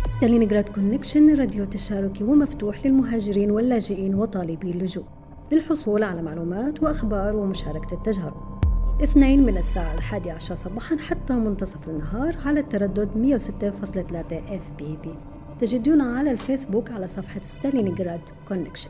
ستالينغراد 0.06 0.70
كونكشن 0.70 1.36
راديو 1.36 1.66
تشاركي 1.66 2.24
ومفتوح 2.24 2.86
للمهاجرين 2.86 3.52
واللاجئين 3.52 4.16
وطالبي 4.16 4.72
اللجوء 4.72 5.04
للحصول 5.52 6.04
على 6.04 6.22
معلومات 6.22 6.84
وأخبار 6.84 7.36
ومشاركة 7.36 7.94
التجارب 7.94 8.62
اثنين 9.04 9.44
من 9.46 9.58
الساعة 9.58 9.94
الحادية 9.94 10.34
عشر 10.34 10.56
صباحا 10.56 10.98
حتى 10.98 11.34
منتصف 11.34 11.90
النهار 11.90 12.38
على 12.46 12.60
التردد 12.60 13.10
106.3 13.40 14.34
اف 14.34 14.72
بي 14.78 14.98
بي 15.04 15.16
تجدونا 15.60 16.18
على 16.18 16.32
الفيسبوك 16.32 16.92
على 16.92 17.08
صفحة 17.08 17.42
ستالينغراد 17.42 18.30
كونكشن 18.48 18.90